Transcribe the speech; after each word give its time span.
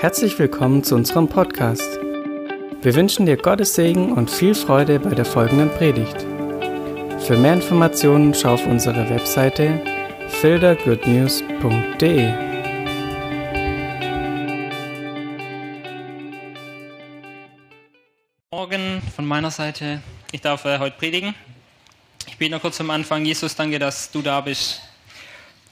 Herzlich 0.00 0.38
willkommen 0.38 0.84
zu 0.84 0.94
unserem 0.94 1.26
Podcast. 1.26 1.98
Wir 2.82 2.94
wünschen 2.94 3.26
dir 3.26 3.36
Gottes 3.36 3.74
Segen 3.74 4.12
und 4.12 4.30
viel 4.30 4.54
Freude 4.54 5.00
bei 5.00 5.10
der 5.10 5.24
folgenden 5.24 5.70
Predigt. 5.70 6.20
Für 7.26 7.36
mehr 7.36 7.54
Informationen 7.54 8.32
schau 8.32 8.54
auf 8.54 8.64
unsere 8.64 9.10
Webseite 9.10 9.82
fildergoodnews.de. 10.40 12.32
Morgen 18.52 19.02
von 19.16 19.26
meiner 19.26 19.50
Seite. 19.50 20.00
Ich 20.30 20.42
darf 20.42 20.64
äh, 20.64 20.78
heute 20.78 20.96
predigen. 20.96 21.34
Ich 22.28 22.38
bete 22.38 22.52
noch 22.52 22.60
kurz 22.60 22.80
am 22.80 22.90
Anfang. 22.90 23.24
Jesus, 23.24 23.56
danke, 23.56 23.80
dass 23.80 24.12
du 24.12 24.22
da 24.22 24.40
bist. 24.42 24.80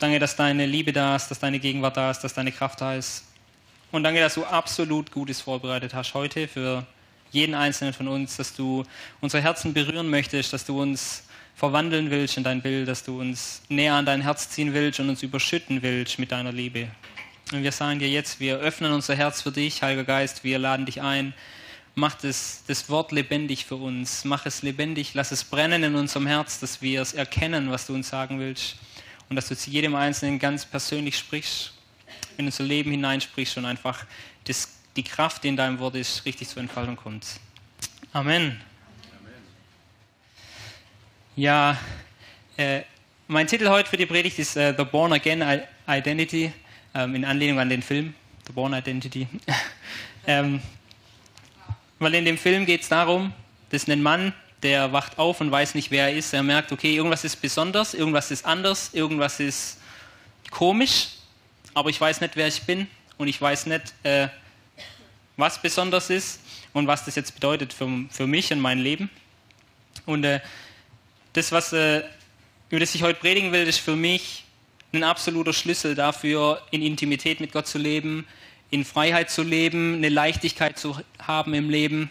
Danke, 0.01 0.19
dass 0.19 0.35
deine 0.35 0.67
Liebe 0.67 0.93
da 0.93 1.15
ist, 1.15 1.29
dass 1.29 1.39
deine 1.39 1.61
Gegenwart 1.61 1.97
da 1.97 2.11
ist, 2.11 2.25
dass 2.25 2.35
deine 2.35 2.51
Kraft 2.51 2.81
da 2.81 2.97
ist. 2.97 3.23
Und 3.93 4.03
danke, 4.03 4.21
dass 4.21 4.35
du 4.35 4.45
absolut 4.45 5.13
Gutes 5.13 5.41
vorbereitet 5.41 5.95
hast 5.95 6.15
heute 6.15 6.49
für 6.49 6.85
jeden 7.31 7.55
Einzelnen 7.55 7.93
von 7.93 8.09
uns, 8.09 8.37
dass 8.37 8.55
du 8.55 8.85
unsere 9.21 9.43
Herzen 9.43 9.73
berühren 9.73 10.11
möchtest, 10.11 10.53
dass 10.53 10.65
du 10.65 10.81
uns 10.81 11.23
verwandeln 11.55 12.11
willst 12.11 12.37
in 12.37 12.45
dein 12.45 12.63
Bild, 12.63 12.89
dass 12.89 13.05
du 13.05 13.21
uns 13.21 13.63
näher 13.69 13.95
an 13.95 14.05
dein 14.05 14.23
Herz 14.23 14.51
ziehen 14.51 14.75
willst 14.75 15.01
und 15.01 15.09
uns 15.09 15.23
überschütten 15.23 15.83
willst 15.83 16.19
mit 16.19 16.33
deiner 16.33 16.53
Liebe. 16.53 16.89
Und 17.53 17.63
wir 17.63 17.73
sagen 17.73 18.01
dir 18.01 18.09
jetzt, 18.09 18.41
wir 18.41 18.59
öffnen 18.59 18.93
unser 18.93 19.15
Herz 19.15 19.43
für 19.43 19.53
dich, 19.53 19.83
Heiliger 19.83 20.05
Geist, 20.05 20.43
wir 20.43 20.59
laden 20.59 20.85
dich 20.85 21.01
ein. 21.01 21.33
Mach 21.95 22.15
das, 22.15 22.65
das 22.67 22.91
Wort 22.91 23.13
lebendig 23.13 23.65
für 23.65 23.77
uns. 23.77 24.25
Mach 24.25 24.45
es 24.47 24.63
lebendig, 24.63 25.15
lass 25.15 25.31
es 25.31 25.45
brennen 25.45 25.83
in 25.85 25.95
unserem 25.95 26.27
Herz, 26.27 26.59
dass 26.59 26.83
wir 26.83 27.01
es 27.01 27.15
erkennen, 27.15 27.71
was 27.71 27.87
du 27.87 27.95
uns 27.95 28.09
sagen 28.09 28.41
willst. 28.41 28.77
Und 29.31 29.37
dass 29.37 29.49
du 29.49 29.57
zu 29.57 29.71
jedem 29.71 29.95
Einzelnen 29.95 30.39
ganz 30.39 30.67
persönlich 30.67 31.17
sprichst 31.17 31.76
in 32.39 32.47
unser 32.47 32.65
Leben 32.65 32.91
hineinsprichst 32.91 33.57
und 33.59 33.65
einfach 33.65 34.05
das, 34.45 34.69
die 34.97 35.03
Kraft, 35.03 35.45
die 35.45 35.49
in 35.49 35.57
deinem 35.57 35.79
Wort 35.79 35.95
ist, 35.95 36.25
richtig 36.25 36.49
zur 36.49 36.63
Entfaltung 36.63 36.97
kommt. 36.97 37.27
Amen. 38.13 38.61
Ja, 41.35 41.79
äh, 42.57 42.83
mein 43.29 43.47
Titel 43.47 43.69
heute 43.69 43.91
für 43.91 43.97
die 43.97 44.07
Predigt 44.07 44.39
ist 44.39 44.57
äh, 44.57 44.75
The 44.77 44.85
Born 44.85 45.13
Again 45.13 45.45
Identity, 45.87 46.53
ähm, 46.95 47.15
in 47.15 47.25
Anlehnung 47.25 47.59
an 47.59 47.69
den 47.69 47.83
Film 47.83 48.15
The 48.47 48.53
Born 48.53 48.73
Identity. 48.73 49.27
ähm, 50.27 50.63
weil 51.99 52.15
in 52.15 52.25
dem 52.25 52.39
Film 52.39 52.65
geht 52.65 52.83
es 52.83 52.89
darum, 52.89 53.33
dass 53.71 53.89
ein 53.89 54.03
Mann, 54.03 54.33
der 54.63 54.93
wacht 54.93 55.19
auf 55.19 55.41
und 55.41 55.51
weiß 55.51 55.75
nicht, 55.75 55.91
wer 55.91 56.09
er 56.09 56.17
ist. 56.17 56.33
Er 56.33 56.43
merkt, 56.43 56.73
okay, 56.73 56.95
irgendwas 56.95 57.25
ist 57.25 57.37
besonders, 57.37 57.95
irgendwas 57.95 58.31
ist 58.31 58.47
anders, 58.47 58.95
irgendwas 58.95 59.41
ist 59.41 59.79
komisch 60.51 61.16
aber 61.77 61.91
ich 61.91 62.01
weiß 62.01 62.23
nicht, 62.23 62.37
wer 62.37 62.49
ich 62.49 62.63
bin 62.63 62.87
und 63.19 63.29
ich 63.29 63.39
weiß 63.39 63.67
nicht, 63.67 63.93
äh, 64.03 64.29
was 65.37 65.61
besonders 65.61 66.09
ist 66.09 66.41
und 66.73 66.87
was 66.87 67.05
das 67.05 67.17
jetzt 67.17 67.35
bedeutet 67.35 67.75
für, 67.75 67.87
für 68.09 68.27
mich 68.27 68.51
und 68.51 68.61
mein 68.61 68.79
Leben. 68.79 69.11
Und 70.07 70.25
äh, 70.25 70.41
das, 71.35 71.53
was, 71.53 71.75
äh, 71.75 72.03
über 72.71 72.81
das 72.81 72.95
ich 72.95 73.03
heute 73.03 73.21
predigen 73.21 73.53
will, 73.53 73.69
ist 73.69 73.79
für 73.79 73.95
mich 73.95 74.45
ein 74.95 75.05
absoluter 75.05 75.53
Schlüssel 75.53 75.95
dafür, 75.95 76.63
in 76.71 76.81
Intimität 76.81 77.41
mit 77.41 77.53
Gott 77.53 77.67
zu 77.67 77.77
leben, 77.77 78.27
in 78.71 78.83
Freiheit 78.83 79.31
zu 79.31 79.43
leben, 79.43 79.97
eine 79.97 80.09
Leichtigkeit 80.09 80.79
zu 80.79 80.99
haben 81.19 81.53
im 81.53 81.69
Leben 81.69 82.09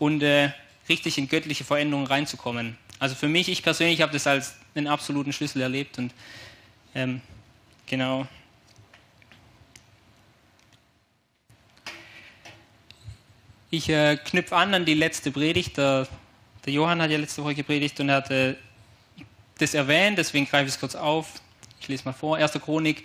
und 0.00 0.24
äh, 0.24 0.50
richtig 0.88 1.16
in 1.16 1.28
göttliche 1.28 1.62
Veränderungen 1.62 2.08
reinzukommen. 2.08 2.76
Also 2.98 3.14
für 3.14 3.28
mich, 3.28 3.48
ich 3.48 3.62
persönlich 3.62 4.02
habe 4.02 4.12
das 4.12 4.26
als 4.26 4.56
einen 4.74 4.88
absoluten 4.88 5.32
Schlüssel 5.32 5.62
erlebt 5.62 5.96
und 5.96 6.12
ähm, 6.96 7.20
genau. 7.86 8.26
Ich 13.76 13.90
äh, 13.90 14.16
knüpfe 14.16 14.56
an 14.56 14.72
an 14.72 14.86
die 14.86 14.94
letzte 14.94 15.30
Predigt. 15.30 15.76
Der, 15.76 16.08
der, 16.64 16.72
Johann 16.72 17.02
hat 17.02 17.10
ja 17.10 17.18
letzte 17.18 17.44
Woche 17.44 17.54
gepredigt 17.54 18.00
und 18.00 18.08
er 18.08 18.16
hat 18.16 18.30
äh, 18.30 18.54
das 19.58 19.74
erwähnt, 19.74 20.16
deswegen 20.16 20.46
greife 20.46 20.64
ich 20.64 20.72
es 20.72 20.80
kurz 20.80 20.94
auf. 20.94 21.26
Ich 21.78 21.86
lese 21.86 22.06
mal 22.06 22.14
vor. 22.14 22.38
1. 22.38 22.52
Chronik 22.52 23.04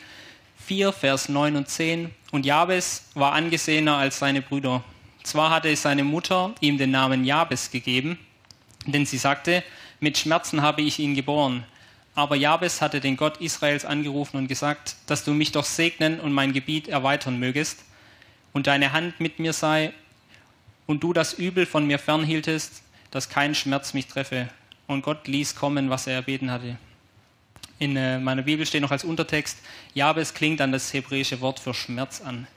4, 0.65 0.93
Vers 0.93 1.27
9 1.27 1.57
und 1.57 1.67
10. 1.67 2.09
Und 2.31 2.45
Jabes 2.45 3.03
war 3.15 3.33
angesehener 3.33 3.97
als 3.97 4.19
seine 4.19 4.41
Brüder. 4.41 4.81
Zwar 5.23 5.49
hatte 5.49 5.75
seine 5.75 6.05
Mutter 6.05 6.55
ihm 6.61 6.77
den 6.77 6.91
Namen 6.91 7.25
Jabes 7.25 7.69
gegeben, 7.69 8.17
denn 8.85 9.05
sie 9.05 9.17
sagte, 9.17 9.65
mit 9.99 10.17
Schmerzen 10.17 10.61
habe 10.61 10.83
ich 10.83 10.99
ihn 10.99 11.15
geboren. 11.15 11.65
Aber 12.15 12.37
Jabes 12.37 12.79
hatte 12.79 13.01
den 13.01 13.17
Gott 13.17 13.41
Israels 13.41 13.83
angerufen 13.83 14.37
und 14.37 14.47
gesagt, 14.47 14.95
dass 15.07 15.25
du 15.25 15.33
mich 15.33 15.51
doch 15.51 15.65
segnen 15.65 16.21
und 16.21 16.31
mein 16.31 16.53
Gebiet 16.53 16.87
erweitern 16.87 17.39
mögest 17.39 17.83
und 18.53 18.67
deine 18.67 18.93
Hand 18.93 19.19
mit 19.19 19.37
mir 19.37 19.51
sei 19.51 19.93
und 20.87 21.03
du 21.03 21.13
das 21.13 21.33
Übel 21.33 21.65
von 21.65 21.85
mir 21.87 21.99
fernhieltest, 21.99 22.83
dass 23.11 23.29
kein 23.29 23.55
Schmerz 23.55 23.93
mich 23.93 24.07
treffe. 24.07 24.49
Und 24.87 25.03
Gott 25.03 25.27
ließ 25.27 25.55
kommen, 25.55 25.89
was 25.89 26.07
er 26.07 26.15
erbeten 26.15 26.51
hatte. 26.51 26.77
In 27.79 27.95
äh, 27.95 28.19
meiner 28.19 28.43
Bibel 28.43 28.65
steht 28.65 28.81
noch 28.81 28.91
als 28.91 29.03
Untertext, 29.03 29.57
Jabes 29.95 30.33
klingt 30.33 30.61
an 30.61 30.71
das 30.71 30.93
hebräische 30.93 31.41
Wort 31.41 31.59
für 31.59 31.73
Schmerz 31.73 32.21
an. 32.21 32.47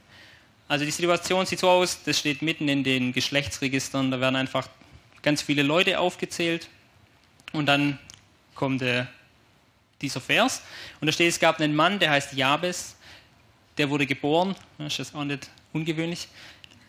Also 0.69 0.85
die 0.85 0.91
Situation 0.91 1.47
sieht 1.47 1.61
so 1.61 1.69
aus, 1.71 2.03
das 2.05 2.19
steht 2.19 2.43
mitten 2.43 2.69
in 2.69 2.85
den 2.85 3.13
Geschlechtsregistern, 3.13 4.11
da 4.11 4.21
werden 4.21 4.37
einfach 4.37 4.69
ganz 5.23 5.41
viele 5.41 5.63
Leute 5.63 5.99
aufgezählt 5.99 6.69
und 7.53 7.67
dann 7.67 7.99
kommt 8.55 8.83
äh, 8.83 9.07
dieser 10.03 10.21
Vers 10.21 10.63
und 11.01 11.07
da 11.07 11.13
steht, 11.13 11.29
es 11.31 11.41
gab 11.41 11.59
einen 11.59 11.75
Mann, 11.75 11.99
der 11.99 12.11
heißt 12.11 12.35
Jabes, 12.35 12.97
der 13.79 13.89
wurde 13.91 14.07
geboren, 14.07 14.55
das 14.77 14.99
ist 14.99 15.15
auch 15.15 15.25
nicht 15.25 15.49
ungewöhnlich, 15.73 16.29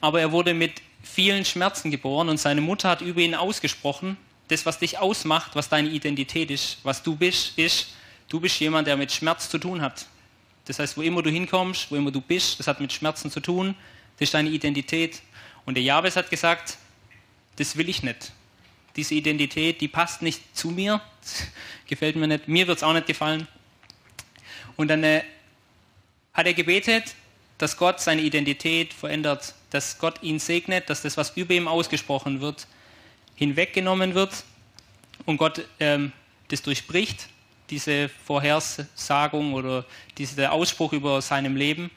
aber 0.02 0.20
er 0.20 0.32
wurde 0.32 0.54
mit 0.54 0.82
vielen 1.06 1.46
Schmerzen 1.46 1.92
geboren 1.92 2.30
und 2.30 2.38
seine 2.38 2.62
Mutter 2.62 2.90
hat 2.90 3.02
über 3.02 3.22
ihn 3.22 3.36
ausgesprochen, 3.36 4.18
das, 4.48 4.66
was 4.66 4.80
dich 4.80 4.98
ausmacht, 4.98 5.56
was 5.56 5.70
deine 5.70 5.90
Identität 5.90 6.52
ist, 6.52 6.80
was 6.84 7.04
du 7.04 7.16
bist, 7.16 7.58
ist, 7.58 7.94
du 8.30 8.40
bist 8.40 8.60
jemand, 8.60 8.88
der 8.88 8.98
mit 8.98 9.12
Schmerz 9.12 9.50
zu 9.50 9.58
tun 9.58 9.82
hat. 9.82 10.08
Das 10.66 10.80
heißt, 10.80 10.98
wo 10.98 11.02
immer 11.02 11.22
du 11.22 11.30
hinkommst, 11.30 11.92
wo 11.92 11.96
immer 11.96 12.12
du 12.12 12.22
bist, 12.22 12.60
das 12.60 12.68
hat 12.68 12.82
mit 12.82 12.92
Schmerzen 12.92 13.30
zu 13.32 13.40
tun, 13.40 13.76
das 14.18 14.28
ist 14.28 14.34
deine 14.34 14.50
Identität. 14.50 15.22
Und 15.66 15.76
der 15.76 15.84
Jabes 15.84 16.16
hat 16.16 16.30
gesagt, 16.30 16.78
das 17.56 17.78
will 17.78 17.88
ich 17.90 18.04
nicht. 18.04 18.32
Diese 18.96 19.14
Identität, 19.14 19.82
die 19.82 19.88
passt 19.88 20.22
nicht 20.22 20.42
zu 20.56 20.70
mir, 20.70 21.02
gefällt 21.88 22.16
mir 22.16 22.28
nicht, 22.28 22.48
mir 22.48 22.68
wird 22.68 22.78
es 22.78 22.84
auch 22.84 22.94
nicht 22.94 23.08
gefallen. 23.08 23.48
Und 24.76 24.88
dann 24.88 25.04
äh, 25.04 25.24
hat 26.34 26.48
er 26.48 26.54
gebetet, 26.54 27.16
dass 27.58 27.78
Gott 27.78 28.00
seine 28.00 28.22
Identität 28.22 28.94
verändert, 28.94 29.54
dass 29.70 29.98
Gott 29.98 30.22
ihn 30.22 30.40
segnet, 30.40 30.90
dass 30.90 31.02
das, 31.02 31.18
was 31.18 31.36
über 31.38 31.54
ihm 31.54 31.68
ausgesprochen 31.68 32.42
wird, 32.42 32.68
hinweggenommen 33.36 34.14
wird 34.14 34.44
und 35.26 35.38
Gott 35.38 35.66
ähm, 35.80 36.12
das 36.50 36.62
durchbricht, 36.62 37.28
diese 37.70 38.10
Vorhersagung 38.10 39.54
oder 39.54 39.86
dieser 40.18 40.52
Ausspruch 40.52 40.94
über 40.94 41.22
seinem 41.22 41.56
Leben 41.56 41.90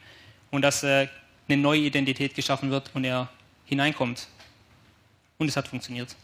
und 0.51 0.61
dass 0.61 0.83
äh, 0.83 1.07
eine 1.47 1.57
neue 1.61 1.81
Identität 1.81 2.35
geschaffen 2.35 2.71
wird 2.71 2.91
und 2.93 3.03
er 3.03 3.29
hineinkommt. 3.65 4.27
Und 5.37 5.47
es 5.47 5.55
hat 5.55 5.67
funktioniert. 5.67 6.15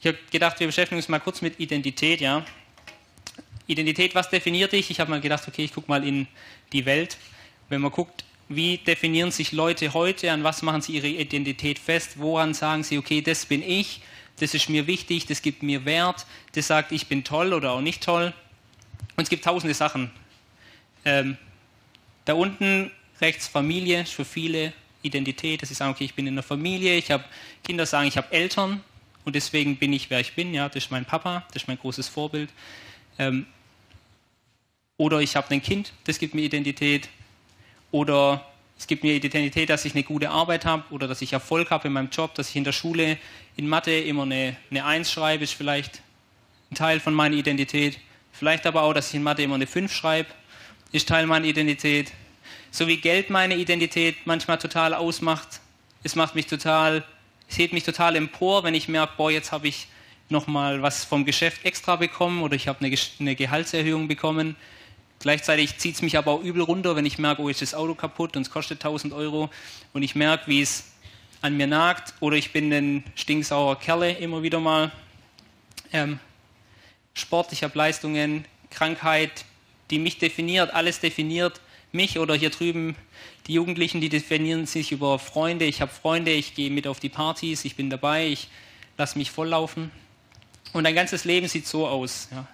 Ich 0.00 0.06
habe 0.06 0.18
gedacht, 0.30 0.60
wir 0.60 0.66
beschäftigen 0.66 0.96
uns 0.98 1.08
mal 1.08 1.18
kurz 1.18 1.42
mit 1.42 1.58
Identität, 1.58 2.20
ja. 2.20 2.44
Identität, 3.68 4.14
was 4.14 4.30
definiert 4.30 4.72
dich? 4.72 4.90
Ich 4.90 4.98
habe 4.98 5.10
mal 5.10 5.20
gedacht, 5.20 5.46
okay, 5.46 5.62
ich 5.62 5.72
gucke 5.72 5.88
mal 5.88 6.04
in 6.04 6.26
die 6.72 6.86
Welt. 6.86 7.18
Wenn 7.68 7.80
man 7.80 7.92
guckt, 7.92 8.24
wie 8.48 8.78
definieren 8.78 9.30
sich 9.30 9.52
Leute 9.52 9.92
heute, 9.92 10.32
an 10.32 10.42
was 10.42 10.62
machen 10.62 10.80
sie 10.80 10.92
ihre 10.92 11.06
Identität 11.06 11.78
fest, 11.78 12.12
woran 12.16 12.54
sagen 12.54 12.82
sie, 12.82 12.96
okay, 12.96 13.20
das 13.20 13.44
bin 13.44 13.62
ich, 13.62 14.00
das 14.40 14.54
ist 14.54 14.70
mir 14.70 14.86
wichtig, 14.86 15.26
das 15.26 15.42
gibt 15.42 15.62
mir 15.62 15.84
Wert, 15.84 16.26
das 16.52 16.66
sagt, 16.66 16.92
ich 16.92 17.08
bin 17.08 17.24
toll 17.24 17.52
oder 17.52 17.72
auch 17.72 17.82
nicht 17.82 18.02
toll. 18.02 18.32
Und 19.16 19.22
es 19.24 19.28
gibt 19.28 19.44
tausende 19.44 19.74
Sachen. 19.74 20.10
Ähm, 21.04 21.36
da 22.24 22.34
unten 22.34 22.90
rechts 23.20 23.48
Familie 23.48 24.02
ist 24.02 24.12
für 24.12 24.24
viele 24.24 24.72
Identität, 25.02 25.60
dass 25.60 25.68
sie 25.68 25.74
sagen, 25.74 25.92
okay, 25.92 26.04
ich 26.04 26.14
bin 26.14 26.26
in 26.26 26.34
der 26.34 26.42
Familie, 26.42 26.96
ich 26.96 27.10
habe 27.10 27.24
Kinder 27.64 27.84
sagen, 27.84 28.08
ich 28.08 28.16
habe 28.16 28.32
Eltern 28.32 28.82
und 29.24 29.34
deswegen 29.34 29.76
bin 29.76 29.92
ich, 29.92 30.08
wer 30.08 30.20
ich 30.20 30.34
bin, 30.34 30.54
ja, 30.54 30.68
das 30.68 30.84
ist 30.84 30.90
mein 30.90 31.04
Papa, 31.04 31.44
das 31.48 31.62
ist 31.62 31.68
mein 31.68 31.78
großes 31.78 32.08
Vorbild. 32.08 32.50
Ähm, 33.18 33.46
oder 34.98 35.20
ich 35.20 35.36
habe 35.36 35.50
ein 35.52 35.62
Kind, 35.62 35.92
das 36.04 36.18
gibt 36.18 36.34
mir 36.34 36.42
Identität. 36.42 37.08
Oder 37.92 38.44
es 38.76 38.86
gibt 38.86 39.04
mir 39.04 39.14
Identität, 39.14 39.70
dass 39.70 39.84
ich 39.84 39.94
eine 39.94 40.02
gute 40.02 40.28
Arbeit 40.28 40.66
habe 40.66 40.84
oder 40.90 41.08
dass 41.08 41.22
ich 41.22 41.32
Erfolg 41.32 41.70
habe 41.70 41.86
in 41.86 41.94
meinem 41.94 42.10
Job, 42.10 42.34
dass 42.34 42.50
ich 42.50 42.56
in 42.56 42.64
der 42.64 42.72
Schule 42.72 43.16
in 43.56 43.68
Mathe 43.68 43.92
immer 43.92 44.24
eine, 44.24 44.56
eine 44.70 44.84
Eins 44.84 45.10
schreibe, 45.10 45.44
ist 45.44 45.54
vielleicht 45.54 46.02
ein 46.70 46.74
Teil 46.74 47.00
von 47.00 47.14
meiner 47.14 47.36
Identität. 47.36 47.98
Vielleicht 48.32 48.66
aber 48.66 48.82
auch, 48.82 48.92
dass 48.92 49.08
ich 49.08 49.14
in 49.14 49.22
Mathe 49.22 49.42
immer 49.42 49.54
eine 49.54 49.68
5 49.68 49.92
schreibe, 49.92 50.28
ist 50.90 51.08
Teil 51.08 51.26
meiner 51.26 51.46
Identität. 51.46 52.12
So 52.72 52.88
wie 52.88 52.98
Geld 52.98 53.30
meine 53.30 53.56
Identität 53.56 54.16
manchmal 54.26 54.58
total 54.58 54.94
ausmacht. 54.94 55.60
Es 56.02 56.16
macht 56.16 56.34
mich 56.34 56.46
total, 56.46 57.04
es 57.48 57.56
hebt 57.56 57.72
mich 57.72 57.84
total 57.84 58.16
empor, 58.16 58.64
wenn 58.64 58.74
ich 58.74 58.88
merke, 58.88 59.14
boah, 59.16 59.30
jetzt 59.30 59.52
habe 59.52 59.68
ich 59.68 59.86
nochmal 60.28 60.82
was 60.82 61.04
vom 61.04 61.24
Geschäft 61.24 61.64
extra 61.64 61.96
bekommen 61.96 62.42
oder 62.42 62.56
ich 62.56 62.66
habe 62.66 62.84
eine, 62.84 62.96
eine 63.20 63.36
Gehaltserhöhung 63.36 64.08
bekommen 64.08 64.56
Gleichzeitig 65.20 65.78
zieht 65.78 65.96
es 65.96 66.02
mich 66.02 66.16
aber 66.16 66.32
auch 66.32 66.42
übel 66.42 66.62
runter, 66.62 66.94
wenn 66.94 67.06
ich 67.06 67.18
merke, 67.18 67.42
oh, 67.42 67.48
ist 67.48 67.62
das 67.62 67.74
Auto 67.74 67.94
kaputt 67.94 68.36
und 68.36 68.42
es 68.42 68.50
kostet 68.50 68.78
1000 68.84 69.12
Euro 69.12 69.50
und 69.92 70.02
ich 70.02 70.14
merke, 70.14 70.46
wie 70.46 70.62
es 70.62 70.84
an 71.42 71.56
mir 71.56 71.66
nagt 71.66 72.14
oder 72.20 72.36
ich 72.36 72.52
bin 72.52 72.72
ein 72.72 73.04
stinksauer 73.14 73.78
Kerle 73.78 74.12
immer 74.12 74.42
wieder 74.42 74.60
mal. 74.60 74.92
Ähm, 75.92 76.20
Sport, 77.14 77.52
ich 77.52 77.64
habe 77.64 77.76
Leistungen, 77.76 78.44
Krankheit, 78.70 79.44
die 79.90 79.98
mich 79.98 80.18
definiert, 80.18 80.72
alles 80.72 81.00
definiert 81.00 81.60
mich 81.90 82.18
oder 82.18 82.34
hier 82.34 82.50
drüben 82.50 82.94
die 83.46 83.54
Jugendlichen, 83.54 84.00
die 84.00 84.10
definieren 84.10 84.66
sich 84.66 84.92
über 84.92 85.18
Freunde. 85.18 85.64
Ich 85.64 85.80
habe 85.80 85.90
Freunde, 85.90 86.30
ich 86.30 86.54
gehe 86.54 86.70
mit 86.70 86.86
auf 86.86 87.00
die 87.00 87.08
Partys, 87.08 87.64
ich 87.64 87.76
bin 87.76 87.88
dabei, 87.88 88.28
ich 88.28 88.48
lasse 88.98 89.16
mich 89.16 89.30
volllaufen. 89.30 89.90
Und 90.74 90.84
dein 90.84 90.94
ganzes 90.94 91.24
Leben 91.24 91.48
sieht 91.48 91.66
so 91.66 91.88
aus. 91.88 92.28
Ja. 92.30 92.46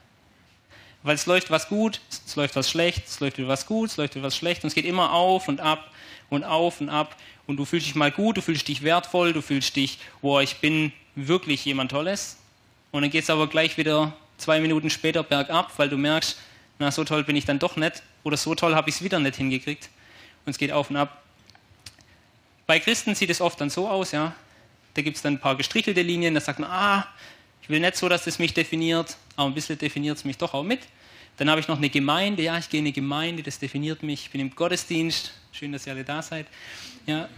Weil 1.04 1.14
es 1.14 1.26
läuft 1.26 1.50
was 1.50 1.68
gut, 1.68 2.00
es 2.26 2.34
läuft 2.34 2.56
was 2.56 2.68
schlecht, 2.68 3.06
es 3.06 3.20
läuft 3.20 3.36
wieder 3.36 3.46
was 3.46 3.66
gut, 3.66 3.90
es 3.90 3.96
läuft 3.98 4.14
wieder 4.14 4.24
was 4.24 4.36
schlecht 4.36 4.64
und 4.64 4.68
es 4.68 4.74
geht 4.74 4.86
immer 4.86 5.12
auf 5.12 5.48
und 5.48 5.60
ab 5.60 5.90
und 6.30 6.44
auf 6.44 6.80
und 6.80 6.88
ab. 6.88 7.14
Und 7.46 7.58
du 7.58 7.66
fühlst 7.66 7.86
dich 7.86 7.94
mal 7.94 8.10
gut, 8.10 8.38
du 8.38 8.40
fühlst 8.40 8.66
dich 8.66 8.82
wertvoll, 8.82 9.34
du 9.34 9.42
fühlst 9.42 9.76
dich, 9.76 9.98
boah, 10.22 10.40
ich 10.40 10.56
bin 10.56 10.92
wirklich 11.14 11.62
jemand 11.66 11.90
Tolles. 11.90 12.38
Und 12.90 13.02
dann 13.02 13.10
geht 13.10 13.24
es 13.24 13.30
aber 13.30 13.48
gleich 13.48 13.76
wieder 13.76 14.16
zwei 14.38 14.60
Minuten 14.60 14.88
später 14.88 15.22
bergab, 15.22 15.72
weil 15.76 15.90
du 15.90 15.98
merkst, 15.98 16.38
na, 16.78 16.90
so 16.90 17.04
toll 17.04 17.22
bin 17.22 17.36
ich 17.36 17.44
dann 17.44 17.58
doch 17.58 17.76
nicht 17.76 18.02
oder 18.24 18.38
so 18.38 18.54
toll 18.54 18.74
habe 18.74 18.88
ich 18.88 18.96
es 18.96 19.02
wieder 19.02 19.20
nicht 19.20 19.36
hingekriegt. 19.36 19.90
Und 20.46 20.52
es 20.52 20.58
geht 20.58 20.72
auf 20.72 20.88
und 20.88 20.96
ab. 20.96 21.22
Bei 22.66 22.80
Christen 22.80 23.14
sieht 23.14 23.28
es 23.28 23.42
oft 23.42 23.60
dann 23.60 23.68
so 23.68 23.88
aus, 23.88 24.12
ja, 24.12 24.34
da 24.94 25.02
gibt 25.02 25.16
es 25.16 25.22
dann 25.22 25.34
ein 25.34 25.40
paar 25.40 25.56
gestrichelte 25.56 26.00
Linien, 26.00 26.34
da 26.34 26.40
sagt 26.40 26.58
man, 26.60 26.70
ah, 26.70 27.06
ich 27.60 27.68
will 27.68 27.80
nicht 27.80 27.96
so, 27.96 28.08
dass 28.08 28.24
das 28.24 28.38
mich 28.38 28.54
definiert, 28.54 29.18
aber 29.36 29.48
ein 29.48 29.54
bisschen 29.54 29.78
definiert 29.78 30.16
es 30.16 30.24
mich 30.24 30.38
doch 30.38 30.54
auch 30.54 30.62
mit. 30.62 30.80
Dann 31.36 31.50
habe 31.50 31.60
ich 31.60 31.68
noch 31.68 31.78
eine 31.78 31.90
Gemeinde, 31.90 32.42
ja, 32.42 32.58
ich 32.58 32.68
gehe 32.68 32.78
in 32.78 32.86
eine 32.86 32.92
Gemeinde, 32.92 33.42
das 33.42 33.58
definiert 33.58 34.02
mich. 34.02 34.24
Ich 34.24 34.30
bin 34.30 34.40
im 34.40 34.54
Gottesdienst, 34.54 35.32
schön, 35.52 35.72
dass 35.72 35.86
ihr 35.86 35.92
alle 35.92 36.04
da 36.04 36.22
seid. 36.22 36.46
Ja, 37.06 37.28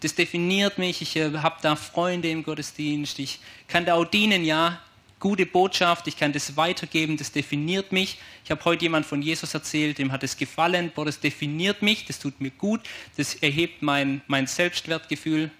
das 0.00 0.14
definiert 0.14 0.76
mich, 0.76 1.00
ich 1.00 1.16
äh, 1.16 1.32
habe 1.38 1.56
da 1.62 1.76
Freunde 1.76 2.28
im 2.28 2.42
Gottesdienst, 2.42 3.18
ich 3.18 3.38
kann 3.68 3.86
da 3.86 3.94
auch 3.94 4.04
dienen, 4.04 4.44
ja, 4.44 4.80
gute 5.20 5.46
Botschaft, 5.46 6.06
ich 6.06 6.18
kann 6.18 6.32
das 6.32 6.58
weitergeben, 6.58 7.16
das 7.16 7.32
definiert 7.32 7.92
mich. 7.92 8.18
Ich 8.44 8.50
habe 8.50 8.62
heute 8.66 8.82
jemand 8.82 9.06
von 9.06 9.22
Jesus 9.22 9.54
erzählt, 9.54 9.96
dem 9.96 10.12
hat 10.12 10.22
es 10.22 10.36
gefallen, 10.36 10.92
boah, 10.94 11.06
das 11.06 11.20
definiert 11.20 11.80
mich, 11.80 12.04
das 12.04 12.18
tut 12.18 12.40
mir 12.42 12.50
gut, 12.50 12.82
das 13.16 13.34
erhebt 13.36 13.80
mein, 13.80 14.20
mein 14.26 14.46
Selbstwertgefühl. 14.46 15.50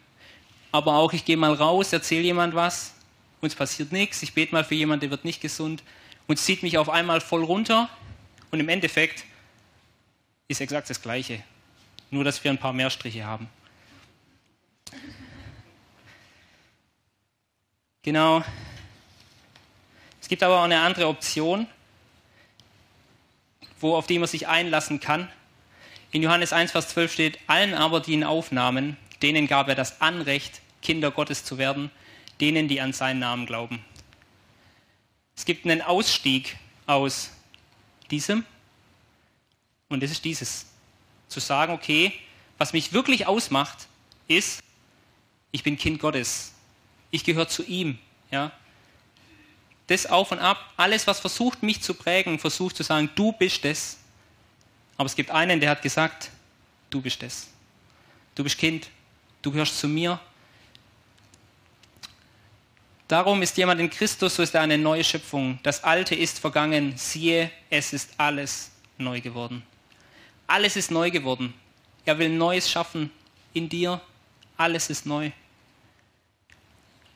Aber 0.71 0.97
auch, 0.97 1.15
ich 1.15 1.25
gehe 1.25 1.39
mal 1.39 1.55
raus, 1.55 1.95
erzähle 1.95 2.25
jemand 2.25 2.55
was, 2.55 2.94
und 3.41 3.49
es 3.49 3.55
passiert 3.55 3.93
nichts, 3.93 4.23
ich 4.23 4.35
bete 4.35 4.55
mal 4.55 4.65
für 4.65 4.75
jemanden, 4.75 5.03
der 5.03 5.11
wird 5.11 5.25
nicht 5.25 5.41
gesund 5.41 5.83
und 6.27 6.39
zieht 6.39 6.63
mich 6.63 6.79
auf 6.79 6.89
einmal 6.89 7.21
voll 7.21 7.45
runter 7.45 7.89
und 8.51 8.61
im 8.61 8.69
Endeffekt 8.69 9.25
ist 10.49 10.61
exakt 10.61 10.91
das 10.91 11.03
Gleiche, 11.03 11.43
nur 12.11 12.25
dass 12.25 12.43
wir 12.45 12.51
ein 12.51 12.59
paar 12.59 12.73
mehr 12.73 12.91
Striche 12.91 13.25
haben. 13.25 13.49
Genau. 18.03 18.45
Es 20.21 20.29
gibt 20.29 20.43
aber 20.43 20.59
auch 20.59 20.65
eine 20.65 20.81
andere 20.81 21.09
Option, 21.09 21.67
wo, 23.81 23.97
auf 23.97 24.07
die 24.07 24.19
man 24.19 24.29
sich 24.29 24.47
einlassen 24.47 25.01
kann. 25.01 25.29
In 26.11 26.23
Johannes 26.23 26.53
1, 26.53 26.73
Vers 26.73 26.89
12 26.89 27.13
steht, 27.13 27.39
allen 27.47 27.75
aber, 27.75 28.01
die 28.01 28.13
ihn 28.13 28.25
aufnahmen, 28.25 28.97
denen 29.23 29.47
gab 29.47 29.69
er 29.69 29.75
das 29.75 30.01
Anrecht, 30.01 30.61
Kinder 30.81 31.11
Gottes 31.11 31.45
zu 31.45 31.59
werden, 31.59 31.91
denen, 32.41 32.69
die 32.69 32.81
an 32.81 32.93
seinen 32.93 33.21
Namen 33.21 33.47
glauben. 33.47 33.85
Es 35.37 35.45
gibt 35.45 35.65
einen 35.65 35.83
Ausstieg 35.83 36.57
aus 36.87 37.31
diesem 38.11 38.45
und 39.89 40.03
das 40.03 40.11
ist 40.11 40.25
dieses. 40.25 40.67
Zu 41.29 41.41
sagen, 41.41 41.73
okay, 41.73 42.13
was 42.59 42.73
mich 42.73 42.93
wirklich 42.93 43.27
ausmacht, 43.27 43.89
ist, 44.29 44.63
ich 45.51 45.63
bin 45.63 45.77
Kind 45.77 46.01
Gottes. 46.01 46.53
Ich 47.11 47.25
gehöre 47.25 47.49
zu 47.49 47.63
ihm. 47.65 47.99
Ja? 48.31 48.53
Das 49.87 50.07
auf 50.07 50.33
und 50.33 50.39
ab, 50.39 50.73
alles, 50.77 51.07
was 51.07 51.21
versucht, 51.21 51.63
mich 51.63 51.81
zu 51.81 51.95
prägen, 51.95 52.39
versucht 52.39 52.77
zu 52.77 52.83
sagen, 52.83 53.11
du 53.15 53.33
bist 53.33 53.65
es. 53.65 53.99
Aber 54.97 55.07
es 55.07 55.15
gibt 55.15 55.31
einen, 55.31 55.61
der 55.61 55.71
hat 55.71 55.83
gesagt, 55.83 56.31
du 56.91 57.01
bist 57.01 57.23
es. 57.23 57.49
Du 58.35 58.43
bist 58.43 58.59
Kind. 58.59 58.89
Du 59.43 59.53
gehörst 59.53 59.79
zu 59.79 59.89
mir. 59.89 60.21
Darum 63.09 63.43
ist 63.43 63.57
jemand 63.59 63.81
in 63.81 63.91
Christus, 63.91 64.37
so 64.37 64.43
ist 64.43 64.55
er 64.55 64.63
eine 64.63 64.79
neue 64.79 65.05
Schöpfung. 65.05 65.59
Das 65.63 65.85
Alte 65.85 66.15
ist 66.15 66.39
vergangen, 66.39 66.95
siehe, 66.97 67.51
es 67.69 67.93
ist 67.93 68.15
alles 68.17 68.71
neu 68.97 69.21
geworden. 69.21 69.63
Alles 70.47 70.77
ist 70.77 70.91
neu 70.91 71.11
geworden. 71.11 71.53
Er 72.07 72.19
will 72.19 72.31
Neues 72.31 72.71
schaffen 72.71 73.11
in 73.53 73.69
dir. 73.69 74.01
Alles 74.57 74.89
ist 74.89 75.05
neu. 75.05 75.31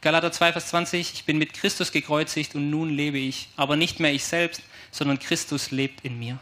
Galater 0.00 0.30
2, 0.30 0.52
Vers 0.52 0.68
20, 0.68 1.12
ich 1.12 1.24
bin 1.24 1.38
mit 1.38 1.54
Christus 1.54 1.90
gekreuzigt 1.90 2.54
und 2.54 2.70
nun 2.70 2.90
lebe 2.90 3.18
ich, 3.18 3.48
aber 3.56 3.74
nicht 3.74 3.98
mehr 3.98 4.12
ich 4.12 4.24
selbst, 4.24 4.62
sondern 4.92 5.18
Christus 5.18 5.70
lebt 5.72 6.04
in 6.04 6.18
mir. 6.18 6.38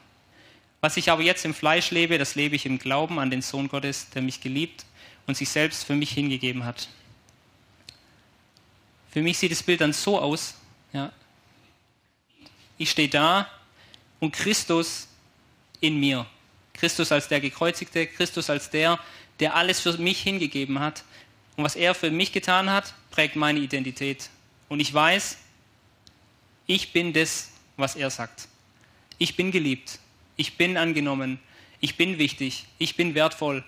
Was 0.82 0.96
ich 0.98 1.10
aber 1.10 1.22
jetzt 1.22 1.44
im 1.44 1.54
Fleisch 1.54 1.90
lebe, 1.90 2.18
das 2.18 2.34
lebe 2.34 2.54
ich 2.54 2.66
im 2.66 2.78
Glauben 2.78 3.18
an 3.18 3.30
den 3.30 3.42
Sohn 3.42 3.68
Gottes, 3.68 4.10
der 4.10 4.22
mich 4.22 4.40
geliebt 4.42 4.84
und 5.26 5.36
sich 5.36 5.48
selbst 5.48 5.84
für 5.84 5.94
mich 5.94 6.10
hingegeben 6.10 6.64
hat. 6.64 6.88
Für 9.16 9.22
mich 9.22 9.38
sieht 9.38 9.50
das 9.50 9.62
Bild 9.62 9.80
dann 9.80 9.94
so 9.94 10.20
aus. 10.20 10.56
Ja. 10.92 11.10
Ich 12.76 12.90
stehe 12.90 13.08
da 13.08 13.50
und 14.20 14.32
Christus 14.32 15.08
in 15.80 15.98
mir. 15.98 16.26
Christus 16.74 17.10
als 17.10 17.26
der 17.26 17.40
Gekreuzigte, 17.40 18.06
Christus 18.08 18.50
als 18.50 18.68
der, 18.68 19.00
der 19.40 19.54
alles 19.54 19.80
für 19.80 19.96
mich 19.96 20.20
hingegeben 20.20 20.80
hat. 20.80 21.02
Und 21.56 21.64
was 21.64 21.76
er 21.76 21.94
für 21.94 22.10
mich 22.10 22.32
getan 22.32 22.68
hat, 22.68 22.92
prägt 23.10 23.36
meine 23.36 23.58
Identität. 23.58 24.28
Und 24.68 24.80
ich 24.80 24.92
weiß, 24.92 25.38
ich 26.66 26.92
bin 26.92 27.14
das, 27.14 27.52
was 27.78 27.96
er 27.96 28.10
sagt. 28.10 28.48
Ich 29.16 29.34
bin 29.34 29.50
geliebt. 29.50 29.98
Ich 30.36 30.58
bin 30.58 30.76
angenommen. 30.76 31.40
Ich 31.80 31.96
bin 31.96 32.18
wichtig. 32.18 32.66
Ich 32.76 32.96
bin 32.96 33.14
wertvoll. 33.14 33.64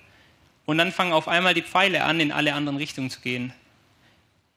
Und 0.66 0.76
dann 0.76 0.92
fangen 0.92 1.14
auf 1.14 1.26
einmal 1.26 1.54
die 1.54 1.62
Pfeile 1.62 2.04
an, 2.04 2.20
in 2.20 2.32
alle 2.32 2.52
anderen 2.52 2.76
Richtungen 2.76 3.08
zu 3.08 3.20
gehen. 3.20 3.54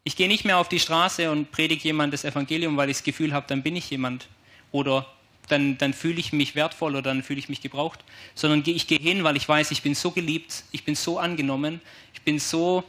Ich 0.03 0.15
gehe 0.15 0.27
nicht 0.27 0.45
mehr 0.45 0.57
auf 0.57 0.67
die 0.67 0.79
Straße 0.79 1.29
und 1.29 1.51
predige 1.51 1.83
jemand 1.83 2.13
das 2.13 2.25
Evangelium, 2.25 2.75
weil 2.75 2.89
ich 2.89 2.97
das 2.97 3.03
Gefühl 3.03 3.33
habe, 3.33 3.45
dann 3.47 3.61
bin 3.61 3.75
ich 3.75 3.89
jemand. 3.91 4.27
Oder 4.71 5.05
dann, 5.47 5.77
dann 5.77 5.93
fühle 5.93 6.19
ich 6.19 6.33
mich 6.33 6.55
wertvoll 6.55 6.93
oder 6.93 7.03
dann 7.03 7.21
fühle 7.21 7.39
ich 7.39 7.49
mich 7.49 7.61
gebraucht. 7.61 7.99
Sondern 8.33 8.63
ich 8.65 8.87
gehe 8.87 8.99
hin, 8.99 9.23
weil 9.23 9.37
ich 9.37 9.47
weiß, 9.47 9.69
ich 9.69 9.83
bin 9.83 9.93
so 9.93 10.11
geliebt, 10.11 10.63
ich 10.71 10.85
bin 10.85 10.95
so 10.95 11.19
angenommen, 11.19 11.81
ich 12.13 12.21
bin 12.23 12.39
so 12.39 12.83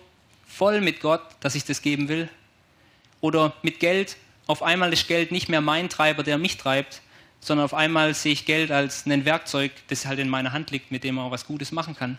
voll 0.46 0.80
mit 0.80 1.00
Gott, 1.00 1.22
dass 1.40 1.54
ich 1.54 1.64
das 1.64 1.82
geben 1.82 2.08
will. 2.08 2.30
Oder 3.20 3.52
mit 3.62 3.78
Geld. 3.78 4.16
Auf 4.46 4.62
einmal 4.62 4.92
ist 4.92 5.06
Geld 5.06 5.32
nicht 5.32 5.48
mehr 5.48 5.60
mein 5.60 5.88
Treiber, 5.88 6.22
der 6.22 6.38
mich 6.38 6.56
treibt, 6.56 7.02
sondern 7.40 7.64
auf 7.64 7.74
einmal 7.74 8.14
sehe 8.14 8.32
ich 8.32 8.46
Geld 8.46 8.70
als 8.70 9.04
ein 9.06 9.24
Werkzeug, 9.24 9.70
das 9.88 10.06
halt 10.06 10.18
in 10.18 10.28
meiner 10.28 10.52
Hand 10.52 10.70
liegt, 10.70 10.90
mit 10.90 11.04
dem 11.04 11.16
man 11.16 11.30
was 11.30 11.46
Gutes 11.46 11.72
machen 11.72 11.94
kann. 11.94 12.18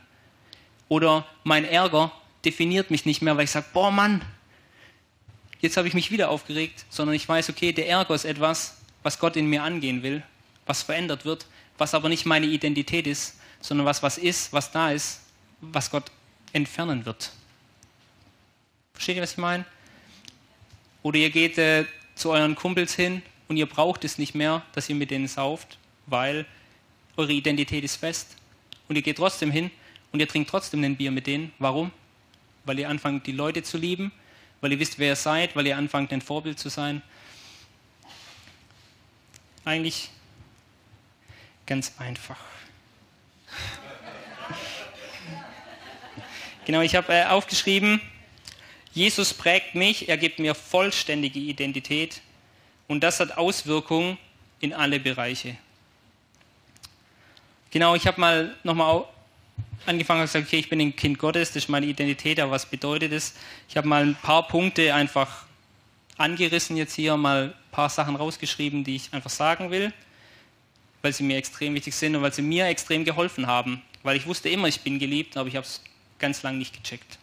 Oder 0.88 1.26
mein 1.44 1.66
Ärger 1.66 2.12
definiert 2.46 2.92
mich 2.92 3.06
nicht 3.06 3.22
mehr, 3.22 3.36
weil 3.38 3.46
ich 3.46 3.52
sage, 3.52 3.66
boah 3.74 3.90
Mann, 3.90 4.22
jetzt 5.64 5.78
habe 5.78 5.88
ich 5.88 5.94
mich 5.94 6.12
wieder 6.12 6.30
aufgeregt, 6.30 6.86
sondern 6.90 7.16
ich 7.16 7.28
weiß, 7.28 7.50
okay, 7.50 7.72
der 7.72 7.88
Ärger 7.88 8.14
ist 8.14 8.26
etwas, 8.26 8.78
was 9.02 9.18
Gott 9.18 9.38
in 9.38 9.48
mir 9.48 9.64
angehen 9.64 10.04
will, 10.04 10.22
was 10.66 10.84
verändert 10.84 11.26
wird, 11.26 11.46
was 11.78 11.94
aber 11.94 12.10
nicht 12.10 12.26
meine 12.26 12.46
Identität 12.46 13.08
ist, 13.08 13.40
sondern 13.62 13.88
was 13.88 14.04
was 14.04 14.18
ist, 14.18 14.52
was 14.52 14.72
da 14.72 14.92
ist, 14.92 15.22
was 15.62 15.90
Gott 15.90 16.12
entfernen 16.52 17.06
wird. 17.06 17.32
Versteht 18.94 19.16
ihr, 19.16 19.24
was 19.24 19.32
ich 19.32 19.38
meine? 19.38 19.66
Oder 21.02 21.18
ihr 21.20 21.30
geht 21.30 21.58
äh, 21.58 21.86
zu 22.16 22.32
euren 22.32 22.56
Kumpels 22.56 22.94
hin 22.94 23.22
und 23.48 23.56
ihr 23.56 23.66
braucht 23.66 24.04
es 24.04 24.18
nicht 24.18 24.36
mehr, 24.36 24.64
dass 24.74 24.90
ihr 24.90 24.96
mit 24.96 25.12
denen 25.12 25.28
sauft, 25.28 25.78
weil 26.06 26.46
eure 27.16 27.32
Identität 27.32 27.84
ist 27.86 27.96
fest. 27.96 28.36
Und 28.90 28.98
ihr 28.98 29.02
geht 29.02 29.18
trotzdem 29.18 29.50
hin 29.50 29.72
und 30.12 30.20
ihr 30.20 30.28
trinkt 30.28 30.50
trotzdem 30.50 30.84
ein 30.84 30.98
Bier 30.98 31.12
mit 31.12 31.26
denen. 31.26 31.54
Warum? 31.58 31.92
Weil 32.66 32.80
ihr 32.80 32.90
anfangt, 32.90 33.26
die 33.28 33.32
Leute 33.32 33.64
zu 33.64 33.78
lieben 33.78 34.12
weil 34.64 34.72
ihr 34.72 34.80
wisst, 34.80 34.98
wer 34.98 35.10
ihr 35.10 35.16
seid, 35.18 35.58
weil 35.58 35.68
ihr 35.68 35.76
anfangt, 35.76 36.14
ein 36.14 36.22
Vorbild 36.22 36.58
zu 36.58 36.70
sein. 36.70 37.02
Eigentlich 39.66 40.10
ganz 41.66 41.94
einfach. 42.00 42.40
Genau, 46.66 46.80
ich 46.80 46.96
habe 46.96 47.12
äh, 47.14 47.26
aufgeschrieben, 47.26 48.00
Jesus 48.94 49.34
prägt 49.34 49.76
mich, 49.76 50.08
er 50.08 50.16
gibt 50.16 50.40
mir 50.40 50.56
vollständige 50.56 51.38
Identität 51.38 52.22
und 52.88 53.02
das 53.04 53.20
hat 53.20 53.38
Auswirkungen 53.38 54.18
in 54.62 54.72
alle 54.72 54.98
Bereiche. 55.02 55.58
Genau, 57.70 57.96
ich 57.96 58.08
habe 58.08 58.22
mal 58.22 58.56
nochmal 58.64 59.04
angefangen 59.86 60.22
und 60.22 60.28
gesagt, 60.28 60.48
okay, 60.48 60.60
ich 60.60 60.70
bin 60.70 60.80
ein 60.80 60.96
Kind 60.96 61.20
Gottes, 61.20 61.50
das 61.50 61.64
ist 61.64 61.70
meine 61.70 61.86
Identität, 61.86 62.40
aber 62.40 62.52
was 62.52 62.66
bedeutet 62.66 63.12
das? 63.12 63.34
Ich 63.68 63.78
habe 63.78 63.88
mal 63.88 64.04
ein 64.04 64.16
paar 64.16 64.48
Punkte 64.48 64.94
einfach 64.94 65.46
angerissen 66.18 66.78
jetzt 66.78 66.94
hier, 66.94 67.18
mal 67.18 67.48
ein 67.48 67.72
paar 67.72 67.90
Sachen 67.90 68.16
rausgeschrieben, 68.16 68.84
die 68.84 68.96
ich 68.96 69.14
einfach 69.14 69.30
sagen 69.30 69.72
will. 69.72 69.94
weil 71.04 71.14
sie 71.14 71.24
mir 71.24 71.38
extrem 71.38 71.76
wichtig 71.76 71.94
sind 71.94 72.16
und 72.16 72.24
weil 72.24 72.34
sie 72.34 72.42
mir 72.42 72.66
extrem 72.68 73.04
geholfen 73.04 73.46
haben. 73.46 73.82
Weil 74.02 74.16
ich 74.16 74.26
wusste 74.26 74.50
immer, 74.50 74.68
ich 74.70 74.82
bin 74.82 74.98
geliebt, 74.98 75.38
aber 75.38 75.48
ich 75.50 75.56
habe 75.56 75.66
es 75.66 75.84
ganz 76.18 76.42
lange 76.42 76.58
nicht 76.58 76.74
gecheckt. 76.74 77.20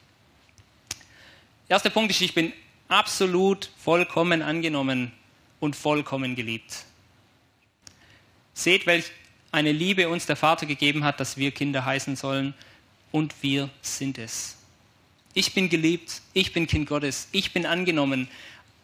Erster 1.69 1.91
Punkt 1.91 2.11
ist, 2.11 2.21
ich 2.21 2.35
bin 2.35 2.53
absolut 2.89 3.71
vollkommen 3.83 4.43
angenommen 4.43 5.13
und 5.61 5.77
vollkommen 5.77 6.37
geliebt. 6.37 6.85
Seht, 8.53 8.87
welch 8.87 9.11
eine 9.53 9.73
Liebe 9.73 10.09
uns 10.09 10.27
der 10.27 10.37
Vater 10.37 10.67
gegeben 10.67 11.05
hat, 11.05 11.21
dass 11.21 11.37
wir 11.37 11.51
Kinder 11.51 11.85
heißen 11.85 12.17
sollen 12.17 12.55
und 13.13 13.35
wir 13.43 13.71
sind 13.83 14.19
es. 14.19 14.57
Ich 15.35 15.55
bin 15.55 15.69
geliebt, 15.69 16.23
ich 16.33 16.53
bin 16.53 16.67
Kind 16.67 16.89
Gottes, 16.89 17.29
ich 17.33 17.53
bin 17.53 17.67
angenommen 17.67 18.29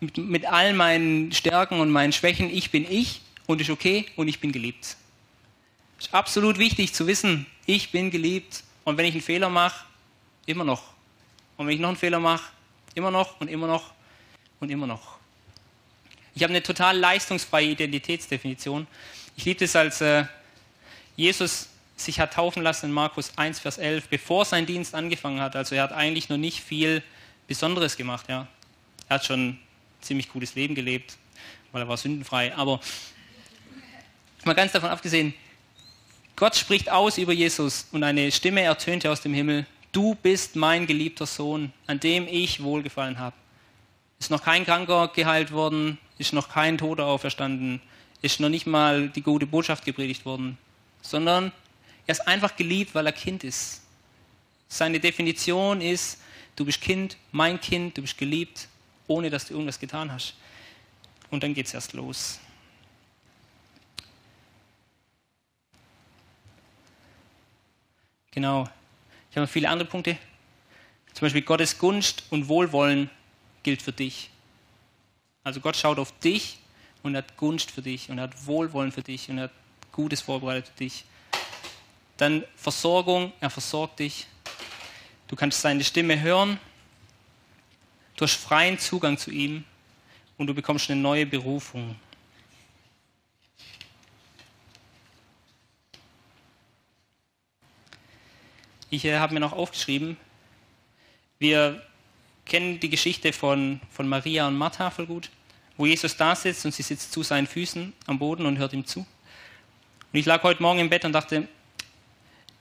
mit, 0.01 0.19
mit 0.19 0.47
all 0.47 0.73
meinen 0.75 1.33
Stärken 1.33 1.81
und 1.81 1.91
meinen 1.91 2.13
Schwächen. 2.13 2.51
Ich 2.51 2.71
bin 2.71 2.91
ich 2.91 3.21
und 3.47 3.61
ist 3.61 3.71
okay 3.71 4.07
und 4.17 4.29
ich 4.29 4.41
bin 4.41 4.53
geliebt. 4.53 4.97
Ist 5.99 6.13
absolut 6.13 6.59
wichtig 6.59 6.93
zu 6.93 7.07
wissen, 7.07 7.47
ich 7.65 7.91
bin 7.91 8.11
geliebt 8.11 8.63
und 8.85 8.97
wenn 8.97 9.07
ich 9.07 9.13
einen 9.13 9.23
Fehler 9.23 9.49
mache, 9.49 9.85
immer 10.45 10.65
noch. 10.65 10.83
Und 11.57 11.67
wenn 11.67 11.75
ich 11.75 11.81
noch 11.81 11.89
einen 11.89 11.97
Fehler 11.97 12.21
mache, 12.21 12.45
immer 12.95 13.11
noch 13.11 13.41
und 13.41 13.49
immer 13.49 13.67
noch 13.67 13.93
und 14.61 14.71
immer 14.71 14.87
noch. 14.87 15.17
Ich 16.35 16.43
habe 16.43 16.53
eine 16.53 16.63
total 16.63 16.99
leistungsfreie 16.99 17.71
Identitätsdefinition. 17.71 18.87
Ich 19.37 19.45
liebe 19.47 19.65
es, 19.65 19.75
als 19.75 20.03
äh, 20.03 20.25
Jesus 21.17 21.69
sich 21.97 22.21
hat 22.21 22.35
taufen 22.35 22.63
lassen 22.63 22.87
in 22.87 22.93
Markus 22.93 23.33
1, 23.37 23.59
Vers 23.59 23.79
11, 23.79 24.09
bevor 24.09 24.45
sein 24.45 24.67
Dienst 24.67 24.95
angefangen 24.95 25.41
hat. 25.41 25.57
Also 25.57 25.75
er 25.75 25.85
hat 25.85 25.93
eigentlich 25.93 26.29
noch 26.29 26.37
nicht 26.37 26.61
viel 26.61 27.03
Besonderes 27.47 27.97
gemacht. 27.97 28.29
Ja. 28.29 28.47
Er 29.09 29.15
hat 29.15 29.25
schon 29.25 29.49
ein 29.49 29.59
ziemlich 30.03 30.29
gutes 30.29 30.55
Leben 30.55 30.75
gelebt, 30.75 31.17
weil 31.73 31.83
er 31.83 31.89
war 31.89 31.97
sündenfrei. 31.97 32.55
Aber 32.55 32.81
mal 34.45 34.55
ganz 34.55 34.73
davon 34.73 34.91
abgesehen, 34.91 35.35
Gott 36.37 36.55
spricht 36.55 36.91
aus 36.91 37.17
über 37.17 37.33
Jesus 37.33 37.89
und 37.93 38.05
eine 38.05 38.31
Stimme 38.31 38.61
ertönte 38.61 39.11
aus 39.11 39.23
dem 39.23 39.33
Himmel, 39.33 39.67
du 39.93 40.15
bist 40.15 40.55
mein 40.55 40.87
geliebter 40.87 41.25
Sohn, 41.25 41.73
an 41.87 41.99
dem 41.99 42.29
ich 42.29 42.63
wohlgefallen 42.63 43.19
habe. 43.19 43.35
Ist 44.19 44.31
noch 44.31 44.43
kein 44.43 44.67
Kranker 44.67 45.09
geheilt 45.09 45.51
worden, 45.51 45.99
ist 46.19 46.35
noch 46.35 46.51
kein 46.51 46.77
Toter 46.77 47.07
auferstanden, 47.07 47.81
ist 48.21 48.41
noch 48.41 48.51
nicht 48.51 48.67
mal 48.67 49.09
die 49.09 49.23
gute 49.23 49.47
Botschaft 49.47 49.85
gepredigt 49.85 50.27
worden, 50.27 50.59
sondern 51.07 51.53
er 52.07 52.13
ist 52.13 52.27
einfach 52.27 52.57
geliebt, 52.57 52.95
weil 52.95 53.07
er 53.07 53.13
Kind 53.13 53.45
ist. 53.45 53.83
Seine 54.69 55.01
Definition 55.01 55.81
ist, 55.81 56.21
du 56.57 56.65
bist 56.65 56.81
Kind, 56.81 57.17
mein 57.33 57.61
Kind, 57.61 57.97
du 57.97 58.03
bist 58.03 58.19
geliebt, 58.19 58.69
ohne 59.07 59.31
dass 59.31 59.47
du 59.47 59.55
irgendwas 59.55 59.79
getan 59.79 60.13
hast. 60.13 60.35
Und 61.31 61.43
dann 61.43 61.55
geht 61.55 61.67
es 61.67 61.75
erst 61.75 61.93
los. 61.93 62.41
Genau. 68.33 68.69
Ich 69.31 69.37
habe 69.37 69.47
noch 69.47 69.53
viele 69.53 69.69
andere 69.69 69.89
Punkte. 69.89 70.19
Zum 71.15 71.27
Beispiel 71.27 71.43
Gottes 71.43 71.79
Gunst 71.79 72.25
und 72.31 72.49
Wohlwollen 72.49 73.11
gilt 73.63 73.81
für 73.83 73.93
dich. 73.93 74.31
Also 75.43 75.61
Gott 75.61 75.77
schaut 75.77 75.99
auf 75.99 76.13
dich 76.19 76.59
und 77.03 77.17
hat 77.17 77.37
Gunst 77.37 77.71
für 77.71 77.83
dich 77.83 78.11
und 78.11 78.21
hat 78.21 78.47
Wohlwollen 78.47 78.93
für 78.93 79.03
dich 79.03 79.31
und 79.31 79.41
hat 79.41 79.53
Gutes 79.97 80.21
vorbereitet 80.21 80.79
dich. 80.79 81.05
Dann 82.19 82.45
Versorgung, 82.55 83.33
er 83.41 83.51
versorgt 83.51 83.99
dich. 83.99 84.27
Du 85.27 85.37
kannst 85.37 85.61
seine 85.61 85.83
Stimme 85.83 86.21
hören. 86.21 86.61
Du 88.15 88.25
hast 88.25 88.35
freien 88.35 88.79
Zugang 88.79 89.19
zu 89.19 89.31
ihm 89.31 89.65
und 90.37 90.47
du 90.47 90.55
bekommst 90.55 90.91
eine 90.91 91.01
neue 91.01 91.27
Berufung. 91.27 91.97
Ich 98.91 99.05
äh, 99.05 99.19
habe 99.19 99.35
mir 99.35 99.41
noch 99.41 99.53
aufgeschrieben, 99.53 100.17
wir 101.39 101.83
kennen 102.45 102.81
die 102.81 102.89
Geschichte 102.89 103.33
von, 103.33 103.81
von 103.91 104.09
Maria 104.09 104.47
und 104.47 104.57
Martha 104.57 104.91
voll 104.91 105.07
gut, 105.07 105.31
wo 105.77 105.87
Jesus 105.87 106.17
da 106.17 106.35
sitzt 106.37 106.65
und 106.65 106.73
sie 106.73 106.83
sitzt 106.83 107.13
zu 107.13 107.23
seinen 107.23 107.47
Füßen 107.47 107.93
am 108.07 108.19
Boden 108.19 108.47
und 108.47 108.59
hört 108.59 108.73
ihm 108.73 108.87
zu. 108.87 109.07
Und 110.13 110.19
ich 110.19 110.27
lag 110.27 110.43
heute 110.43 110.63
Morgen 110.63 110.79
im 110.79 110.89
Bett 110.89 111.05
und 111.05 111.13
dachte, 111.13 111.49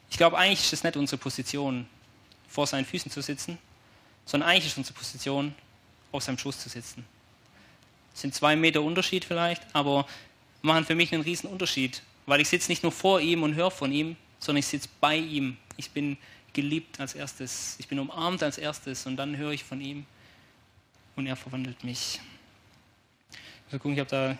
ich 0.09 0.17
glaube, 0.17 0.37
eigentlich 0.37 0.61
ist 0.61 0.73
es 0.73 0.83
nicht 0.83 0.97
unsere 0.97 1.17
Position, 1.17 1.87
vor 2.47 2.67
seinen 2.67 2.85
Füßen 2.85 3.11
zu 3.11 3.21
sitzen, 3.21 3.57
sondern 4.25 4.49
eigentlich 4.49 4.67
ist 4.67 4.77
unsere 4.77 4.97
Position, 4.97 5.53
auf 6.11 6.23
seinem 6.23 6.37
Schoß 6.37 6.59
zu 6.59 6.69
sitzen. 6.69 7.05
Das 8.11 8.21
sind 8.21 8.33
zwei 8.33 8.55
Meter 8.55 8.81
Unterschied 8.81 9.25
vielleicht, 9.25 9.63
aber 9.73 10.07
machen 10.61 10.85
für 10.85 10.95
mich 10.95 11.13
einen 11.13 11.23
riesen 11.23 11.49
Unterschied, 11.49 12.01
weil 12.25 12.39
ich 12.39 12.47
sitze 12.47 12.71
nicht 12.71 12.83
nur 12.83 12.91
vor 12.91 13.19
ihm 13.19 13.43
und 13.43 13.55
höre 13.55 13.71
von 13.71 13.91
ihm, 13.91 14.15
sondern 14.39 14.59
ich 14.59 14.67
sitze 14.67 14.87
bei 15.01 15.17
ihm. 15.17 15.57
Ich 15.75 15.91
bin 15.91 16.17
geliebt 16.53 16.99
als 16.99 17.13
erstes. 17.13 17.75
Ich 17.77 17.87
bin 17.87 17.99
umarmt 17.99 18.41
als 18.41 18.57
erstes 18.57 19.05
und 19.05 19.17
dann 19.17 19.35
höre 19.35 19.51
ich 19.51 19.63
von 19.63 19.81
ihm 19.81 20.05
und 21.15 21.27
er 21.27 21.35
verwandelt 21.35 21.83
mich. 21.83 22.21
Mal 23.69 23.79
gucken, 23.79 23.93
ich 23.93 23.99
habe 23.99 24.09
da 24.09 24.37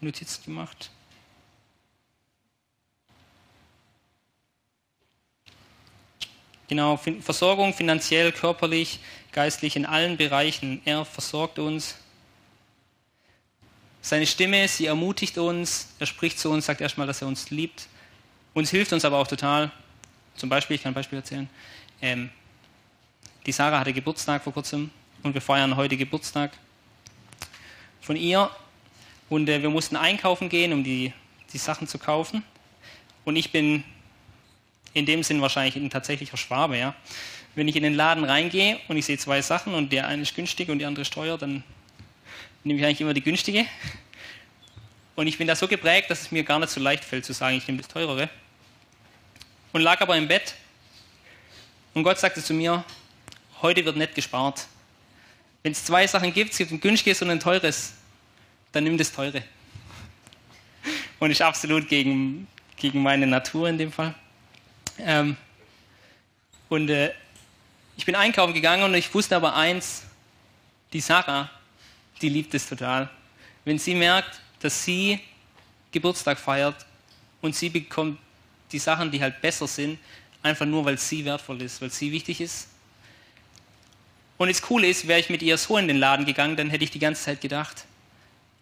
Notizen 0.00 0.44
gemacht. 0.44 0.90
Genau, 6.68 6.98
Versorgung 6.98 7.72
finanziell, 7.72 8.30
körperlich, 8.30 9.00
geistlich 9.32 9.74
in 9.74 9.86
allen 9.86 10.18
Bereichen. 10.18 10.82
Er 10.84 11.06
versorgt 11.06 11.58
uns. 11.58 11.94
Seine 14.02 14.26
Stimme, 14.26 14.68
sie 14.68 14.84
ermutigt 14.84 15.38
uns. 15.38 15.88
Er 15.98 16.04
spricht 16.04 16.38
zu 16.38 16.50
uns, 16.50 16.66
sagt 16.66 16.82
erstmal, 16.82 17.06
dass 17.06 17.22
er 17.22 17.28
uns 17.28 17.48
liebt. 17.48 17.88
Uns 18.52 18.70
hilft 18.70 18.92
uns 18.92 19.06
aber 19.06 19.16
auch 19.16 19.26
total. 19.26 19.70
Zum 20.36 20.50
Beispiel, 20.50 20.76
ich 20.76 20.82
kann 20.82 20.92
ein 20.92 20.94
Beispiel 20.94 21.18
erzählen. 21.18 21.48
Ähm, 22.02 22.28
die 23.46 23.52
Sarah 23.52 23.80
hatte 23.80 23.94
Geburtstag 23.94 24.44
vor 24.44 24.52
kurzem 24.52 24.90
und 25.22 25.32
wir 25.32 25.40
feiern 25.40 25.74
heute 25.74 25.96
Geburtstag 25.96 26.52
von 28.02 28.14
ihr. 28.14 28.50
Und 29.30 29.48
äh, 29.48 29.62
wir 29.62 29.70
mussten 29.70 29.96
einkaufen 29.96 30.50
gehen, 30.50 30.74
um 30.74 30.84
die, 30.84 31.14
die 31.50 31.58
Sachen 31.58 31.88
zu 31.88 31.98
kaufen. 31.98 32.42
Und 33.24 33.36
ich 33.36 33.52
bin 33.52 33.84
in 34.98 35.06
dem 35.06 35.22
Sinn 35.22 35.40
wahrscheinlich 35.40 35.76
ein 35.76 35.90
tatsächlicher 35.90 36.36
Schwabe. 36.36 36.76
Ja? 36.76 36.94
Wenn 37.54 37.68
ich 37.68 37.76
in 37.76 37.82
den 37.82 37.94
Laden 37.94 38.24
reingehe 38.24 38.78
und 38.88 38.96
ich 38.96 39.06
sehe 39.06 39.18
zwei 39.18 39.42
Sachen 39.42 39.74
und 39.74 39.92
der 39.92 40.06
eine 40.06 40.22
ist 40.22 40.34
günstig 40.34 40.68
und 40.68 40.78
die 40.78 40.84
andere 40.84 41.02
ist 41.02 41.12
teuer, 41.12 41.38
dann 41.38 41.62
nehme 42.64 42.78
ich 42.78 42.84
eigentlich 42.84 43.00
immer 43.00 43.14
die 43.14 43.22
günstige. 43.22 43.64
Und 45.16 45.26
ich 45.26 45.38
bin 45.38 45.48
da 45.48 45.56
so 45.56 45.66
geprägt, 45.66 46.10
dass 46.10 46.22
es 46.22 46.30
mir 46.30 46.44
gar 46.44 46.58
nicht 46.58 46.70
so 46.70 46.80
leicht 46.80 47.04
fällt 47.04 47.24
zu 47.24 47.32
sagen, 47.32 47.56
ich 47.56 47.66
nehme 47.66 47.78
das 47.78 47.88
teurere 47.88 48.28
und 49.72 49.80
lag 49.80 50.00
aber 50.00 50.16
im 50.16 50.28
Bett. 50.28 50.54
Und 51.94 52.02
Gott 52.02 52.18
sagte 52.18 52.42
zu 52.42 52.54
mir, 52.54 52.84
heute 53.62 53.84
wird 53.84 53.96
nicht 53.96 54.14
gespart. 54.14 54.66
Wenn 55.62 55.72
es 55.72 55.84
zwei 55.84 56.06
Sachen 56.06 56.32
gibt, 56.32 56.52
es 56.52 56.58
gibt 56.58 56.70
ein 56.70 56.80
günstiges 56.80 57.20
und 57.22 57.30
ein 57.30 57.40
teures, 57.40 57.94
dann 58.72 58.84
nimm 58.84 58.96
das 58.96 59.12
teure. 59.12 59.42
Und 61.18 61.30
ist 61.30 61.42
absolut 61.42 61.88
gegen, 61.88 62.46
gegen 62.76 63.02
meine 63.02 63.26
Natur 63.26 63.68
in 63.68 63.76
dem 63.76 63.90
Fall. 63.90 64.14
Ähm, 64.98 65.36
und 66.68 66.90
äh, 66.90 67.12
ich 67.96 68.04
bin 68.04 68.14
einkaufen 68.14 68.54
gegangen 68.54 68.84
und 68.84 68.94
ich 68.94 69.12
wusste 69.12 69.36
aber 69.36 69.54
eins, 69.54 70.04
die 70.92 71.00
Sarah, 71.00 71.50
die 72.20 72.28
liebt 72.28 72.54
es 72.54 72.68
total. 72.68 73.08
Wenn 73.64 73.78
sie 73.78 73.94
merkt, 73.94 74.40
dass 74.60 74.84
sie 74.84 75.20
Geburtstag 75.92 76.38
feiert 76.38 76.86
und 77.40 77.54
sie 77.54 77.68
bekommt 77.68 78.18
die 78.72 78.78
Sachen, 78.78 79.10
die 79.10 79.20
halt 79.20 79.40
besser 79.40 79.66
sind, 79.66 79.98
einfach 80.42 80.66
nur, 80.66 80.84
weil 80.84 80.98
sie 80.98 81.24
wertvoll 81.24 81.62
ist, 81.62 81.80
weil 81.80 81.90
sie 81.90 82.12
wichtig 82.12 82.40
ist. 82.40 82.68
Und 84.36 84.48
das 84.48 84.62
Coole 84.62 84.86
ist, 84.86 85.08
wäre 85.08 85.18
ich 85.18 85.30
mit 85.30 85.42
ihr 85.42 85.58
so 85.58 85.76
in 85.76 85.88
den 85.88 85.96
Laden 85.96 86.24
gegangen, 86.24 86.56
dann 86.56 86.70
hätte 86.70 86.84
ich 86.84 86.90
die 86.90 86.98
ganze 86.98 87.22
Zeit 87.24 87.40
gedacht, 87.40 87.84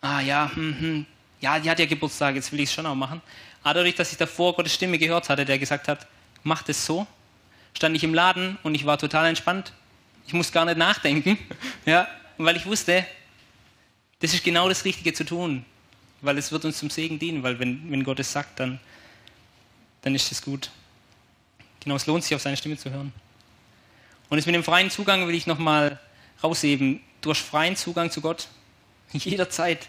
ah 0.00 0.20
ja, 0.20 0.50
hm, 0.54 0.80
hm, 0.80 1.06
ja, 1.40 1.58
die 1.58 1.68
hat 1.68 1.78
ja 1.78 1.86
Geburtstag, 1.86 2.34
jetzt 2.34 2.50
will 2.52 2.60
ich 2.60 2.70
es 2.70 2.74
schon 2.74 2.86
auch 2.86 2.94
machen. 2.94 3.20
Aber 3.62 3.74
dadurch, 3.74 3.94
dass 3.94 4.10
ich 4.12 4.16
davor 4.16 4.54
Gottes 4.54 4.74
Stimme 4.74 4.98
gehört 4.98 5.28
hatte, 5.28 5.44
der 5.44 5.58
gesagt 5.58 5.88
hat, 5.88 6.06
mach 6.46 6.62
das 6.62 6.86
so, 6.86 7.06
stand 7.74 7.96
ich 7.96 8.04
im 8.04 8.14
Laden 8.14 8.56
und 8.62 8.74
ich 8.74 8.86
war 8.86 8.98
total 8.98 9.26
entspannt. 9.26 9.72
Ich 10.26 10.32
musste 10.32 10.52
gar 10.52 10.64
nicht 10.64 10.78
nachdenken, 10.78 11.38
ja, 11.84 12.08
weil 12.38 12.56
ich 12.56 12.66
wusste, 12.66 13.04
das 14.20 14.32
ist 14.32 14.44
genau 14.44 14.68
das 14.68 14.84
Richtige 14.84 15.12
zu 15.12 15.24
tun, 15.24 15.64
weil 16.22 16.38
es 16.38 16.52
wird 16.52 16.64
uns 16.64 16.78
zum 16.78 16.88
Segen 16.88 17.18
dienen, 17.18 17.42
weil 17.42 17.58
wenn, 17.58 17.90
wenn 17.90 18.02
Gott 18.04 18.20
es 18.20 18.32
sagt, 18.32 18.60
dann, 18.60 18.80
dann 20.02 20.14
ist 20.14 20.32
es 20.32 20.40
gut. 20.40 20.70
Genau, 21.80 21.96
es 21.96 22.06
lohnt 22.06 22.24
sich, 22.24 22.34
auf 22.34 22.42
seine 22.42 22.56
Stimme 22.56 22.76
zu 22.76 22.90
hören. 22.90 23.12
Und 24.28 24.38
jetzt 24.38 24.46
mit 24.46 24.54
dem 24.54 24.64
freien 24.64 24.90
Zugang 24.90 25.26
will 25.28 25.34
ich 25.34 25.46
nochmal 25.46 26.00
rausheben. 26.42 27.00
Du 27.20 27.30
hast 27.30 27.40
freien 27.40 27.76
Zugang 27.76 28.10
zu 28.10 28.20
Gott. 28.20 28.48
Jederzeit. 29.12 29.88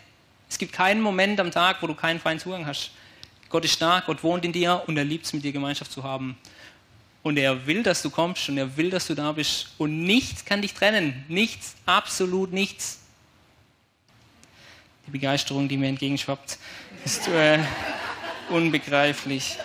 Es 0.50 0.58
gibt 0.58 0.74
keinen 0.74 1.02
Moment 1.02 1.40
am 1.40 1.52
Tag, 1.52 1.82
wo 1.82 1.88
du 1.88 1.96
keinen 1.96 2.20
freien 2.20 2.40
Zugang 2.40 2.66
hast. 2.66 2.92
Gott 3.50 3.66
ist 3.66 3.82
da, 3.82 4.01
Gott 4.06 4.24
wohnt 4.24 4.44
in 4.46 4.51
dir 4.51 4.84
und 4.88 4.98
er 4.98 5.04
liebt 5.04 5.25
es, 5.25 5.34
mit 5.34 5.44
dir 5.44 5.51
Gemeinschaft 5.51 5.92
zu 5.92 6.04
haben. 6.04 6.38
Und 7.24 7.38
er 7.38 7.66
will, 7.66 7.84
dass 7.84 8.01
du 8.01 8.10
kommst 8.10 8.48
und 8.50 8.58
er 8.58 8.77
will, 8.77 8.89
dass 8.89 9.08
du 9.08 9.16
da 9.16 9.32
bist. 9.32 9.70
Und 9.77 10.04
nichts 10.04 10.46
kann 10.46 10.62
dich 10.62 10.74
trennen. 10.74 11.25
Nichts, 11.27 11.75
absolut 11.86 12.54
nichts. 12.54 13.00
Die 15.06 15.12
Begeisterung, 15.12 15.68
die 15.68 15.77
mir 15.77 15.88
entgegenschwappt, 15.88 16.58
ist. 17.04 17.27
Äh, 17.27 17.60
Unbegreiflich. 18.50 19.58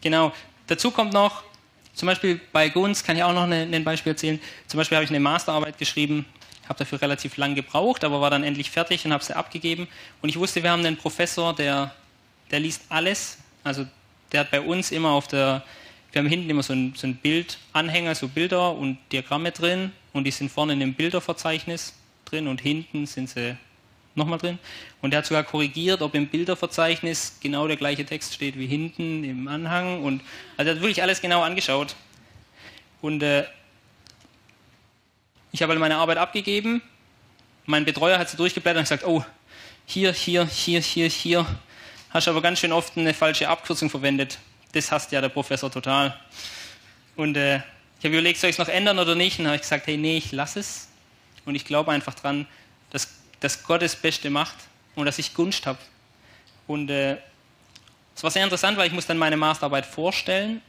Genau. 0.00 0.32
Dazu 0.66 0.90
kommt 0.90 1.12
noch, 1.12 1.44
zum 1.94 2.06
Beispiel 2.06 2.40
bei 2.52 2.68
Gunz 2.68 3.04
kann 3.04 3.16
ich 3.16 3.22
auch 3.22 3.32
noch 3.32 3.48
ein 3.48 3.84
Beispiel 3.84 4.12
erzählen. 4.12 4.40
Zum 4.66 4.78
Beispiel 4.78 4.96
habe 4.96 5.04
ich 5.04 5.10
eine 5.10 5.20
Masterarbeit 5.20 5.78
geschrieben, 5.78 6.26
habe 6.68 6.78
dafür 6.78 7.00
relativ 7.00 7.36
lang 7.36 7.54
gebraucht, 7.54 8.04
aber 8.04 8.20
war 8.20 8.30
dann 8.30 8.44
endlich 8.44 8.70
fertig 8.70 9.04
und 9.04 9.12
habe 9.12 9.24
sie 9.24 9.34
abgegeben. 9.34 9.88
Und 10.22 10.28
ich 10.28 10.38
wusste, 10.38 10.62
wir 10.62 10.70
haben 10.70 10.84
einen 10.84 10.96
Professor, 10.96 11.54
der, 11.54 11.94
der 12.50 12.60
liest 12.60 12.82
alles. 12.88 13.38
Also 13.64 13.86
der 14.32 14.40
hat 14.40 14.50
bei 14.50 14.60
uns 14.60 14.90
immer 14.90 15.10
auf 15.10 15.28
der, 15.28 15.62
wir 16.12 16.20
haben 16.20 16.28
hinten 16.28 16.50
immer 16.50 16.62
so 16.62 16.72
ein, 16.72 16.94
so 16.96 17.06
ein 17.06 17.16
Bildanhänger, 17.16 18.14
so 18.14 18.28
Bilder 18.28 18.72
und 18.74 18.98
Diagramme 19.12 19.52
drin 19.52 19.92
und 20.12 20.24
die 20.24 20.30
sind 20.30 20.50
vorne 20.50 20.74
in 20.74 20.80
dem 20.80 20.94
Bilderverzeichnis 20.94 21.94
drin 22.24 22.48
und 22.48 22.60
hinten 22.60 23.06
sind 23.06 23.28
sie 23.28 23.56
nochmal 24.14 24.38
drin. 24.38 24.58
Und 25.00 25.14
er 25.14 25.18
hat 25.18 25.26
sogar 25.26 25.44
korrigiert, 25.44 26.02
ob 26.02 26.14
im 26.14 26.28
Bilderverzeichnis 26.28 27.38
genau 27.40 27.66
der 27.66 27.76
gleiche 27.76 28.04
Text 28.04 28.34
steht 28.34 28.58
wie 28.58 28.66
hinten 28.66 29.24
im 29.24 29.48
Anhang. 29.48 30.02
Und 30.02 30.22
also 30.56 30.70
er 30.70 30.74
hat 30.74 30.82
wirklich 30.82 31.02
alles 31.02 31.22
genau 31.22 31.42
angeschaut. 31.42 31.94
Und 33.00 33.22
äh, 33.22 33.44
ich 35.52 35.62
habe 35.62 35.74
meine 35.76 35.96
Arbeit 35.96 36.18
abgegeben. 36.18 36.82
Mein 37.66 37.84
Betreuer 37.84 38.18
hat 38.18 38.30
sie 38.30 38.36
durchgeblättert 38.36 38.78
und 38.78 38.84
gesagt, 38.84 39.04
oh, 39.04 39.24
hier, 39.86 40.12
hier, 40.12 40.46
hier, 40.46 40.80
hier, 40.80 41.08
hier. 41.08 41.46
Hast 42.10 42.28
aber 42.28 42.40
ganz 42.42 42.60
schön 42.60 42.72
oft 42.72 42.96
eine 42.96 43.14
falsche 43.14 43.48
Abkürzung 43.48 43.90
verwendet. 43.90 44.38
Das 44.72 44.90
hasst 44.90 45.12
ja 45.12 45.20
der 45.20 45.28
Professor 45.28 45.70
total. 45.70 46.18
Und 47.16 47.36
äh, 47.36 47.56
ich 47.56 48.04
habe 48.04 48.14
überlegt, 48.14 48.38
soll 48.38 48.50
ich 48.50 48.54
es 48.54 48.58
noch 48.58 48.68
ändern 48.68 48.98
oder 48.98 49.14
nicht? 49.14 49.38
Und 49.38 49.46
habe 49.46 49.56
ich 49.56 49.62
gesagt, 49.62 49.86
hey, 49.86 49.96
nee, 49.96 50.18
ich 50.18 50.32
lasse 50.32 50.60
es. 50.60 50.88
Und 51.44 51.54
ich 51.54 51.64
glaube 51.64 51.90
einfach 51.92 52.14
dran, 52.14 52.46
dass 52.90 53.18
dass 53.40 53.62
Gott 53.62 53.82
das 53.82 53.96
Beste 53.96 54.30
macht 54.30 54.56
und 54.94 55.06
dass 55.06 55.18
ich 55.18 55.34
Gunst 55.34 55.66
habe. 55.66 55.78
Und 56.66 56.90
äh, 56.90 57.16
es 58.14 58.22
war 58.22 58.30
sehr 58.30 58.44
interessant, 58.44 58.76
weil 58.76 58.88
ich 58.88 58.92
muss 58.92 59.06
dann 59.06 59.18
meine 59.18 59.36
Masterarbeit 59.36 59.86
vorstellen 59.86 60.60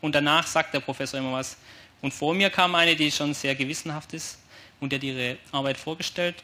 und 0.00 0.14
danach 0.14 0.46
sagt 0.46 0.74
der 0.74 0.80
Professor 0.80 1.20
immer 1.20 1.32
was. 1.32 1.56
Und 2.02 2.12
vor 2.12 2.34
mir 2.34 2.50
kam 2.50 2.74
eine, 2.74 2.96
die 2.96 3.10
schon 3.10 3.34
sehr 3.34 3.54
gewissenhaft 3.54 4.12
ist 4.12 4.38
und 4.80 4.92
die 4.92 4.96
hat 4.96 5.02
ihre 5.02 5.38
Arbeit 5.52 5.78
vorgestellt. 5.78 6.36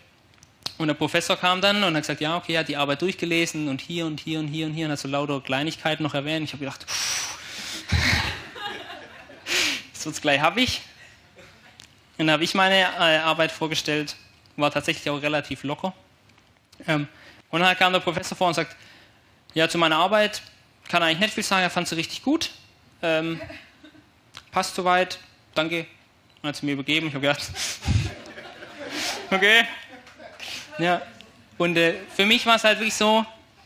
Und 0.78 0.88
der 0.88 0.94
Professor 0.94 1.36
kam 1.36 1.60
dann 1.60 1.84
und 1.84 1.94
hat 1.94 2.02
gesagt, 2.02 2.20
ja, 2.20 2.36
okay, 2.36 2.58
hat 2.58 2.68
die 2.68 2.76
Arbeit 2.76 3.02
durchgelesen 3.02 3.68
und 3.68 3.80
hier 3.80 4.06
und 4.06 4.20
hier 4.20 4.38
und 4.38 4.48
hier 4.48 4.66
und 4.66 4.72
hier 4.72 4.86
und 4.86 4.92
hat 4.92 4.98
so 4.98 5.08
lauter 5.08 5.40
Kleinigkeiten 5.40 6.02
noch 6.02 6.14
erwähnt. 6.14 6.44
Ich 6.44 6.52
habe 6.52 6.64
gedacht, 6.64 6.86
wird's 10.04 10.20
gleich 10.20 10.40
habe 10.40 10.60
ich. 10.60 10.80
Und 12.18 12.26
dann 12.26 12.32
habe 12.32 12.44
ich 12.44 12.54
meine 12.54 12.80
äh, 12.80 13.18
Arbeit 13.18 13.52
vorgestellt 13.52 14.16
war 14.56 14.70
tatsächlich 14.70 15.08
auch 15.10 15.22
relativ 15.22 15.64
locker. 15.64 15.94
Ähm, 16.86 17.08
und 17.50 17.60
dann 17.60 17.76
kam 17.76 17.92
der 17.92 18.00
Professor 18.00 18.36
vor 18.36 18.48
und 18.48 18.54
sagt, 18.54 18.76
ja, 19.54 19.68
zu 19.68 19.78
meiner 19.78 19.96
Arbeit 19.96 20.42
kann 20.88 21.02
eigentlich 21.02 21.20
nicht 21.20 21.34
viel 21.34 21.42
sagen, 21.42 21.62
er 21.62 21.70
fand 21.70 21.88
sie 21.88 21.96
richtig 21.96 22.22
gut. 22.22 22.50
Ähm, 23.02 23.40
passt 24.50 24.74
soweit, 24.74 25.18
danke. 25.54 25.86
Hat 26.42 26.56
sie 26.56 26.66
mir 26.66 26.72
übergeben. 26.72 27.06
Ich 27.08 27.14
habe 27.14 27.26
gedacht, 27.26 27.42
okay. 29.30 29.64
Ja. 30.78 31.02
Und 31.58 31.76
äh, 31.76 31.94
für 32.14 32.26
mich 32.26 32.44
war 32.46 32.56
es 32.56 32.64
halt 32.64 32.78
wirklich 32.78 32.94
so, 32.94 33.24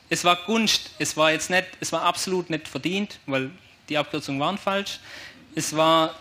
es 0.08 0.24
war 0.24 0.36
Gunst. 0.44 0.90
Es 0.98 1.16
war 1.16 1.32
jetzt 1.32 1.50
nicht, 1.50 1.66
es 1.80 1.92
war 1.92 2.02
absolut 2.02 2.50
nicht 2.50 2.68
verdient, 2.68 3.18
weil 3.26 3.50
die 3.88 3.96
Abkürzungen 3.96 4.40
waren 4.40 4.58
falsch. 4.58 5.00
Es 5.54 5.74
war 5.74 6.14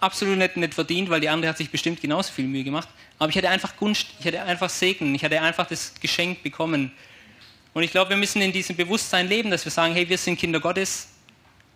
absolut 0.00 0.36
nicht, 0.36 0.56
nicht 0.56 0.74
verdient, 0.74 1.08
weil 1.10 1.20
die 1.20 1.28
andere 1.28 1.50
hat 1.50 1.58
sich 1.58 1.70
bestimmt 1.70 2.00
genauso 2.00 2.32
viel 2.32 2.46
Mühe 2.46 2.64
gemacht. 2.64 2.88
Aber 3.18 3.30
ich 3.30 3.36
hatte 3.36 3.48
einfach 3.48 3.76
Gunst, 3.76 4.08
ich 4.18 4.26
hatte 4.26 4.42
einfach 4.42 4.68
Segen, 4.68 5.14
ich 5.14 5.24
hatte 5.24 5.40
einfach 5.40 5.66
das 5.68 5.94
Geschenk 6.00 6.42
bekommen. 6.42 6.90
Und 7.72 7.84
ich 7.84 7.92
glaube, 7.92 8.10
wir 8.10 8.16
müssen 8.16 8.42
in 8.42 8.52
diesem 8.52 8.76
Bewusstsein 8.76 9.28
leben, 9.28 9.50
dass 9.50 9.64
wir 9.64 9.72
sagen, 9.72 9.94
hey, 9.94 10.08
wir 10.08 10.18
sind 10.18 10.38
Kinder 10.38 10.60
Gottes. 10.60 11.08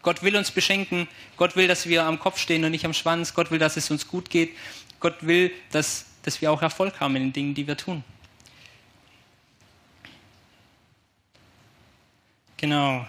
Gott 0.07 0.23
will 0.23 0.37
uns 0.37 0.53
beschenken. 0.53 1.09
Gott 1.37 1.57
will, 1.57 1.67
dass 1.67 1.89
wir 1.89 2.05
am 2.05 2.21
Kopf 2.21 2.39
stehen 2.39 2.65
und 2.65 2.71
nicht 2.71 2.85
am 2.85 2.95
Schwanz. 2.95 3.35
Gott 3.35 3.51
will, 3.51 3.59
dass 3.59 3.77
es 3.77 3.91
uns 3.91 4.07
gut 4.07 4.31
geht. 4.31 4.57
Gott 5.01 5.27
will, 5.27 5.51
dass, 5.73 6.07
dass 6.23 6.41
wir 6.41 6.53
auch 6.53 6.63
Erfolg 6.63 7.01
haben 7.01 7.17
in 7.17 7.23
den 7.23 7.33
Dingen, 7.33 7.55
die 7.55 7.67
wir 7.67 7.77
tun. 7.77 8.05
Genau. 12.57 13.05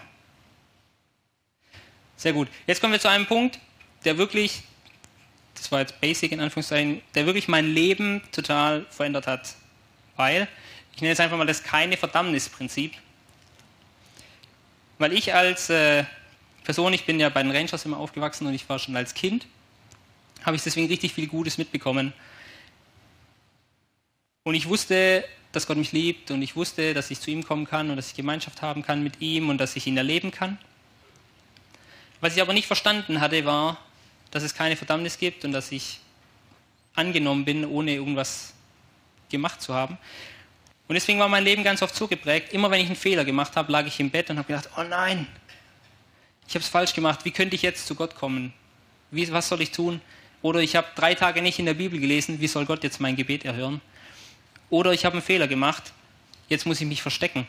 Sehr 2.16 2.32
gut. 2.32 2.48
Jetzt 2.66 2.80
kommen 2.80 2.92
wir 2.92 2.98
zu 2.98 3.08
einem 3.08 3.26
Punkt, 3.26 3.60
der 4.04 4.18
wirklich 4.18 4.64
das 5.54 5.70
war 5.70 5.78
jetzt 5.78 6.00
basic 6.00 6.32
in 6.32 6.40
Anführungszeichen, 6.40 7.00
der 7.14 7.26
wirklich 7.26 7.46
mein 7.46 7.72
Leben 7.72 8.22
total 8.32 8.86
verändert 8.90 9.28
hat. 9.28 9.54
Weil, 10.16 10.48
ich 10.96 11.00
nenne 11.00 11.12
es 11.12 11.20
einfach 11.20 11.36
mal 11.36 11.46
das 11.46 11.62
keine 11.62 11.96
Verdammnisprinzip. 11.96 12.92
Weil 14.98 15.12
ich 15.12 15.32
als 15.32 15.70
äh, 15.70 16.04
Person, 16.68 16.92
ich 16.92 17.06
bin 17.06 17.18
ja 17.18 17.30
bei 17.30 17.42
den 17.42 17.50
Rangers 17.50 17.86
immer 17.86 17.96
aufgewachsen 17.96 18.46
und 18.46 18.52
ich 18.52 18.68
war 18.68 18.78
schon 18.78 18.94
als 18.94 19.14
Kind, 19.14 19.46
habe 20.44 20.54
ich 20.54 20.62
deswegen 20.62 20.86
richtig 20.86 21.14
viel 21.14 21.26
Gutes 21.26 21.56
mitbekommen. 21.56 22.12
Und 24.42 24.54
ich 24.54 24.68
wusste, 24.68 25.24
dass 25.52 25.66
Gott 25.66 25.78
mich 25.78 25.92
liebt 25.92 26.30
und 26.30 26.42
ich 26.42 26.56
wusste, 26.56 26.92
dass 26.92 27.10
ich 27.10 27.20
zu 27.20 27.30
ihm 27.30 27.42
kommen 27.42 27.66
kann 27.66 27.88
und 27.88 27.96
dass 27.96 28.08
ich 28.08 28.16
Gemeinschaft 28.16 28.60
haben 28.60 28.82
kann 28.82 29.02
mit 29.02 29.22
ihm 29.22 29.48
und 29.48 29.56
dass 29.56 29.76
ich 29.76 29.86
ihn 29.86 29.96
erleben 29.96 30.30
kann. 30.30 30.58
Was 32.20 32.36
ich 32.36 32.42
aber 32.42 32.52
nicht 32.52 32.66
verstanden 32.66 33.22
hatte, 33.22 33.46
war, 33.46 33.78
dass 34.30 34.42
es 34.42 34.52
keine 34.52 34.76
Verdammnis 34.76 35.16
gibt 35.16 35.46
und 35.46 35.52
dass 35.52 35.72
ich 35.72 36.00
angenommen 36.94 37.46
bin, 37.46 37.64
ohne 37.64 37.94
irgendwas 37.94 38.52
gemacht 39.30 39.62
zu 39.62 39.72
haben. 39.72 39.96
Und 40.86 40.96
deswegen 40.96 41.18
war 41.18 41.30
mein 41.30 41.44
Leben 41.44 41.64
ganz 41.64 41.80
oft 41.80 41.94
so 41.94 42.06
geprägt, 42.06 42.52
immer 42.52 42.70
wenn 42.70 42.80
ich 42.82 42.88
einen 42.88 42.96
Fehler 42.96 43.24
gemacht 43.24 43.56
habe, 43.56 43.72
lag 43.72 43.86
ich 43.86 43.98
im 44.00 44.10
Bett 44.10 44.28
und 44.28 44.36
habe 44.36 44.48
gedacht, 44.48 44.68
oh 44.76 44.82
nein, 44.82 45.26
ich 46.48 46.54
habe 46.54 46.62
es 46.62 46.68
falsch 46.68 46.94
gemacht, 46.94 47.26
wie 47.26 47.30
könnte 47.30 47.54
ich 47.54 47.62
jetzt 47.62 47.86
zu 47.86 47.94
Gott 47.94 48.14
kommen? 48.14 48.54
Wie, 49.10 49.30
was 49.30 49.48
soll 49.48 49.60
ich 49.60 49.70
tun? 49.70 50.00
Oder 50.40 50.60
ich 50.60 50.76
habe 50.76 50.86
drei 50.94 51.14
Tage 51.14 51.42
nicht 51.42 51.58
in 51.58 51.66
der 51.66 51.74
Bibel 51.74 52.00
gelesen, 52.00 52.40
wie 52.40 52.46
soll 52.46 52.64
Gott 52.64 52.82
jetzt 52.84 53.00
mein 53.00 53.16
Gebet 53.16 53.44
erhören? 53.44 53.82
Oder 54.70 54.92
ich 54.92 55.04
habe 55.04 55.14
einen 55.14 55.22
Fehler 55.22 55.46
gemacht, 55.46 55.92
jetzt 56.48 56.64
muss 56.64 56.80
ich 56.80 56.86
mich 56.86 57.02
verstecken. 57.02 57.46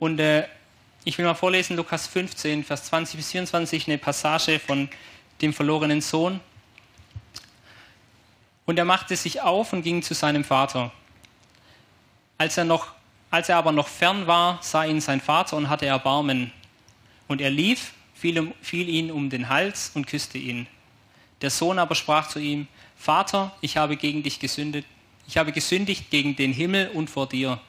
Und 0.00 0.18
äh, 0.18 0.48
ich 1.04 1.18
will 1.18 1.24
mal 1.24 1.34
vorlesen, 1.34 1.76
Lukas 1.76 2.08
15, 2.08 2.64
Vers 2.64 2.84
20 2.84 3.16
bis 3.16 3.30
24, 3.30 3.86
eine 3.86 3.98
Passage 3.98 4.58
von 4.58 4.88
dem 5.40 5.52
verlorenen 5.52 6.00
Sohn. 6.00 6.40
Und 8.66 8.76
er 8.76 8.84
machte 8.84 9.14
sich 9.14 9.40
auf 9.40 9.72
und 9.72 9.82
ging 9.82 10.02
zu 10.02 10.14
seinem 10.14 10.42
Vater. 10.42 10.90
Als 12.38 12.56
er, 12.56 12.64
noch, 12.64 12.88
als 13.30 13.48
er 13.48 13.56
aber 13.56 13.70
noch 13.70 13.86
fern 13.86 14.26
war, 14.26 14.58
sah 14.62 14.84
ihn 14.84 15.00
sein 15.00 15.20
Vater 15.20 15.56
und 15.56 15.68
hatte 15.68 15.86
Erbarmen. 15.86 16.52
Und 17.28 17.40
er 17.40 17.50
lief, 17.50 17.92
fiel, 18.14 18.52
fiel 18.60 18.88
ihn 18.88 19.10
um 19.10 19.30
den 19.30 19.48
Hals 19.48 19.90
und 19.94 20.06
küsste 20.06 20.38
ihn. 20.38 20.66
Der 21.40 21.50
Sohn 21.50 21.78
aber 21.78 21.94
sprach 21.94 22.28
zu 22.28 22.38
ihm, 22.38 22.68
Vater, 22.96 23.54
ich 23.60 23.76
habe 23.76 23.96
gegen 23.96 24.22
dich 24.22 24.40
gesündigt, 24.40 24.86
ich 25.26 25.36
habe 25.36 25.52
gesündigt 25.52 26.10
gegen 26.10 26.36
den 26.36 26.52
Himmel 26.52 26.90
und 26.94 27.10
vor 27.10 27.28
dir, 27.28 27.60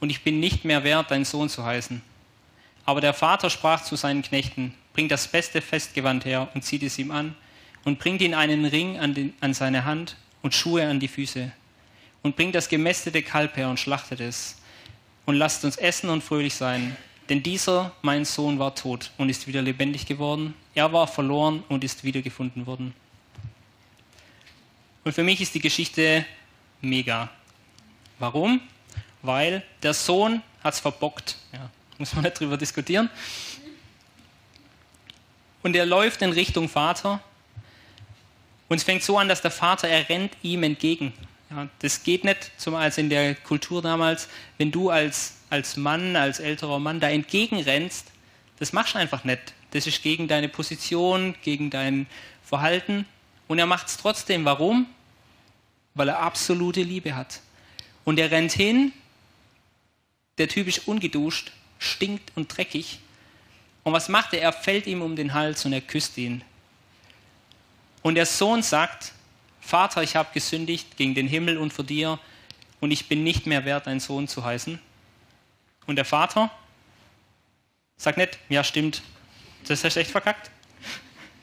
und 0.00 0.10
ich 0.10 0.22
bin 0.22 0.40
nicht 0.40 0.64
mehr 0.64 0.84
wert, 0.84 1.10
dein 1.10 1.24
Sohn 1.24 1.48
zu 1.48 1.64
heißen. 1.64 2.02
Aber 2.84 3.00
der 3.00 3.14
Vater 3.14 3.48
sprach 3.48 3.82
zu 3.82 3.96
seinen 3.96 4.22
Knechten, 4.22 4.74
bringt 4.92 5.10
das 5.10 5.28
beste 5.28 5.62
Festgewand 5.62 6.24
her 6.24 6.48
und 6.54 6.62
zieht 6.64 6.82
es 6.82 6.98
ihm 6.98 7.10
an 7.10 7.34
und 7.84 7.98
bringt 7.98 8.20
ihm 8.20 8.34
einen 8.34 8.64
Ring 8.64 8.98
an, 8.98 9.14
den, 9.14 9.34
an 9.40 9.54
seine 9.54 9.84
Hand 9.84 10.16
und 10.42 10.54
Schuhe 10.54 10.86
an 10.86 11.00
die 11.00 11.08
Füße 11.08 11.50
und 12.22 12.36
bringt 12.36 12.54
das 12.54 12.68
gemästete 12.68 13.22
Kalb 13.22 13.56
her 13.56 13.68
und 13.68 13.80
schlachtet 13.80 14.20
es 14.20 14.56
und 15.24 15.36
lasst 15.36 15.64
uns 15.64 15.76
essen 15.76 16.10
und 16.10 16.22
fröhlich 16.22 16.54
sein. 16.54 16.96
Denn 17.28 17.42
dieser, 17.42 17.92
mein 18.02 18.24
Sohn, 18.24 18.58
war 18.58 18.74
tot 18.74 19.10
und 19.16 19.28
ist 19.28 19.46
wieder 19.46 19.62
lebendig 19.62 20.06
geworden. 20.06 20.54
Er 20.74 20.92
war 20.92 21.06
verloren 21.06 21.64
und 21.68 21.84
ist 21.84 22.04
wiedergefunden 22.04 22.66
worden. 22.66 22.94
Und 25.04 25.12
für 25.14 25.22
mich 25.22 25.40
ist 25.40 25.54
die 25.54 25.60
Geschichte 25.60 26.24
mega. 26.80 27.30
Warum? 28.18 28.60
Weil 29.22 29.62
der 29.82 29.94
Sohn 29.94 30.42
hat 30.62 30.74
es 30.74 30.80
verbockt. 30.80 31.36
Ja, 31.52 31.70
muss 31.98 32.14
man 32.14 32.24
nicht 32.24 32.38
drüber 32.38 32.56
diskutieren 32.56 33.10
und 35.64 35.74
er 35.74 35.86
läuft 35.86 36.22
in 36.22 36.30
Richtung 36.30 36.68
Vater. 36.68 37.20
Und 38.68 38.76
es 38.76 38.84
fängt 38.84 39.02
so 39.02 39.18
an, 39.18 39.28
dass 39.28 39.40
der 39.40 39.50
Vater, 39.50 39.88
er 39.88 40.08
rennt 40.08 40.36
ihm 40.42 40.62
entgegen. 40.62 41.12
Ja, 41.50 41.68
das 41.80 42.02
geht 42.02 42.22
nicht, 42.22 42.50
zum 42.58 42.74
als 42.74 42.98
in 42.98 43.08
der 43.08 43.34
Kultur 43.34 43.80
damals, 43.80 44.28
wenn 44.58 44.70
du 44.70 44.90
als, 44.90 45.38
als 45.50 45.76
Mann, 45.76 46.16
als 46.16 46.40
älterer 46.40 46.78
Mann 46.78 47.00
da 47.00 47.08
entgegenrennst, 47.08 48.06
das 48.58 48.72
machst 48.72 48.94
du 48.94 48.98
einfach 48.98 49.24
nicht. 49.24 49.52
Das 49.72 49.86
ist 49.86 50.02
gegen 50.02 50.28
deine 50.28 50.48
Position, 50.48 51.34
gegen 51.42 51.70
dein 51.70 52.06
Verhalten. 52.44 53.06
Und 53.48 53.58
er 53.58 53.66
macht 53.66 53.88
es 53.88 53.96
trotzdem. 53.96 54.44
Warum? 54.44 54.86
Weil 55.94 56.08
er 56.08 56.20
absolute 56.20 56.82
Liebe 56.82 57.14
hat. 57.14 57.40
Und 58.04 58.18
er 58.18 58.30
rennt 58.30 58.52
hin, 58.52 58.92
der 60.38 60.48
Typ 60.48 60.66
ist 60.66 60.86
ungeduscht, 60.88 61.52
stinkt 61.78 62.32
und 62.36 62.56
dreckig. 62.56 62.98
Und 63.82 63.92
was 63.92 64.08
macht 64.08 64.32
er? 64.34 64.40
Er 64.40 64.52
fällt 64.52 64.86
ihm 64.86 65.02
um 65.02 65.16
den 65.16 65.34
Hals 65.34 65.64
und 65.64 65.72
er 65.72 65.80
küsst 65.80 66.16
ihn. 66.18 66.42
Und 68.02 68.16
der 68.16 68.26
Sohn 68.26 68.62
sagt, 68.62 69.12
Vater, 69.60 70.02
ich 70.02 70.16
habe 70.16 70.28
gesündigt 70.34 70.96
gegen 70.96 71.14
den 71.14 71.26
Himmel 71.26 71.56
und 71.56 71.72
vor 71.72 71.84
dir 71.84 72.18
und 72.80 72.90
ich 72.90 73.08
bin 73.08 73.24
nicht 73.24 73.46
mehr 73.46 73.64
wert, 73.64 73.86
dein 73.86 74.00
Sohn 74.00 74.28
zu 74.28 74.44
heißen. 74.44 74.78
Und 75.86 75.96
der 75.96 76.04
Vater? 76.04 76.50
Sagt 77.96 78.18
nicht, 78.18 78.38
ja 78.48 78.64
stimmt, 78.64 79.02
das 79.66 79.84
hast 79.84 79.96
du 79.96 80.00
echt 80.00 80.10
verkackt, 80.10 80.50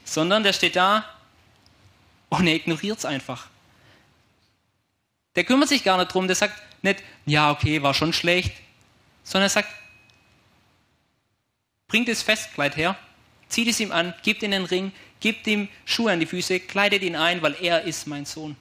sondern 0.03 0.43
der 0.43 0.53
steht 0.53 0.75
da 0.75 1.05
und 2.29 2.47
er 2.47 2.55
ignoriert 2.55 2.99
es 2.99 3.05
einfach. 3.05 3.47
Der 5.35 5.43
kümmert 5.43 5.69
sich 5.69 5.83
gar 5.83 5.97
nicht 5.97 6.13
drum, 6.13 6.27
der 6.27 6.35
sagt 6.35 6.61
nicht, 6.83 7.01
ja 7.25 7.51
okay, 7.51 7.81
war 7.81 7.93
schon 7.93 8.13
schlecht, 8.13 8.53
sondern 9.23 9.45
er 9.45 9.49
sagt, 9.49 9.69
bringt 11.87 12.09
das 12.09 12.21
Festkleid 12.21 12.75
her, 12.75 12.97
zieht 13.47 13.67
es 13.67 13.79
ihm 13.79 13.91
an, 13.91 14.13
gibt 14.23 14.43
ihm 14.43 14.51
den 14.51 14.65
Ring, 14.65 14.91
gibt 15.19 15.47
ihm 15.47 15.69
Schuhe 15.85 16.11
an 16.11 16.19
die 16.19 16.25
Füße, 16.25 16.59
kleidet 16.59 17.03
ihn 17.03 17.15
ein, 17.15 17.41
weil 17.41 17.55
er 17.61 17.83
ist 17.83 18.07
mein 18.07 18.25
Sohn. 18.25 18.55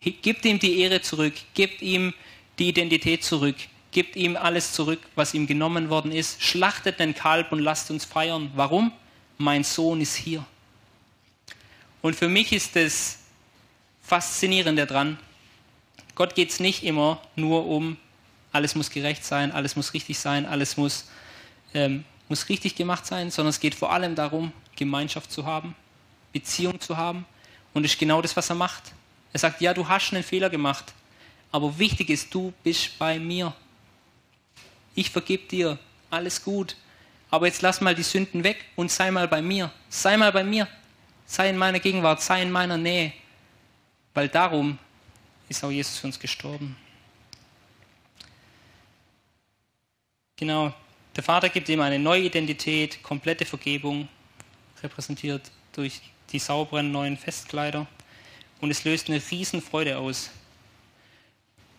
Gibt 0.00 0.44
ihm 0.44 0.58
die 0.58 0.80
Ehre 0.80 1.02
zurück, 1.02 1.34
gibt 1.54 1.82
ihm 1.82 2.14
die 2.58 2.68
Identität 2.68 3.24
zurück, 3.24 3.56
gibt 3.96 4.14
ihm 4.14 4.36
alles 4.36 4.74
zurück, 4.74 5.00
was 5.14 5.32
ihm 5.32 5.46
genommen 5.46 5.88
worden 5.88 6.12
ist, 6.12 6.42
schlachtet 6.42 7.00
den 7.00 7.14
Kalb 7.14 7.50
und 7.50 7.60
lasst 7.60 7.90
uns 7.90 8.04
feiern. 8.04 8.50
Warum? 8.54 8.92
Mein 9.38 9.64
Sohn 9.64 10.02
ist 10.02 10.14
hier. 10.14 10.44
Und 12.02 12.14
für 12.14 12.28
mich 12.28 12.52
ist 12.52 12.76
das 12.76 13.20
Faszinierende 14.02 14.84
daran, 14.84 15.18
Gott 16.14 16.34
geht 16.34 16.50
es 16.50 16.60
nicht 16.60 16.82
immer 16.82 17.22
nur 17.36 17.64
um, 17.64 17.96
alles 18.52 18.74
muss 18.74 18.90
gerecht 18.90 19.24
sein, 19.24 19.50
alles 19.50 19.76
muss 19.76 19.94
richtig 19.94 20.18
sein, 20.18 20.44
alles 20.44 20.76
muss, 20.76 21.08
ähm, 21.72 22.04
muss 22.28 22.50
richtig 22.50 22.74
gemacht 22.74 23.06
sein, 23.06 23.30
sondern 23.30 23.48
es 23.48 23.60
geht 23.60 23.74
vor 23.74 23.94
allem 23.94 24.14
darum, 24.14 24.52
Gemeinschaft 24.76 25.32
zu 25.32 25.46
haben, 25.46 25.74
Beziehung 26.34 26.78
zu 26.82 26.98
haben. 26.98 27.24
Und 27.72 27.82
das 27.82 27.92
ist 27.92 27.98
genau 27.98 28.20
das, 28.20 28.36
was 28.36 28.50
er 28.50 28.56
macht. 28.56 28.92
Er 29.32 29.40
sagt, 29.40 29.62
ja, 29.62 29.72
du 29.72 29.88
hast 29.88 30.12
einen 30.12 30.22
Fehler 30.22 30.50
gemacht, 30.50 30.92
aber 31.50 31.78
wichtig 31.78 32.10
ist, 32.10 32.34
du 32.34 32.52
bist 32.62 32.98
bei 32.98 33.18
mir. 33.18 33.54
Ich 34.96 35.10
vergib 35.10 35.48
dir, 35.50 35.78
alles 36.10 36.42
gut. 36.42 36.74
Aber 37.30 37.46
jetzt 37.46 37.62
lass 37.62 37.80
mal 37.80 37.94
die 37.94 38.02
Sünden 38.02 38.42
weg 38.42 38.64
und 38.76 38.90
sei 38.90 39.10
mal 39.10 39.28
bei 39.28 39.42
mir. 39.42 39.70
Sei 39.88 40.16
mal 40.16 40.32
bei 40.32 40.42
mir. 40.42 40.66
Sei 41.26 41.50
in 41.50 41.58
meiner 41.58 41.80
Gegenwart, 41.80 42.22
sei 42.22 42.42
in 42.42 42.50
meiner 42.50 42.78
Nähe. 42.78 43.12
Weil 44.14 44.28
darum 44.28 44.78
ist 45.48 45.62
auch 45.62 45.70
Jesus 45.70 45.98
für 45.98 46.06
uns 46.06 46.18
gestorben. 46.18 46.76
Genau, 50.36 50.72
der 51.14 51.22
Vater 51.22 51.48
gibt 51.48 51.68
ihm 51.68 51.80
eine 51.80 51.98
neue 51.98 52.22
Identität, 52.22 53.02
komplette 53.02 53.44
Vergebung, 53.44 54.08
repräsentiert 54.82 55.50
durch 55.72 56.00
die 56.30 56.38
sauberen 56.38 56.90
neuen 56.90 57.16
Festkleider. 57.16 57.86
Und 58.60 58.70
es 58.70 58.84
löst 58.84 59.08
eine 59.08 59.20
Riesenfreude 59.30 59.98
aus. 59.98 60.30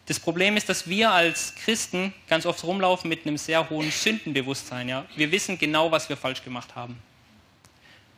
Das 0.08 0.22
Problem 0.22 0.56
ist, 0.56 0.70
dass 0.70 0.88
wir 0.88 1.12
als 1.12 1.54
Christen 1.56 2.14
ganz 2.30 2.46
oft 2.46 2.64
rumlaufen 2.64 3.10
mit 3.10 3.28
einem 3.28 3.38
sehr 3.38 3.70
hohen 3.70 3.92
Sündenbewusstsein. 3.92 4.88
Ja? 4.88 5.06
Wir 5.18 5.32
wissen 5.32 5.60
genau, 5.60 5.92
was 5.92 6.08
wir 6.08 6.16
falsch 6.16 6.44
gemacht 6.44 6.76
haben. 6.76 6.98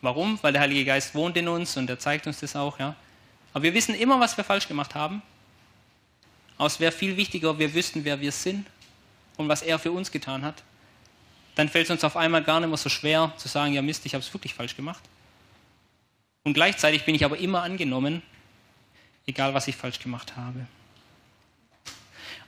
Warum? 0.02 0.38
Weil 0.44 0.54
der 0.54 0.62
Heilige 0.62 0.86
Geist 0.86 1.16
wohnt 1.16 1.36
in 1.36 1.48
uns 1.48 1.76
und 1.78 1.90
er 1.90 1.98
zeigt 1.98 2.28
uns 2.28 2.40
das 2.40 2.56
auch. 2.56 2.78
Ja? 2.78 2.96
Aber 3.54 3.64
wir 3.64 3.74
wissen 3.74 3.96
immer, 3.96 4.20
was 4.20 4.38
wir 4.38 4.44
falsch 4.44 4.68
gemacht 4.68 4.94
haben. 4.94 5.24
Aber 6.58 6.68
es 6.68 6.80
wäre 6.80 6.92
viel 6.92 7.18
wichtiger, 7.18 7.58
wir 7.58 7.74
wüssten, 7.74 8.06
wer 8.06 8.22
wir 8.22 8.32
sind 8.32 8.68
und 9.38 9.50
was 9.50 9.64
er 9.64 9.80
für 9.80 9.92
uns 9.92 10.12
getan 10.12 10.46
hat. 10.46 10.62
Dann 11.56 11.70
fällt 11.70 11.86
es 11.86 11.92
uns 11.92 12.04
auf 12.04 12.16
einmal 12.16 12.44
gar 12.44 12.60
nicht 12.60 12.70
mehr 12.70 12.78
so 12.78 12.90
schwer 12.90 13.34
zu 13.38 13.48
sagen, 13.48 13.74
ja 13.74 13.82
Mist, 13.82 14.06
ich 14.06 14.14
habe 14.14 14.24
es 14.24 14.32
wirklich 14.32 14.54
falsch 14.54 14.76
gemacht. 14.76 15.02
Und 16.44 16.54
gleichzeitig 16.54 17.04
bin 17.04 17.16
ich 17.16 17.26
aber 17.26 17.40
immer 17.40 17.64
angenommen, 17.64 18.22
egal 19.26 19.56
was 19.56 19.68
ich 19.68 19.76
falsch 19.76 20.00
gemacht 20.00 20.38
habe. 20.38 20.68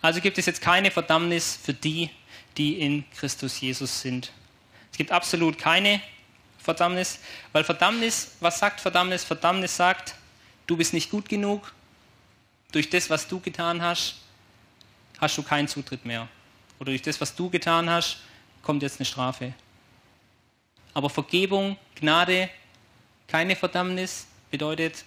Also 0.01 0.19
gibt 0.19 0.37
es 0.37 0.45
jetzt 0.45 0.61
keine 0.61 0.91
Verdammnis 0.91 1.59
für 1.61 1.73
die, 1.73 2.09
die 2.57 2.79
in 2.79 3.09
Christus 3.11 3.61
Jesus 3.61 4.01
sind. 4.01 4.31
Es 4.91 4.97
gibt 4.97 5.11
absolut 5.11 5.57
keine 5.57 6.01
Verdammnis, 6.57 7.19
weil 7.51 7.63
Verdammnis, 7.63 8.31
was 8.39 8.59
sagt 8.59 8.81
Verdammnis? 8.81 9.23
Verdammnis 9.23 9.75
sagt, 9.75 10.15
du 10.67 10.77
bist 10.77 10.93
nicht 10.93 11.09
gut 11.09 11.29
genug, 11.29 11.73
durch 12.71 12.89
das, 12.89 13.09
was 13.09 13.27
du 13.27 13.39
getan 13.39 13.81
hast, 13.81 14.15
hast 15.19 15.37
du 15.37 15.43
keinen 15.43 15.67
Zutritt 15.67 16.05
mehr. 16.05 16.27
Oder 16.79 16.91
durch 16.91 17.01
das, 17.01 17.19
was 17.21 17.35
du 17.35 17.49
getan 17.49 17.89
hast, 17.89 18.17
kommt 18.63 18.81
jetzt 18.83 18.99
eine 18.99 19.05
Strafe. 19.05 19.53
Aber 20.93 21.09
Vergebung, 21.09 21.77
Gnade, 21.95 22.49
keine 23.27 23.55
Verdammnis 23.55 24.27
bedeutet, 24.49 25.05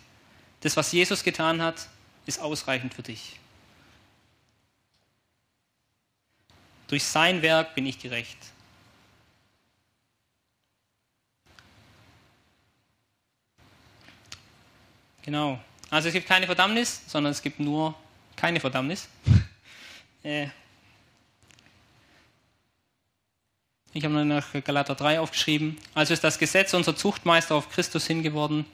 das, 0.60 0.76
was 0.76 0.92
Jesus 0.92 1.22
getan 1.22 1.60
hat, 1.60 1.88
ist 2.26 2.40
ausreichend 2.40 2.94
für 2.94 3.02
dich. 3.02 3.38
Durch 6.88 7.04
sein 7.04 7.42
Werk 7.42 7.74
bin 7.74 7.86
ich 7.86 7.98
gerecht. 7.98 8.38
Genau. 15.22 15.58
Also 15.88 16.08
es 16.08 16.14
gibt 16.14 16.28
keine 16.28 16.46
Verdammnis, 16.46 17.00
sondern 17.06 17.32
es 17.32 17.40
gibt 17.40 17.58
nur 17.60 17.94
keine 18.36 18.60
Verdammnis. 18.60 19.08
Äh, 20.26 20.48
ich 23.92 24.02
habe 24.06 24.24
nach 24.24 24.46
Galater 24.64 24.94
3 24.94 25.20
aufgeschrieben. 25.20 25.76
Also 25.92 26.14
ist 26.14 26.24
das 26.24 26.38
Gesetz 26.38 26.72
unser 26.72 26.96
Zuchtmeister 26.96 27.54
auf 27.54 27.68
Christus 27.68 28.06
hingeworden, 28.06 28.64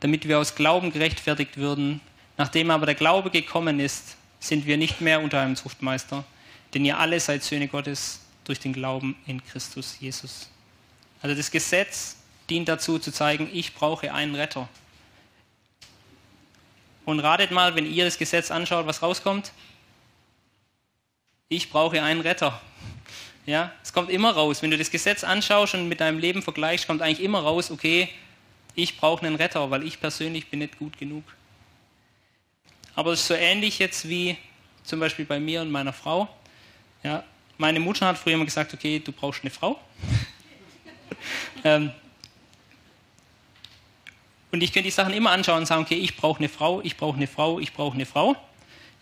damit 0.00 0.28
wir 0.28 0.38
aus 0.38 0.56
Glauben 0.56 0.92
gerechtfertigt 0.92 1.56
würden. 1.56 2.02
Nachdem 2.36 2.70
aber 2.70 2.84
der 2.84 2.96
Glaube 2.96 3.30
gekommen 3.30 3.80
ist, 3.80 4.16
sind 4.40 4.66
wir 4.66 4.76
nicht 4.76 5.00
mehr 5.00 5.22
unter 5.22 5.40
einem 5.40 5.56
Zuchtmeister, 5.56 6.22
denn 6.74 6.84
ihr 6.84 6.98
alle 6.98 7.20
seid 7.20 7.42
Söhne 7.42 7.68
Gottes 7.68 8.20
durch 8.44 8.60
den 8.60 8.72
Glauben 8.72 9.16
in 9.26 9.44
Christus 9.44 9.96
Jesus. 10.00 10.48
Also 11.22 11.36
das 11.36 11.50
Gesetz 11.50 12.16
dient 12.48 12.68
dazu 12.68 12.98
zu 12.98 13.12
zeigen, 13.12 13.48
ich 13.52 13.74
brauche 13.74 14.12
einen 14.12 14.34
Retter. 14.34 14.68
Und 17.04 17.20
ratet 17.20 17.50
mal, 17.50 17.74
wenn 17.74 17.90
ihr 17.90 18.04
das 18.04 18.18
Gesetz 18.18 18.50
anschaut, 18.50 18.86
was 18.86 19.02
rauskommt? 19.02 19.52
Ich 21.48 21.70
brauche 21.70 22.02
einen 22.02 22.20
Retter. 22.20 22.60
Ja, 23.46 23.72
es 23.82 23.92
kommt 23.92 24.10
immer 24.10 24.32
raus. 24.32 24.62
Wenn 24.62 24.70
du 24.70 24.78
das 24.78 24.90
Gesetz 24.90 25.24
anschaust 25.24 25.74
und 25.74 25.88
mit 25.88 26.00
deinem 26.00 26.18
Leben 26.18 26.42
vergleichst, 26.42 26.86
kommt 26.86 27.02
eigentlich 27.02 27.22
immer 27.22 27.40
raus, 27.40 27.70
okay, 27.70 28.08
ich 28.74 28.96
brauche 28.96 29.26
einen 29.26 29.36
Retter, 29.36 29.70
weil 29.70 29.84
ich 29.84 30.00
persönlich 30.00 30.48
bin 30.48 30.60
nicht 30.60 30.78
gut 30.78 30.98
genug. 30.98 31.24
Aber 32.94 33.12
es 33.12 33.20
ist 33.20 33.26
so 33.28 33.34
ähnlich 33.34 33.78
jetzt 33.78 34.08
wie 34.08 34.36
zum 34.84 35.00
Beispiel 35.00 35.24
bei 35.24 35.40
mir 35.40 35.62
und 35.62 35.70
meiner 35.70 35.92
Frau. 35.92 36.28
Ja, 37.02 37.24
meine 37.58 37.80
Mutter 37.80 38.06
hat 38.06 38.18
früher 38.18 38.34
immer 38.34 38.44
gesagt, 38.44 38.74
okay, 38.74 38.98
du 38.98 39.12
brauchst 39.12 39.42
eine 39.42 39.50
Frau. 39.50 39.80
ähm, 41.64 41.90
und 44.52 44.62
ich 44.62 44.72
könnte 44.72 44.88
die 44.88 44.90
Sachen 44.90 45.12
immer 45.14 45.30
anschauen 45.30 45.58
und 45.58 45.66
sagen, 45.66 45.82
okay, 45.82 45.94
ich 45.94 46.16
brauche 46.16 46.38
eine 46.38 46.48
Frau, 46.48 46.80
ich 46.82 46.96
brauche 46.96 47.16
eine 47.16 47.26
Frau, 47.26 47.58
ich 47.60 47.72
brauche 47.72 47.94
eine 47.94 48.06
Frau. 48.06 48.36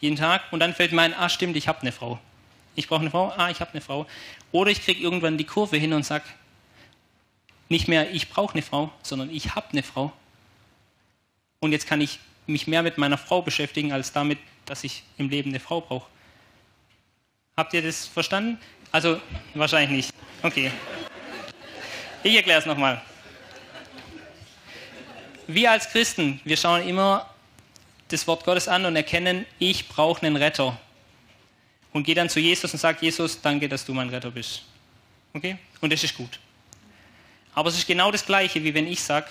Jeden 0.00 0.16
Tag. 0.16 0.42
Und 0.52 0.60
dann 0.60 0.74
fällt 0.74 0.92
mir 0.92 1.02
ein, 1.02 1.14
ah 1.14 1.28
stimmt, 1.28 1.56
ich 1.56 1.66
habe 1.68 1.80
eine 1.80 1.92
Frau. 1.92 2.18
Ich 2.76 2.86
brauche 2.86 3.00
eine 3.00 3.10
Frau, 3.10 3.32
ah, 3.36 3.50
ich 3.50 3.60
habe 3.60 3.72
eine 3.72 3.80
Frau. 3.80 4.06
Oder 4.52 4.70
ich 4.70 4.82
kriege 4.82 5.00
irgendwann 5.00 5.38
die 5.38 5.44
Kurve 5.44 5.76
hin 5.76 5.92
und 5.92 6.04
sage, 6.04 6.24
nicht 7.68 7.88
mehr, 7.88 8.10
ich 8.12 8.28
brauche 8.28 8.54
eine 8.54 8.62
Frau, 8.62 8.92
sondern 9.02 9.30
ich 9.30 9.54
habe 9.54 9.68
eine 9.72 9.82
Frau. 9.82 10.12
Und 11.60 11.72
jetzt 11.72 11.86
kann 11.86 12.00
ich 12.00 12.18
mich 12.46 12.66
mehr 12.66 12.82
mit 12.82 12.96
meiner 12.98 13.18
Frau 13.18 13.42
beschäftigen, 13.42 13.92
als 13.92 14.12
damit, 14.12 14.38
dass 14.64 14.84
ich 14.84 15.02
im 15.18 15.28
Leben 15.28 15.50
eine 15.50 15.60
Frau 15.60 15.80
brauche. 15.80 16.08
Habt 17.58 17.74
ihr 17.74 17.82
das 17.82 18.06
verstanden? 18.06 18.56
Also, 18.92 19.20
wahrscheinlich 19.54 19.90
nicht. 19.90 20.14
Okay. 20.44 20.70
Ich 22.22 22.36
erkläre 22.36 22.60
es 22.60 22.66
nochmal. 22.66 23.02
Wir 25.48 25.72
als 25.72 25.88
Christen, 25.88 26.40
wir 26.44 26.56
schauen 26.56 26.86
immer 26.86 27.28
das 28.06 28.28
Wort 28.28 28.44
Gottes 28.44 28.68
an 28.68 28.84
und 28.84 28.94
erkennen, 28.94 29.44
ich 29.58 29.88
brauche 29.88 30.24
einen 30.24 30.36
Retter. 30.36 30.78
Und 31.92 32.04
gehe 32.04 32.14
dann 32.14 32.28
zu 32.28 32.38
Jesus 32.38 32.72
und 32.72 32.78
sage, 32.78 32.98
Jesus, 33.00 33.40
danke, 33.40 33.68
dass 33.68 33.84
du 33.84 33.92
mein 33.92 34.08
Retter 34.08 34.30
bist. 34.30 34.62
Okay? 35.34 35.58
Und 35.80 35.92
das 35.92 36.04
ist 36.04 36.16
gut. 36.16 36.38
Aber 37.56 37.70
es 37.70 37.76
ist 37.76 37.88
genau 37.88 38.12
das 38.12 38.24
Gleiche, 38.24 38.62
wie 38.62 38.72
wenn 38.72 38.86
ich 38.86 39.02
sage, 39.02 39.26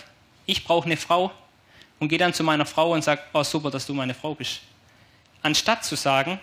ich 0.45 0.65
brauche 0.65 0.85
eine 0.85 0.97
Frau 0.97 1.31
und 1.97 2.09
gehe 2.09 2.19
dann 2.19 2.33
zu 2.33 2.43
meiner 2.43 2.65
Frau 2.65 2.91
und 2.91 3.05
sage, 3.05 3.21
oh 3.31 3.43
super, 3.43 3.71
dass 3.71 3.85
du 3.85 3.93
meine 3.93 4.13
Frau 4.13 4.35
bist. 4.35 4.59
Anstatt 5.43 5.85
zu 5.85 5.95
sagen, 5.95 6.37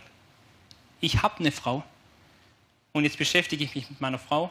ich 1.00 1.22
habe 1.22 1.38
eine 1.38 1.52
Frau 1.52 1.82
und 2.92 3.04
jetzt 3.04 3.18
beschäftige 3.18 3.64
ich 3.64 3.74
mich 3.74 3.90
mit 3.90 4.00
meiner 4.00 4.18
Frau, 4.18 4.50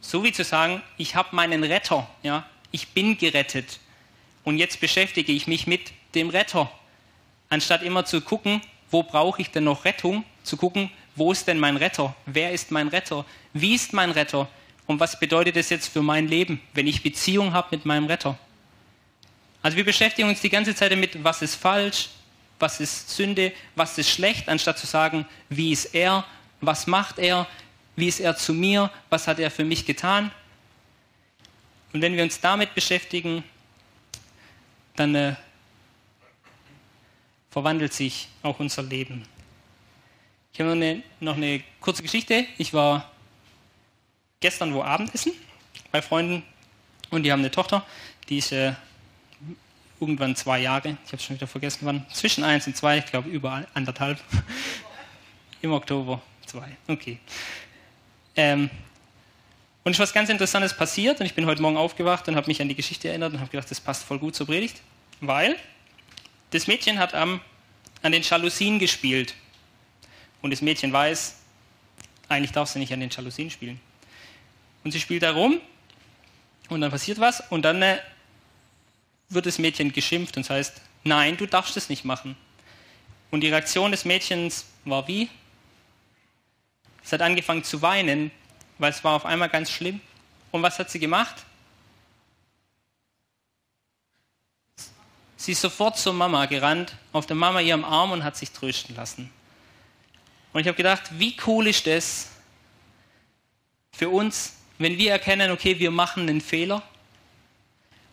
so 0.00 0.24
wie 0.24 0.32
zu 0.32 0.44
sagen, 0.44 0.82
ich 0.96 1.14
habe 1.14 1.34
meinen 1.34 1.64
Retter, 1.64 2.08
ja, 2.22 2.46
ich 2.70 2.88
bin 2.88 3.18
gerettet 3.18 3.80
und 4.44 4.58
jetzt 4.58 4.80
beschäftige 4.80 5.32
ich 5.32 5.46
mich 5.46 5.66
mit 5.66 5.92
dem 6.14 6.30
Retter. 6.30 6.70
Anstatt 7.48 7.82
immer 7.82 8.04
zu 8.04 8.20
gucken, 8.20 8.60
wo 8.90 9.02
brauche 9.02 9.42
ich 9.42 9.50
denn 9.50 9.64
noch 9.64 9.84
Rettung, 9.84 10.24
zu 10.42 10.56
gucken, 10.56 10.90
wo 11.16 11.32
ist 11.32 11.46
denn 11.46 11.58
mein 11.58 11.76
Retter? 11.76 12.14
Wer 12.26 12.52
ist 12.52 12.70
mein 12.70 12.88
Retter? 12.88 13.24
Wie 13.52 13.74
ist 13.74 13.92
mein 13.92 14.10
Retter? 14.10 14.48
Und 14.86 15.00
was 15.00 15.18
bedeutet 15.18 15.56
das 15.56 15.70
jetzt 15.70 15.88
für 15.88 16.02
mein 16.02 16.28
Leben, 16.28 16.60
wenn 16.72 16.86
ich 16.86 17.02
Beziehung 17.02 17.52
habe 17.52 17.68
mit 17.72 17.84
meinem 17.84 18.06
Retter? 18.06 18.38
Also 19.62 19.76
wir 19.76 19.84
beschäftigen 19.84 20.28
uns 20.28 20.40
die 20.40 20.48
ganze 20.48 20.74
Zeit 20.74 20.92
damit, 20.92 21.22
was 21.22 21.42
ist 21.42 21.56
falsch, 21.56 22.08
was 22.60 22.80
ist 22.80 23.10
Sünde, 23.10 23.52
was 23.74 23.98
ist 23.98 24.10
schlecht, 24.10 24.48
anstatt 24.48 24.78
zu 24.78 24.86
sagen, 24.86 25.26
wie 25.48 25.72
ist 25.72 25.86
er, 25.94 26.24
was 26.60 26.86
macht 26.86 27.18
er, 27.18 27.46
wie 27.96 28.08
ist 28.08 28.20
er 28.20 28.36
zu 28.36 28.54
mir, 28.54 28.90
was 29.08 29.26
hat 29.26 29.38
er 29.38 29.50
für 29.50 29.64
mich 29.64 29.86
getan. 29.86 30.30
Und 31.92 32.02
wenn 32.02 32.14
wir 32.14 32.22
uns 32.22 32.40
damit 32.40 32.74
beschäftigen, 32.74 33.42
dann 34.96 35.14
äh, 35.14 35.34
verwandelt 37.50 37.92
sich 37.92 38.28
auch 38.42 38.60
unser 38.60 38.82
Leben. 38.82 39.24
Ich 40.52 40.60
habe 40.60 40.70
noch 40.70 40.76
eine, 40.76 41.02
noch 41.20 41.36
eine 41.36 41.62
kurze 41.80 42.02
Geschichte. 42.02 42.46
Ich 42.58 42.72
war 42.72 43.10
gestern 44.40 44.74
wo 44.74 44.82
Abendessen 44.82 45.32
bei 45.90 46.02
Freunden 46.02 46.42
und 47.10 47.22
die 47.22 47.32
haben 47.32 47.40
eine 47.40 47.50
Tochter, 47.50 47.84
die 48.28 48.38
ist 48.38 48.52
äh, 48.52 48.72
irgendwann 50.00 50.34
zwei 50.34 50.60
Jahre, 50.60 50.96
ich 51.04 51.12
habe 51.12 51.22
schon 51.22 51.36
wieder 51.36 51.46
vergessen 51.46 51.80
wann, 51.82 52.06
zwischen 52.12 52.42
eins 52.42 52.66
und 52.66 52.76
zwei, 52.76 52.98
ich 52.98 53.06
glaube 53.06 53.28
über 53.28 53.66
anderthalb, 53.74 54.18
im 55.62 55.72
Oktober 55.72 56.22
zwei, 56.46 56.76
okay. 56.88 57.18
Ähm, 58.34 58.70
und 59.84 59.92
ist 59.92 59.98
was 59.98 60.12
ganz 60.12 60.28
Interessantes 60.28 60.76
passiert 60.76 61.20
und 61.20 61.26
ich 61.26 61.34
bin 61.34 61.46
heute 61.46 61.62
Morgen 61.62 61.76
aufgewacht 61.76 62.28
und 62.28 62.36
habe 62.36 62.46
mich 62.46 62.60
an 62.60 62.68
die 62.68 62.74
Geschichte 62.74 63.08
erinnert 63.08 63.32
und 63.32 63.40
habe 63.40 63.50
gedacht, 63.50 63.70
das 63.70 63.80
passt 63.80 64.04
voll 64.04 64.18
gut 64.18 64.34
zur 64.34 64.46
Predigt, 64.46 64.80
weil 65.20 65.56
das 66.50 66.66
Mädchen 66.66 66.98
hat 66.98 67.14
am, 67.14 67.40
an 68.02 68.12
den 68.12 68.22
Jalousien 68.22 68.78
gespielt 68.78 69.34
und 70.42 70.50
das 70.50 70.62
Mädchen 70.62 70.92
weiß, 70.92 71.36
eigentlich 72.28 72.52
darf 72.52 72.68
sie 72.68 72.78
nicht 72.78 72.92
an 72.92 73.00
den 73.00 73.10
Jalousien 73.10 73.50
spielen. 73.50 73.80
Und 74.84 74.92
sie 74.92 75.00
spielt 75.00 75.22
da 75.22 75.32
rum 75.32 75.60
und 76.68 76.80
dann 76.80 76.90
passiert 76.90 77.18
was 77.18 77.42
und 77.50 77.62
dann 77.62 77.82
äh, 77.82 77.98
wird 79.30 79.46
das 79.46 79.58
Mädchen 79.58 79.92
geschimpft 79.92 80.36
und 80.36 80.44
das 80.44 80.50
heißt, 80.50 80.80
nein, 81.04 81.36
du 81.36 81.46
darfst 81.46 81.76
es 81.76 81.88
nicht 81.88 82.04
machen. 82.04 82.36
Und 83.30 83.40
die 83.40 83.48
Reaktion 83.48 83.92
des 83.92 84.04
Mädchens 84.04 84.66
war 84.84 85.06
wie? 85.08 85.28
Es 87.02 87.12
hat 87.12 87.22
angefangen 87.22 87.64
zu 87.64 87.80
weinen, 87.80 88.30
weil 88.78 88.90
es 88.90 89.02
war 89.04 89.14
auf 89.14 89.24
einmal 89.24 89.48
ganz 89.48 89.70
schlimm. 89.70 90.00
Und 90.50 90.62
was 90.62 90.78
hat 90.78 90.90
sie 90.90 90.98
gemacht? 90.98 91.36
Sie 95.36 95.52
ist 95.52 95.60
sofort 95.60 95.96
zur 95.96 96.12
Mama 96.12 96.44
gerannt, 96.46 96.96
auf 97.12 97.24
der 97.24 97.36
Mama 97.36 97.60
ihrem 97.60 97.84
Arm 97.84 98.10
und 98.10 98.24
hat 98.24 98.36
sich 98.36 98.50
trösten 98.50 98.94
lassen. 98.94 99.30
Und 100.52 100.60
ich 100.60 100.66
habe 100.66 100.76
gedacht, 100.76 101.18
wie 101.18 101.36
cool 101.46 101.68
ist 101.68 101.86
das 101.86 102.28
für 103.92 104.08
uns, 104.08 104.56
wenn 104.78 104.98
wir 104.98 105.12
erkennen, 105.12 105.50
okay, 105.50 105.78
wir 105.78 105.90
machen 105.90 106.28
einen 106.28 106.40
Fehler, 106.40 106.82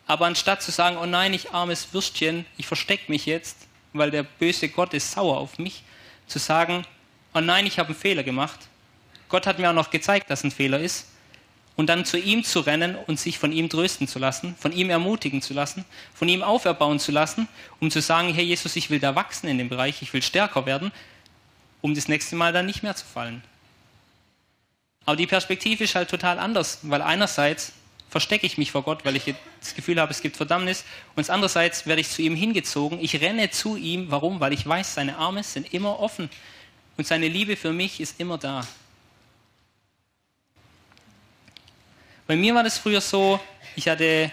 aber 0.08 0.24
anstatt 0.24 0.62
zu 0.62 0.72
sagen, 0.72 0.96
oh 0.96 1.06
nein, 1.06 1.34
ich 1.34 1.52
armes 1.52 1.92
Würstchen, 1.92 2.46
ich 2.56 2.66
verstecke 2.66 3.12
mich 3.12 3.26
jetzt, 3.26 3.68
weil 3.92 4.10
der 4.10 4.22
böse 4.22 4.70
Gott 4.70 4.94
ist 4.94 5.12
sauer 5.12 5.36
auf 5.36 5.58
mich, 5.58 5.82
zu 6.26 6.38
sagen, 6.38 6.84
oh 7.34 7.40
nein, 7.40 7.66
ich 7.66 7.78
habe 7.78 7.90
einen 7.90 7.98
Fehler 7.98 8.22
gemacht. 8.22 8.58
Gott 9.28 9.46
hat 9.46 9.58
mir 9.58 9.68
auch 9.68 9.74
noch 9.74 9.90
gezeigt, 9.90 10.30
dass 10.30 10.42
ein 10.42 10.50
Fehler 10.50 10.80
ist. 10.80 11.08
Und 11.76 11.88
dann 11.88 12.06
zu 12.06 12.18
ihm 12.18 12.42
zu 12.42 12.60
rennen 12.60 12.96
und 13.06 13.20
sich 13.20 13.38
von 13.38 13.52
ihm 13.52 13.68
trösten 13.68 14.08
zu 14.08 14.18
lassen, 14.18 14.56
von 14.58 14.72
ihm 14.72 14.88
ermutigen 14.90 15.42
zu 15.42 15.52
lassen, 15.52 15.84
von 16.14 16.28
ihm 16.28 16.42
auferbauen 16.42 16.98
zu 16.98 17.12
lassen, 17.12 17.46
um 17.78 17.90
zu 17.90 18.00
sagen, 18.00 18.32
Herr 18.32 18.42
Jesus, 18.42 18.74
ich 18.76 18.88
will 18.88 18.98
da 18.98 19.14
wachsen 19.14 19.46
in 19.46 19.58
dem 19.58 19.68
Bereich, 19.68 20.02
ich 20.02 20.12
will 20.12 20.22
stärker 20.22 20.64
werden, 20.64 20.90
um 21.82 21.94
das 21.94 22.08
nächste 22.08 22.34
Mal 22.34 22.52
dann 22.52 22.66
nicht 22.66 22.82
mehr 22.82 22.96
zu 22.96 23.04
fallen. 23.04 23.44
Aber 25.04 25.16
die 25.16 25.26
Perspektive 25.26 25.84
ist 25.84 25.94
halt 25.94 26.10
total 26.10 26.38
anders, 26.38 26.80
weil 26.82 27.02
einerseits 27.02 27.72
verstecke 28.08 28.46
ich 28.46 28.58
mich 28.58 28.72
vor 28.72 28.82
Gott, 28.82 29.04
weil 29.04 29.16
ich 29.16 29.34
das 29.60 29.74
Gefühl 29.74 30.00
habe, 30.00 30.10
es 30.10 30.22
gibt 30.22 30.36
Verdammnis, 30.36 30.84
und 31.14 31.28
andererseits 31.28 31.86
werde 31.86 32.00
ich 32.00 32.08
zu 32.08 32.22
ihm 32.22 32.34
hingezogen. 32.34 32.98
Ich 33.00 33.20
renne 33.20 33.50
zu 33.50 33.76
ihm. 33.76 34.10
Warum? 34.10 34.40
Weil 34.40 34.52
ich 34.52 34.66
weiß, 34.66 34.94
seine 34.94 35.16
Arme 35.16 35.42
sind 35.42 35.72
immer 35.74 36.00
offen 36.00 36.30
und 36.96 37.06
seine 37.06 37.28
Liebe 37.28 37.56
für 37.56 37.72
mich 37.72 38.00
ist 38.00 38.18
immer 38.20 38.38
da. 38.38 38.66
Bei 42.26 42.36
mir 42.36 42.54
war 42.54 42.62
das 42.62 42.78
früher 42.78 43.00
so, 43.00 43.40
ich 43.74 43.88
hatte 43.88 44.30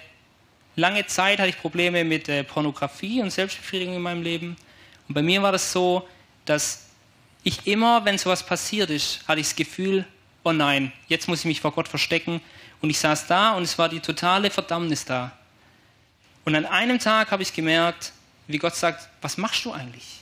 lange 0.76 1.06
Zeit 1.06 1.40
hatte 1.40 1.50
ich 1.50 1.58
Probleme 1.58 2.04
mit 2.04 2.28
äh, 2.28 2.44
Pornografie 2.44 3.22
und 3.22 3.32
Selbstbefriedigung 3.32 3.96
in 3.96 4.02
meinem 4.02 4.22
Leben. 4.22 4.58
Und 5.08 5.14
bei 5.14 5.22
mir 5.22 5.42
war 5.42 5.52
das 5.52 5.72
so, 5.72 6.08
dass 6.44 6.90
ich 7.44 7.68
immer, 7.68 8.04
wenn 8.04 8.18
sowas 8.18 8.46
passiert 8.46 8.90
ist, 8.90 9.26
hatte 9.28 9.40
ich 9.40 9.48
das 9.48 9.56
Gefühl, 9.56 10.06
oh 10.46 10.54
nein, 10.54 10.94
jetzt 11.08 11.28
muss 11.28 11.40
ich 11.40 11.46
mich 11.46 11.60
vor 11.60 11.74
Gott 11.74 11.90
verstecken. 11.90 12.40
Und 12.82 12.90
ich 12.90 13.00
saß 13.00 13.28
da 13.28 13.54
und 13.54 13.64
es 13.64 13.78
war 13.78 13.90
die 13.90 14.00
totale 14.00 14.50
Verdammnis 14.52 15.04
da. 15.04 15.32
Und 16.46 16.56
an 16.56 16.66
einem 16.66 17.00
Tag 17.00 17.32
habe 17.32 17.42
ich 17.42 17.52
gemerkt, 17.52 18.14
wie 18.48 18.60
Gott 18.60 18.76
sagt, 18.76 19.10
was 19.22 19.38
machst 19.38 19.66
du 19.66 19.72
eigentlich? 19.72 20.22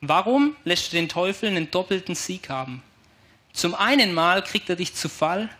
Warum 0.00 0.56
lässt 0.64 0.90
du 0.90 0.96
den 0.96 1.08
Teufel 1.08 1.50
einen 1.50 1.70
doppelten 1.70 2.14
Sieg 2.14 2.48
haben? 2.48 2.82
Zum 3.52 3.74
einen 3.74 4.14
Mal 4.14 4.42
kriegt 4.42 4.70
er 4.70 4.76
dich 4.76 4.94
zu 4.94 5.08
Fall 5.08 5.50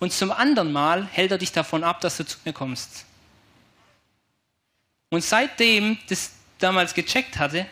und 0.00 0.12
zum 0.12 0.32
anderen 0.32 0.72
Mal 0.72 1.06
hält 1.06 1.30
er 1.30 1.38
dich 1.38 1.52
davon 1.52 1.84
ab, 1.84 2.00
dass 2.00 2.16
du 2.16 2.26
zu 2.26 2.38
mir 2.44 2.52
kommst. 2.52 3.04
Und 5.10 5.22
seitdem 5.22 5.96
das 6.08 6.32
damals 6.58 6.94
gecheckt 6.94 7.38
hatte, 7.38 7.66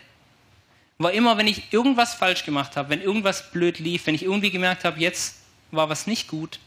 war 0.99 1.13
immer, 1.13 1.37
wenn 1.37 1.47
ich 1.47 1.73
irgendwas 1.73 2.13
falsch 2.13 2.43
gemacht 2.43 2.75
habe, 2.75 2.89
wenn 2.89 3.01
irgendwas 3.01 3.51
blöd 3.51 3.79
lief, 3.79 4.05
wenn 4.05 4.15
ich 4.15 4.23
irgendwie 4.23 4.51
gemerkt 4.51 4.83
habe, 4.83 4.99
jetzt 4.99 5.37
war 5.71 5.89
was 5.89 6.07
nicht 6.07 6.27
gut, 6.27 6.59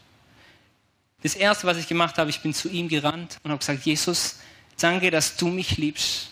das 1.21 1.35
Erste, 1.35 1.67
was 1.67 1.77
ich 1.77 1.87
gemacht 1.87 2.17
habe, 2.17 2.29
ich 2.29 2.41
bin 2.41 2.53
zu 2.53 2.67
ihm 2.67 2.89
gerannt 2.89 3.37
und 3.43 3.51
habe 3.51 3.59
gesagt, 3.59 3.85
Jesus, 3.85 4.39
danke, 4.79 5.09
dass 5.09 5.37
du 5.37 5.47
mich 5.47 5.77
liebst. 5.77 6.31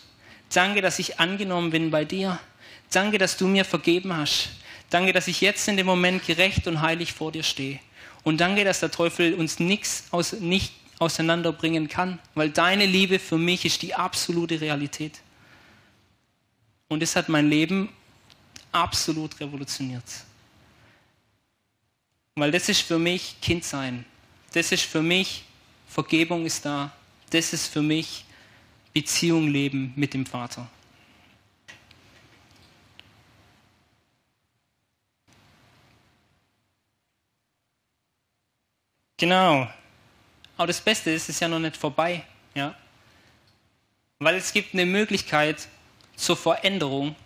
Danke, 0.52 0.82
dass 0.82 0.98
ich 0.98 1.18
angenommen 1.18 1.70
bin 1.70 1.90
bei 1.90 2.04
dir. 2.04 2.38
Danke, 2.90 3.16
dass 3.16 3.38
du 3.38 3.46
mir 3.46 3.64
vergeben 3.64 4.14
hast. 4.14 4.50
Danke, 4.90 5.14
dass 5.14 5.28
ich 5.28 5.40
jetzt 5.40 5.66
in 5.68 5.78
dem 5.78 5.86
Moment 5.86 6.26
gerecht 6.26 6.66
und 6.66 6.82
heilig 6.82 7.14
vor 7.14 7.32
dir 7.32 7.42
stehe. 7.42 7.78
Und 8.22 8.42
danke, 8.42 8.64
dass 8.64 8.80
der 8.80 8.90
Teufel 8.90 9.32
uns 9.32 9.58
nichts 9.58 10.04
aus, 10.10 10.34
nicht 10.34 10.74
auseinanderbringen 10.98 11.88
kann, 11.88 12.18
weil 12.34 12.50
deine 12.50 12.84
Liebe 12.84 13.18
für 13.18 13.38
mich 13.38 13.64
ist 13.64 13.80
die 13.80 13.94
absolute 13.94 14.60
Realität. 14.60 15.20
Und 16.92 17.02
es 17.02 17.16
hat 17.16 17.30
mein 17.30 17.48
Leben 17.48 17.88
absolut 18.70 19.40
revolutioniert. 19.40 20.04
Weil 22.34 22.50
das 22.50 22.68
ist 22.68 22.82
für 22.82 22.98
mich 22.98 23.40
Kindsein. 23.40 24.04
Das 24.52 24.72
ist 24.72 24.82
für 24.82 25.00
mich 25.00 25.42
Vergebung 25.88 26.44
ist 26.44 26.66
da. 26.66 26.92
Das 27.30 27.54
ist 27.54 27.68
für 27.68 27.80
mich 27.80 28.26
Beziehung 28.92 29.48
leben 29.48 29.94
mit 29.96 30.12
dem 30.12 30.26
Vater. 30.26 30.68
Genau. 39.16 39.66
Aber 40.58 40.66
das 40.66 40.82
Beste 40.82 41.10
ist, 41.10 41.22
es 41.22 41.36
ist 41.36 41.40
ja 41.40 41.48
noch 41.48 41.58
nicht 41.58 41.78
vorbei. 41.78 42.22
Ja? 42.54 42.74
Weil 44.18 44.34
es 44.34 44.52
gibt 44.52 44.74
eine 44.74 44.84
Möglichkeit, 44.84 45.68
zur 46.22 46.36
Veränderung 46.36 47.16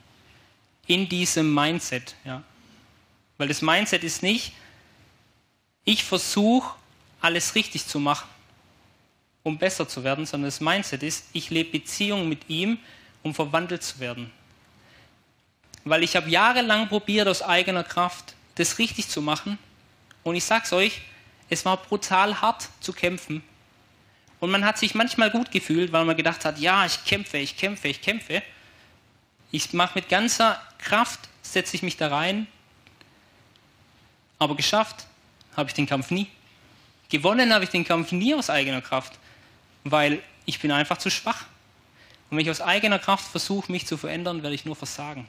in 0.87 1.09
diesem 1.09 1.53
Mindset. 1.55 2.15
Ja? 2.25 2.43
Weil 3.39 3.49
das 3.49 3.63
Mindset 3.63 4.03
ist 4.05 4.23
nicht, 4.23 4.53
ich 5.85 6.03
versuche 6.03 6.75
alles 7.21 7.55
richtig 7.55 7.87
zu 7.87 8.01
machen, 8.01 8.29
um 9.43 9.59
besser 9.59 9.89
zu 9.89 10.03
werden, 10.03 10.27
sondern 10.27 10.49
das 10.49 10.61
Mindset 10.61 11.03
ist, 11.03 11.27
ich 11.33 11.51
lebe 11.51 11.79
Beziehung 11.79 12.29
mit 12.29 12.49
ihm, 12.49 12.79
um 13.23 13.35
verwandelt 13.35 13.83
zu 13.83 14.01
werden. 14.01 14.31
Weil 15.85 16.03
ich 16.03 16.17
habe 16.17 16.29
jahrelang 16.29 16.89
probiert, 16.89 17.29
aus 17.29 17.43
eigener 17.43 17.85
Kraft 17.85 18.35
das 18.57 18.79
richtig 18.79 19.09
zu 19.09 19.21
machen. 19.21 19.59
Und 20.25 20.35
ich 20.35 20.45
sag's 20.45 20.73
euch, 20.73 21.03
es 21.49 21.65
war 21.65 21.77
brutal 21.77 22.41
hart 22.41 22.69
zu 22.81 22.93
kämpfen. 22.93 23.45
Und 24.41 24.51
man 24.51 24.65
hat 24.65 24.79
sich 24.79 24.95
manchmal 24.95 25.31
gut 25.31 25.51
gefühlt, 25.51 25.93
weil 25.93 26.05
man 26.05 26.17
gedacht 26.17 26.45
hat, 26.45 26.59
ja, 26.59 26.85
ich 26.85 27.05
kämpfe, 27.05 27.39
ich 27.39 27.57
kämpfe, 27.57 27.89
ich 27.89 28.03
kämpfe. 28.03 28.43
Ich 29.51 29.73
mache 29.73 29.99
mit 29.99 30.09
ganzer 30.09 30.61
Kraft, 30.79 31.21
setze 31.43 31.77
ich 31.77 31.83
mich 31.83 31.97
da 31.97 32.09
rein. 32.09 32.47
Aber 34.39 34.57
geschafft 34.57 35.07
habe 35.57 35.69
ich 35.69 35.75
den 35.75 35.87
Kampf 35.87 36.11
nie. 36.11 36.29
Gewonnen 37.09 37.53
habe 37.55 37.65
ich 37.65 37.71
den 37.71 37.85
Kampf 37.85 38.13
nie 38.13 38.35
aus 38.35 38.51
eigener 38.51 38.83
Kraft, 38.83 39.19
weil 39.85 40.23
ich 40.45 40.61
bin 40.61 40.73
einfach 40.73 40.99
zu 40.99 41.11
schwach. 41.11 41.45
Und 42.29 42.37
wenn 42.37 42.45
ich 42.45 42.51
aus 42.51 42.61
eigener 42.61 42.99
Kraft 42.99 43.27
versuche, 43.29 43.71
mich 43.71 43.87
zu 43.87 43.97
verändern, 43.97 44.43
werde 44.43 44.55
ich 44.55 44.65
nur 44.65 44.77
versagen. 44.77 45.29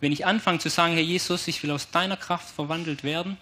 Wenn 0.00 0.10
ich 0.10 0.26
anfange 0.26 0.58
zu 0.58 0.68
sagen, 0.68 0.94
Herr 0.94 1.02
Jesus, 1.02 1.46
ich 1.46 1.62
will 1.62 1.70
aus 1.70 1.90
deiner 1.90 2.16
Kraft 2.16 2.52
verwandelt 2.52 3.04
werden, 3.04 3.38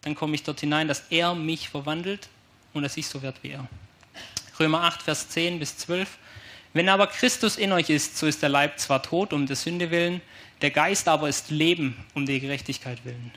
dann 0.00 0.14
komme 0.14 0.34
ich 0.34 0.42
dort 0.42 0.60
hinein, 0.60 0.88
dass 0.88 1.04
er 1.10 1.34
mich 1.34 1.68
verwandelt 1.68 2.28
und 2.72 2.82
dass 2.82 2.96
ich 2.96 3.06
so 3.06 3.20
werde 3.20 3.38
wie 3.42 3.50
er. 3.50 3.68
Römer 4.58 4.84
8, 4.84 5.02
Vers 5.02 5.28
10 5.28 5.58
bis 5.58 5.76
12. 5.76 6.08
Wenn 6.78 6.88
aber 6.88 7.08
Christus 7.08 7.56
in 7.56 7.72
euch 7.72 7.90
ist, 7.90 8.16
so 8.16 8.28
ist 8.28 8.40
der 8.40 8.50
Leib 8.50 8.78
zwar 8.78 9.02
tot 9.02 9.32
um 9.32 9.48
der 9.48 9.56
Sünde 9.56 9.90
willen, 9.90 10.20
der 10.62 10.70
Geist 10.70 11.08
aber 11.08 11.28
ist 11.28 11.50
Leben 11.50 11.96
um 12.14 12.24
der 12.24 12.38
Gerechtigkeit 12.38 13.04
willen. 13.04 13.32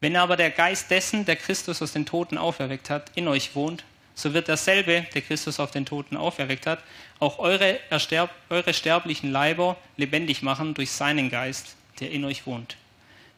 Wenn 0.00 0.16
aber 0.16 0.36
der 0.36 0.50
Geist 0.50 0.90
dessen, 0.90 1.24
der 1.24 1.36
Christus 1.36 1.80
aus 1.80 1.94
den 1.94 2.04
Toten 2.04 2.36
auferweckt 2.36 2.90
hat, 2.90 3.10
in 3.14 3.28
euch 3.28 3.56
wohnt, 3.56 3.84
so 4.14 4.34
wird 4.34 4.48
derselbe, 4.48 5.06
der 5.14 5.22
Christus 5.22 5.58
auf 5.58 5.70
den 5.70 5.86
Toten 5.86 6.18
auferweckt 6.18 6.66
hat, 6.66 6.80
auch 7.18 7.38
eure, 7.38 7.80
ersterb, 7.88 8.28
eure 8.50 8.74
sterblichen 8.74 9.32
Leiber 9.32 9.78
lebendig 9.96 10.42
machen 10.42 10.74
durch 10.74 10.90
seinen 10.90 11.30
Geist, 11.30 11.76
der 11.98 12.10
in 12.10 12.26
euch 12.26 12.44
wohnt. 12.44 12.76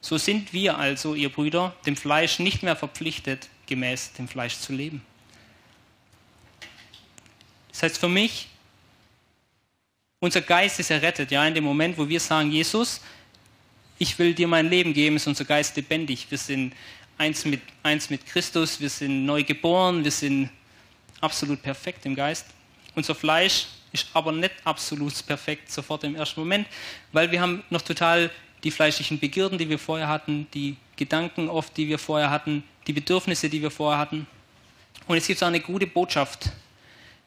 So 0.01 0.17
sind 0.17 0.51
wir 0.51 0.77
also, 0.77 1.15
ihr 1.15 1.29
Brüder, 1.29 1.73
dem 1.85 1.95
Fleisch 1.95 2.39
nicht 2.39 2.61
mehr 2.61 2.75
verpflichtet, 2.75 3.47
gemäß 3.67 4.11
dem 4.11 4.27
Fleisch 4.27 4.59
zu 4.59 4.73
leben. 4.73 5.01
Das 7.71 7.83
heißt 7.83 7.97
für 7.99 8.09
mich, 8.09 8.49
unser 10.19 10.41
Geist 10.41 10.79
ist 10.79 10.91
errettet. 10.91 11.31
Ja, 11.31 11.45
in 11.47 11.53
dem 11.53 11.63
Moment, 11.63 11.97
wo 11.97 12.07
wir 12.07 12.19
sagen, 12.19 12.51
Jesus, 12.51 13.01
ich 13.97 14.17
will 14.19 14.33
dir 14.33 14.47
mein 14.47 14.69
Leben 14.69 14.93
geben, 14.93 15.15
ist 15.15 15.27
unser 15.27 15.45
Geist 15.45 15.75
lebendig. 15.75 16.27
Wir 16.29 16.37
sind 16.37 16.73
eins 17.17 17.45
mit, 17.45 17.61
eins 17.83 18.09
mit 18.09 18.25
Christus, 18.25 18.79
wir 18.79 18.89
sind 18.89 19.25
neu 19.25 19.43
geboren, 19.43 20.03
wir 20.03 20.11
sind 20.11 20.49
absolut 21.21 21.61
perfekt 21.61 22.05
im 22.05 22.15
Geist. 22.15 22.45
Unser 22.93 23.15
Fleisch 23.15 23.67
ist 23.91 24.07
aber 24.13 24.31
nicht 24.31 24.53
absolut 24.63 25.25
perfekt 25.25 25.71
sofort 25.71 26.03
im 26.03 26.15
ersten 26.15 26.39
Moment, 26.39 26.67
weil 27.11 27.31
wir 27.31 27.39
haben 27.41 27.63
noch 27.69 27.81
total 27.81 28.29
die 28.63 28.71
fleischlichen 28.71 29.19
Begierden, 29.19 29.57
die 29.57 29.69
wir 29.69 29.79
vorher 29.79 30.07
hatten, 30.07 30.47
die 30.53 30.75
Gedanken 30.95 31.49
oft, 31.49 31.75
die 31.77 31.87
wir 31.87 31.99
vorher 31.99 32.29
hatten, 32.29 32.63
die 32.87 32.93
Bedürfnisse, 32.93 33.49
die 33.49 33.61
wir 33.61 33.71
vorher 33.71 33.99
hatten. 33.99 34.27
Und 35.07 35.17
es 35.17 35.27
gibt 35.27 35.41
auch 35.43 35.47
eine 35.47 35.59
gute 35.59 35.87
Botschaft. 35.87 36.49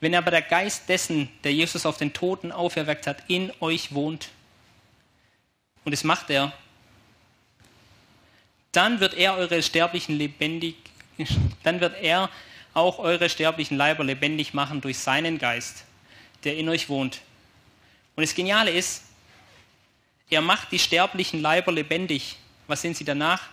Wenn 0.01 0.15
aber 0.15 0.31
der 0.31 0.43
Geist 0.43 0.89
dessen, 0.89 1.29
der 1.43 1.53
Jesus 1.53 1.85
auf 1.85 1.97
den 1.97 2.13
Toten 2.13 2.53
auferweckt 2.53 3.07
hat, 3.07 3.25
in 3.29 3.53
euch 3.61 3.93
wohnt, 3.95 4.29
und 5.85 5.93
das 5.93 6.05
macht 6.05 6.31
er, 6.31 6.53
dann 8.73 9.01
wird 9.01 9.15
er 9.15 9.35
eure 9.35 9.63
sterblichen 9.63 10.17
lebendig, 10.17 10.77
dann 11.63 11.81
wird 11.81 12.01
er 12.01 12.31
auch 12.75 12.99
eure 12.99 13.29
sterblichen 13.29 13.77
Leiber 13.77 14.05
lebendig 14.05 14.55
machen 14.55 14.81
durch 14.81 14.99
seinen 14.99 15.39
Geist, 15.39 15.85
der 16.45 16.57
in 16.57 16.69
euch 16.69 16.89
wohnt. 16.89 17.21
Und 18.15 18.23
das 18.23 18.35
Geniale 18.35 18.71
ist, 18.71 19.05
er 20.31 20.43
macht 20.43 20.71
die 20.73 20.79
sterblichen 20.79 21.41
Leiber 21.41 21.73
lebendig. 21.73 22.37
Was 22.67 22.83
sind 22.83 22.97
sie 22.97 23.05
danach? 23.05 23.49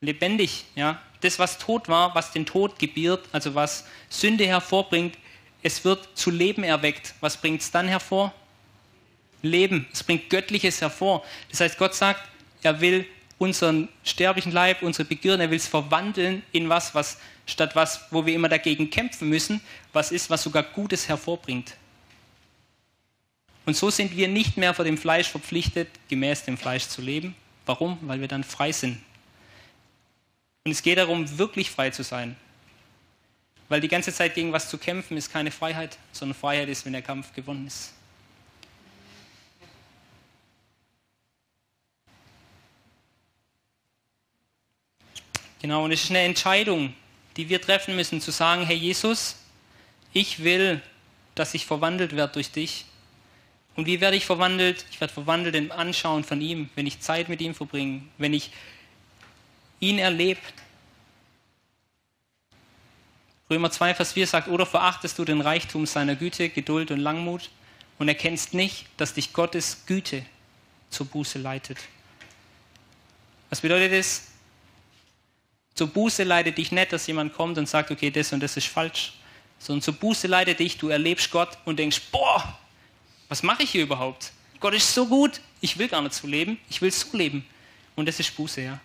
Lebendig, 0.00 0.64
ja. 0.74 1.00
Das, 1.20 1.38
was 1.38 1.58
tot 1.58 1.88
war, 1.88 2.14
was 2.14 2.32
den 2.32 2.46
Tod 2.46 2.78
gebiert, 2.78 3.28
also 3.32 3.54
was 3.54 3.84
Sünde 4.08 4.46
hervorbringt, 4.46 5.16
es 5.62 5.84
wird 5.84 6.08
zu 6.16 6.30
Leben 6.30 6.62
erweckt. 6.62 7.14
Was 7.20 7.36
bringt 7.36 7.60
es 7.60 7.70
dann 7.70 7.88
hervor? 7.88 8.32
Leben. 9.42 9.86
Es 9.92 10.02
bringt 10.02 10.30
Göttliches 10.30 10.80
hervor. 10.80 11.24
Das 11.50 11.60
heißt, 11.60 11.78
Gott 11.78 11.94
sagt, 11.94 12.22
er 12.62 12.80
will 12.80 13.06
unseren 13.38 13.88
sterblichen 14.04 14.52
Leib, 14.52 14.82
unsere 14.82 15.04
Begierden, 15.04 15.40
er 15.40 15.50
will 15.50 15.58
es 15.58 15.68
verwandeln 15.68 16.42
in 16.52 16.68
was, 16.68 16.94
was 16.94 17.18
statt 17.46 17.74
was, 17.74 18.00
wo 18.10 18.26
wir 18.26 18.34
immer 18.34 18.48
dagegen 18.48 18.90
kämpfen 18.90 19.28
müssen, 19.28 19.60
was 19.92 20.12
ist, 20.12 20.28
was 20.28 20.42
sogar 20.42 20.62
Gutes 20.62 21.08
hervorbringt. 21.08 21.74
Und 23.64 23.76
so 23.76 23.90
sind 23.90 24.16
wir 24.16 24.28
nicht 24.28 24.56
mehr 24.56 24.74
vor 24.74 24.84
dem 24.84 24.98
Fleisch 24.98 25.28
verpflichtet, 25.28 25.88
gemäß 26.08 26.44
dem 26.44 26.56
Fleisch 26.56 26.88
zu 26.88 27.02
leben. 27.02 27.34
Warum? 27.66 27.98
Weil 28.02 28.20
wir 28.20 28.28
dann 28.28 28.42
frei 28.42 28.72
sind. 28.72 28.98
Und 30.68 30.72
es 30.72 30.82
geht 30.82 30.98
darum, 30.98 31.38
wirklich 31.38 31.70
frei 31.70 31.88
zu 31.88 32.02
sein. 32.02 32.36
Weil 33.70 33.80
die 33.80 33.88
ganze 33.88 34.12
Zeit 34.12 34.34
gegen 34.34 34.52
was 34.52 34.68
zu 34.68 34.76
kämpfen, 34.76 35.16
ist 35.16 35.32
keine 35.32 35.50
Freiheit, 35.50 35.96
sondern 36.12 36.36
Freiheit 36.38 36.68
ist, 36.68 36.84
wenn 36.84 36.92
der 36.92 37.00
Kampf 37.00 37.32
gewonnen 37.32 37.66
ist. 37.66 37.94
Genau, 45.62 45.86
und 45.86 45.92
es 45.92 46.04
ist 46.04 46.10
eine 46.10 46.20
Entscheidung, 46.20 46.92
die 47.38 47.48
wir 47.48 47.62
treffen 47.62 47.96
müssen, 47.96 48.20
zu 48.20 48.30
sagen, 48.30 48.66
Herr 48.66 48.76
Jesus, 48.76 49.36
ich 50.12 50.44
will, 50.44 50.82
dass 51.34 51.54
ich 51.54 51.64
verwandelt 51.64 52.14
werde 52.14 52.34
durch 52.34 52.50
dich. 52.50 52.84
Und 53.74 53.86
wie 53.86 54.02
werde 54.02 54.18
ich 54.18 54.26
verwandelt? 54.26 54.84
Ich 54.90 55.00
werde 55.00 55.14
verwandelt 55.14 55.54
im 55.54 55.72
Anschauen 55.72 56.24
von 56.24 56.42
ihm, 56.42 56.68
wenn 56.74 56.86
ich 56.86 57.00
Zeit 57.00 57.30
mit 57.30 57.40
ihm 57.40 57.54
verbringe, 57.54 58.02
wenn 58.18 58.34
ich 58.34 58.50
ihn 59.80 59.98
erlebe. 59.98 60.40
Römer 63.50 63.70
2, 63.70 63.94
Vers 63.94 64.12
4 64.12 64.26
sagt, 64.26 64.48
oder 64.48 64.66
verachtest 64.66 65.18
du 65.18 65.24
den 65.24 65.40
Reichtum 65.40 65.86
seiner 65.86 66.16
Güte, 66.16 66.50
Geduld 66.50 66.90
und 66.90 67.00
Langmut 67.00 67.50
und 67.98 68.08
erkennst 68.08 68.54
nicht, 68.54 68.86
dass 68.96 69.14
dich 69.14 69.32
Gottes 69.32 69.84
Güte 69.86 70.24
zur 70.90 71.06
Buße 71.06 71.38
leitet. 71.38 71.78
Was 73.48 73.60
bedeutet 73.60 73.92
das? 73.92 74.28
Zur 75.74 75.88
Buße 75.88 76.24
leitet 76.24 76.58
dich 76.58 76.72
nicht, 76.72 76.92
dass 76.92 77.06
jemand 77.06 77.32
kommt 77.32 77.56
und 77.56 77.68
sagt, 77.68 77.90
okay, 77.90 78.10
das 78.10 78.32
und 78.32 78.40
das 78.40 78.56
ist 78.56 78.66
falsch, 78.66 79.14
sondern 79.58 79.82
zur 79.82 79.94
Buße 79.94 80.26
leitet 80.26 80.58
dich, 80.58 80.76
du 80.76 80.88
erlebst 80.88 81.30
Gott 81.30 81.56
und 81.64 81.78
denkst, 81.78 82.02
boah, 82.12 82.58
was 83.28 83.42
mache 83.42 83.62
ich 83.62 83.70
hier 83.70 83.82
überhaupt? 83.82 84.32
Gott 84.60 84.74
ist 84.74 84.92
so 84.92 85.06
gut, 85.06 85.40
ich 85.60 85.78
will 85.78 85.88
gar 85.88 86.02
nicht 86.02 86.14
so 86.14 86.26
leben, 86.26 86.58
ich 86.68 86.82
will 86.82 86.90
so 86.90 87.16
leben. 87.16 87.46
Und 87.96 88.06
das 88.06 88.18
ist 88.20 88.34
Buße, 88.36 88.60
ja. 88.60 88.80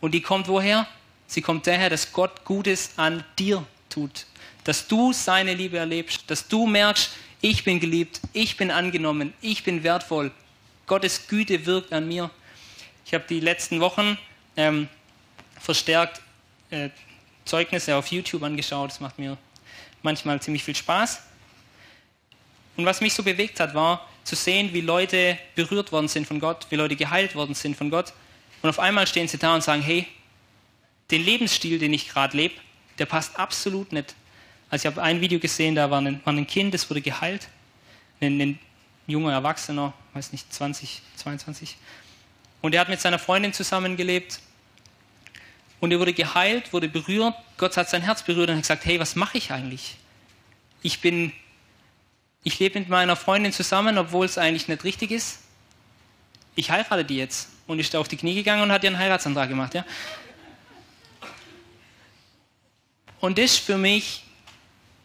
Und 0.00 0.12
die 0.12 0.20
kommt 0.20 0.48
woher? 0.48 0.86
Sie 1.26 1.42
kommt 1.42 1.66
daher, 1.66 1.90
dass 1.90 2.12
Gott 2.12 2.44
Gutes 2.44 2.92
an 2.96 3.24
dir 3.38 3.64
tut. 3.88 4.26
Dass 4.64 4.86
du 4.86 5.12
seine 5.12 5.54
Liebe 5.54 5.78
erlebst, 5.78 6.30
dass 6.30 6.48
du 6.48 6.66
merkst, 6.66 7.10
ich 7.40 7.64
bin 7.64 7.80
geliebt, 7.80 8.20
ich 8.32 8.56
bin 8.56 8.70
angenommen, 8.70 9.34
ich 9.40 9.64
bin 9.64 9.82
wertvoll. 9.82 10.30
Gottes 10.86 11.26
Güte 11.28 11.66
wirkt 11.66 11.92
an 11.92 12.08
mir. 12.08 12.30
Ich 13.04 13.14
habe 13.14 13.24
die 13.28 13.40
letzten 13.40 13.80
Wochen 13.80 14.18
ähm, 14.56 14.88
verstärkt 15.60 16.20
äh, 16.70 16.90
Zeugnisse 17.44 17.96
auf 17.96 18.06
YouTube 18.08 18.42
angeschaut. 18.42 18.90
Das 18.90 19.00
macht 19.00 19.18
mir 19.18 19.36
manchmal 20.02 20.40
ziemlich 20.40 20.64
viel 20.64 20.74
Spaß. 20.74 21.22
Und 22.76 22.86
was 22.86 23.00
mich 23.00 23.14
so 23.14 23.22
bewegt 23.22 23.60
hat, 23.60 23.74
war 23.74 24.08
zu 24.24 24.36
sehen, 24.36 24.72
wie 24.72 24.80
Leute 24.80 25.38
berührt 25.54 25.92
worden 25.92 26.08
sind 26.08 26.26
von 26.26 26.40
Gott, 26.40 26.66
wie 26.70 26.76
Leute 26.76 26.96
geheilt 26.96 27.34
worden 27.34 27.54
sind 27.54 27.76
von 27.76 27.90
Gott. 27.90 28.12
Und 28.64 28.70
auf 28.70 28.78
einmal 28.78 29.06
stehen 29.06 29.28
sie 29.28 29.36
da 29.36 29.54
und 29.54 29.62
sagen, 29.62 29.82
hey, 29.82 30.06
den 31.10 31.22
Lebensstil, 31.22 31.78
den 31.78 31.92
ich 31.92 32.08
gerade 32.08 32.34
lebe, 32.34 32.54
der 32.96 33.04
passt 33.04 33.38
absolut 33.38 33.92
nicht. 33.92 34.14
Also 34.70 34.88
ich 34.88 34.94
habe 34.94 35.02
ein 35.02 35.20
Video 35.20 35.38
gesehen, 35.38 35.74
da 35.74 35.90
war 35.90 36.00
ein, 36.00 36.22
war 36.24 36.32
ein 36.32 36.46
Kind, 36.46 36.72
das 36.72 36.88
wurde 36.88 37.02
geheilt. 37.02 37.48
Ein, 38.22 38.40
ein 38.40 38.58
junger 39.06 39.34
Erwachsener, 39.34 39.92
weiß 40.14 40.32
nicht, 40.32 40.50
20, 40.50 41.02
22. 41.16 41.76
Und 42.62 42.74
er 42.74 42.80
hat 42.80 42.88
mit 42.88 43.02
seiner 43.02 43.18
Freundin 43.18 43.52
zusammengelebt 43.52 44.40
und 45.80 45.92
er 45.92 45.98
wurde 46.00 46.14
geheilt, 46.14 46.72
wurde 46.72 46.88
berührt. 46.88 47.34
Gott 47.58 47.76
hat 47.76 47.90
sein 47.90 48.00
Herz 48.00 48.22
berührt 48.22 48.48
und 48.48 48.56
hat 48.56 48.62
gesagt, 48.62 48.86
hey, 48.86 48.98
was 48.98 49.14
mache 49.14 49.36
ich 49.36 49.50
eigentlich? 49.50 49.96
Ich 50.80 51.02
bin, 51.02 51.32
ich 52.44 52.58
lebe 52.60 52.78
mit 52.78 52.88
meiner 52.88 53.14
Freundin 53.14 53.52
zusammen, 53.52 53.98
obwohl 53.98 54.24
es 54.24 54.38
eigentlich 54.38 54.68
nicht 54.68 54.84
richtig 54.84 55.10
ist. 55.10 55.40
Ich 56.54 56.70
heirate 56.70 57.04
die 57.04 57.16
jetzt. 57.16 57.48
Und 57.66 57.78
ist 57.78 57.94
da 57.94 57.98
auf 57.98 58.08
die 58.08 58.16
Knie 58.16 58.34
gegangen 58.34 58.62
und 58.62 58.72
hat 58.72 58.84
ihren 58.84 58.98
Heiratsantrag 58.98 59.48
gemacht. 59.48 59.74
Ja? 59.74 59.84
Und 63.20 63.38
das 63.38 63.56
für 63.56 63.78
mich, 63.78 64.24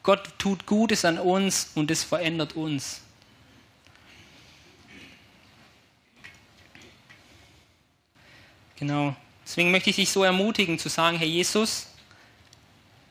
Gott 0.03 0.27
tut 0.37 0.65
Gutes 0.65 1.05
an 1.05 1.17
uns 1.17 1.71
und 1.75 1.89
das 1.89 2.03
verändert 2.03 2.53
uns. 2.53 3.01
Genau. 8.75 9.15
Deswegen 9.45 9.71
möchte 9.71 9.89
ich 9.89 9.95
dich 9.97 10.09
so 10.09 10.23
ermutigen 10.23 10.77
zu 10.79 10.89
sagen, 10.89 11.17
Herr 11.17 11.27
Jesus, 11.27 11.87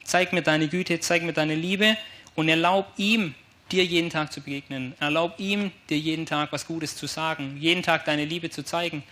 zeig 0.04 0.32
mir 0.32 0.42
deine 0.42 0.68
Güte, 0.68 1.00
zeig 1.00 1.22
mir 1.22 1.32
deine 1.32 1.54
Liebe 1.54 1.96
und 2.34 2.48
erlaub 2.48 2.86
ihm, 2.96 3.34
dir 3.70 3.84
jeden 3.84 4.10
Tag 4.10 4.32
zu 4.32 4.40
begegnen. 4.40 4.94
Erlaub 5.00 5.34
ihm, 5.38 5.70
dir 5.88 5.98
jeden 5.98 6.26
Tag 6.26 6.52
was 6.52 6.66
Gutes 6.66 6.96
zu 6.96 7.06
sagen, 7.06 7.56
jeden 7.58 7.82
Tag 7.82 8.04
deine 8.04 8.24
Liebe 8.24 8.50
zu 8.50 8.64
zeigen. 8.64 9.02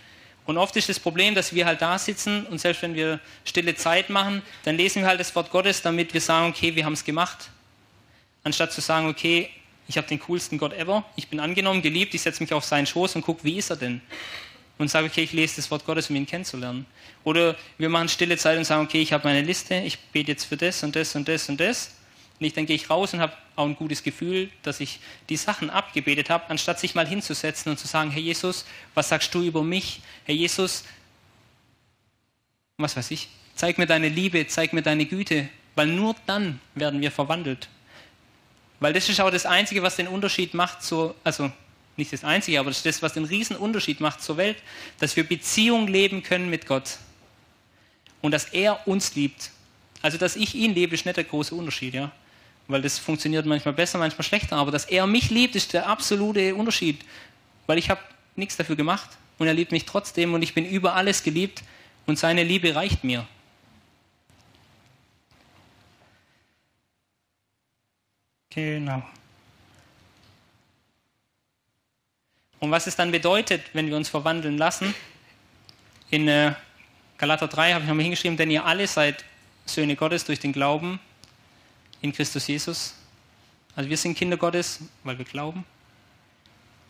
Und 0.45 0.57
oft 0.57 0.75
ist 0.77 0.89
das 0.89 0.99
Problem, 0.99 1.35
dass 1.35 1.53
wir 1.53 1.65
halt 1.65 1.81
da 1.81 1.99
sitzen 1.99 2.45
und 2.45 2.59
selbst 2.59 2.81
wenn 2.81 2.95
wir 2.95 3.19
stille 3.43 3.75
Zeit 3.75 4.09
machen, 4.09 4.41
dann 4.63 4.77
lesen 4.77 5.01
wir 5.01 5.09
halt 5.09 5.19
das 5.19 5.35
Wort 5.35 5.51
Gottes, 5.51 5.81
damit 5.81 6.13
wir 6.13 6.21
sagen, 6.21 6.49
okay, 6.49 6.75
wir 6.75 6.85
haben 6.85 6.93
es 6.93 7.03
gemacht. 7.03 7.49
Anstatt 8.43 8.71
zu 8.71 8.79
sagen, 8.79 9.07
okay, 9.07 9.49
ich 9.89 9.97
habe 9.97 10.07
den 10.07 10.19
coolsten 10.19 10.57
Gott 10.57 10.73
ever, 10.73 11.03
ich 11.15 11.27
bin 11.27 11.39
angenommen, 11.39 11.81
geliebt, 11.81 12.13
ich 12.13 12.21
setze 12.21 12.41
mich 12.41 12.53
auf 12.53 12.63
seinen 12.63 12.85
Schoß 12.85 13.15
und 13.15 13.23
gucke, 13.23 13.43
wie 13.43 13.57
ist 13.57 13.69
er 13.69 13.75
denn? 13.75 14.01
und 14.77 14.89
sage, 14.89 15.07
okay, 15.07 15.23
ich 15.23 15.33
lese 15.33 15.57
das 15.57 15.71
Wort 15.71 15.85
Gottes, 15.85 16.09
um 16.09 16.15
ihn 16.15 16.25
kennenzulernen. 16.25 16.85
Oder 17.23 17.55
wir 17.77 17.89
machen 17.89 18.09
stille 18.09 18.37
Zeit 18.37 18.57
und 18.57 18.65
sagen, 18.65 18.85
okay, 18.85 19.01
ich 19.01 19.13
habe 19.13 19.27
meine 19.27 19.41
Liste, 19.41 19.75
ich 19.75 19.99
bete 19.99 20.31
jetzt 20.31 20.45
für 20.45 20.57
das 20.57 20.83
und 20.83 20.95
das 20.95 21.15
und 21.15 21.27
das 21.27 21.49
und 21.49 21.59
das. 21.59 21.95
Und 22.39 22.45
ich, 22.45 22.53
dann 22.53 22.65
gehe 22.65 22.75
ich 22.75 22.89
raus 22.89 23.13
und 23.13 23.19
habe 23.19 23.33
auch 23.57 23.65
ein 23.65 23.75
gutes 23.75 24.03
Gefühl, 24.03 24.49
dass 24.61 24.79
ich 24.79 24.99
die 25.29 25.35
Sachen 25.35 25.69
abgebetet 25.69 26.29
habe, 26.29 26.49
anstatt 26.49 26.79
sich 26.79 26.95
mal 26.95 27.07
hinzusetzen 27.07 27.71
und 27.71 27.77
zu 27.77 27.87
sagen, 27.87 28.11
Herr 28.11 28.21
Jesus, 28.21 28.65
was 28.93 29.09
sagst 29.09 29.33
du 29.33 29.41
über 29.41 29.63
mich? 29.63 30.01
Herr 30.25 30.35
Jesus, 30.35 30.83
was 32.77 32.95
weiß 32.95 33.11
ich, 33.11 33.29
zeig 33.55 33.79
mir 33.79 33.87
deine 33.87 34.09
Liebe, 34.09 34.45
zeig 34.47 34.73
mir 34.73 34.83
deine 34.83 35.05
Güte, 35.05 35.49
weil 35.75 35.87
nur 35.87 36.15
dann 36.27 36.61
werden 36.75 37.01
wir 37.01 37.11
verwandelt. 37.11 37.67
Weil 38.79 38.93
das 38.93 39.09
ist 39.09 39.19
auch 39.19 39.31
das 39.31 39.47
Einzige, 39.47 39.81
was 39.81 39.95
den 39.95 40.07
Unterschied 40.07 40.53
macht, 40.53 40.83
so, 40.83 41.15
also 41.23 41.51
nicht 41.95 42.13
das 42.13 42.23
Einzige, 42.23 42.59
aber 42.59 42.69
das 42.69 42.77
ist 42.77 42.85
das, 42.85 43.01
was 43.01 43.13
den 43.13 43.25
riesen 43.25 43.55
Unterschied 43.55 43.99
macht 43.99 44.21
zur 44.21 44.37
Welt, 44.37 44.57
dass 44.99 45.15
wir 45.15 45.23
Beziehung 45.23 45.87
leben 45.87 46.21
können 46.21 46.51
mit 46.51 46.67
Gott 46.67 46.99
und 48.21 48.31
dass 48.31 48.45
er 48.45 48.87
uns 48.87 49.15
liebt. 49.15 49.49
Also, 50.03 50.19
dass 50.19 50.35
ich 50.35 50.53
ihn 50.53 50.75
liebe, 50.75 50.93
ist 50.93 51.05
nicht 51.05 51.17
der 51.17 51.23
große 51.23 51.55
Unterschied, 51.55 51.95
ja. 51.95 52.11
Weil 52.67 52.81
das 52.81 52.99
funktioniert 52.99 53.45
manchmal 53.45 53.73
besser, 53.73 53.97
manchmal 53.97 54.23
schlechter. 54.23 54.57
Aber 54.57 54.71
dass 54.71 54.85
er 54.85 55.07
mich 55.07 55.29
liebt, 55.29 55.55
ist 55.55 55.73
der 55.73 55.87
absolute 55.87 56.53
Unterschied. 56.55 57.03
Weil 57.65 57.77
ich 57.77 57.89
habe 57.89 58.01
nichts 58.35 58.57
dafür 58.57 58.75
gemacht 58.75 59.09
und 59.37 59.47
er 59.47 59.53
liebt 59.53 59.71
mich 59.71 59.85
trotzdem 59.85 60.33
und 60.33 60.41
ich 60.41 60.53
bin 60.53 60.65
über 60.65 60.95
alles 60.95 61.23
geliebt 61.23 61.63
und 62.05 62.19
seine 62.19 62.43
Liebe 62.43 62.75
reicht 62.75 63.03
mir. 63.03 63.27
Genau. 68.49 69.03
Und 72.59 72.71
was 72.71 72.87
es 72.87 72.95
dann 72.95 73.11
bedeutet, 73.11 73.61
wenn 73.73 73.87
wir 73.87 73.95
uns 73.95 74.09
verwandeln 74.09 74.57
lassen, 74.57 74.95
in 76.09 76.27
äh, 76.27 76.53
Galater 77.17 77.47
3 77.47 77.73
habe 77.73 77.83
ich 77.83 77.87
nochmal 77.87 78.03
hingeschrieben, 78.03 78.37
denn 78.37 78.49
ihr 78.49 78.65
alle 78.65 78.87
seid 78.87 79.23
Söhne 79.65 79.95
Gottes 79.95 80.25
durch 80.25 80.39
den 80.39 80.53
Glauben 80.53 80.99
in 82.01 82.13
Christus 82.13 82.47
Jesus. 82.47 82.93
Also 83.75 83.89
wir 83.89 83.97
sind 83.97 84.17
Kinder 84.17 84.37
Gottes, 84.37 84.79
weil 85.03 85.17
wir 85.17 85.25
glauben. 85.25 85.65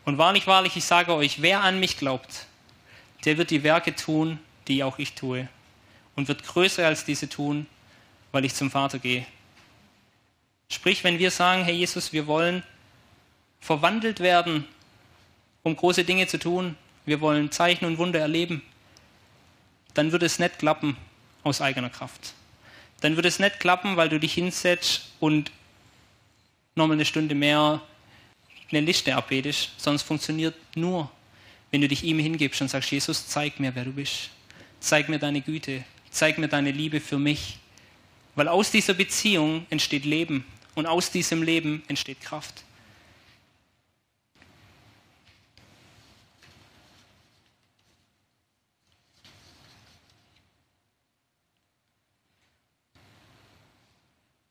Und 0.05 0.17
wahrlich, 0.17 0.47
wahrlich, 0.47 0.75
ich 0.77 0.85
sage 0.85 1.13
euch, 1.13 1.41
wer 1.41 1.61
an 1.61 1.79
mich 1.79 1.97
glaubt, 1.97 2.45
der 3.25 3.37
wird 3.37 3.51
die 3.51 3.63
Werke 3.63 3.93
tun, 3.93 4.39
die 4.67 4.83
auch 4.83 4.99
ich 4.99 5.13
tue. 5.13 5.49
Und 6.15 6.27
wird 6.27 6.43
größer 6.43 6.85
als 6.85 7.03
diese 7.03 7.27
tun, 7.27 7.67
weil 8.31 8.45
ich 8.45 8.55
zum 8.55 8.71
Vater 8.71 8.99
gehe. 8.99 9.25
Sprich, 10.69 11.03
wenn 11.03 11.19
wir 11.19 11.31
sagen, 11.31 11.63
Herr 11.63 11.73
Jesus, 11.73 12.13
wir 12.13 12.27
wollen 12.27 12.63
verwandelt 13.59 14.19
werden, 14.19 14.65
um 15.63 15.75
große 15.75 16.03
Dinge 16.03 16.27
zu 16.27 16.39
tun, 16.39 16.77
wir 17.05 17.21
wollen 17.21 17.51
Zeichen 17.51 17.85
und 17.85 17.97
Wunder 17.97 18.19
erleben, 18.19 18.61
dann 19.93 20.11
wird 20.11 20.23
es 20.23 20.39
nicht 20.39 20.59
klappen 20.59 20.95
aus 21.43 21.61
eigener 21.61 21.89
Kraft. 21.89 22.33
Dann 23.01 23.15
wird 23.15 23.25
es 23.25 23.39
nicht 23.39 23.59
klappen, 23.59 23.97
weil 23.97 24.09
du 24.09 24.19
dich 24.19 24.33
hinsetzt 24.33 25.09
und 25.19 25.51
nochmal 26.75 26.95
eine 26.97 27.05
Stunde 27.05 27.35
mehr 27.35 27.81
eine 28.71 28.81
Liste 28.81 29.15
abbetest, 29.15 29.69
es 29.85 30.01
funktioniert 30.01 30.55
nur, 30.75 31.09
wenn 31.71 31.81
du 31.81 31.87
dich 31.87 32.03
ihm 32.03 32.19
hingibst 32.19 32.61
und 32.61 32.69
sagst, 32.69 32.91
Jesus, 32.91 33.27
zeig 33.27 33.59
mir, 33.59 33.73
wer 33.75 33.85
du 33.85 33.91
bist. 33.91 34.29
Zeig 34.79 35.09
mir 35.09 35.19
deine 35.19 35.41
Güte. 35.41 35.83
Zeig 36.09 36.37
mir 36.37 36.47
deine 36.47 36.71
Liebe 36.71 36.99
für 36.99 37.17
mich. 37.17 37.59
Weil 38.35 38.47
aus 38.47 38.71
dieser 38.71 38.93
Beziehung 38.93 39.65
entsteht 39.69 40.05
Leben 40.05 40.45
und 40.75 40.85
aus 40.85 41.11
diesem 41.11 41.43
Leben 41.43 41.83
entsteht 41.87 42.21
Kraft. 42.21 42.63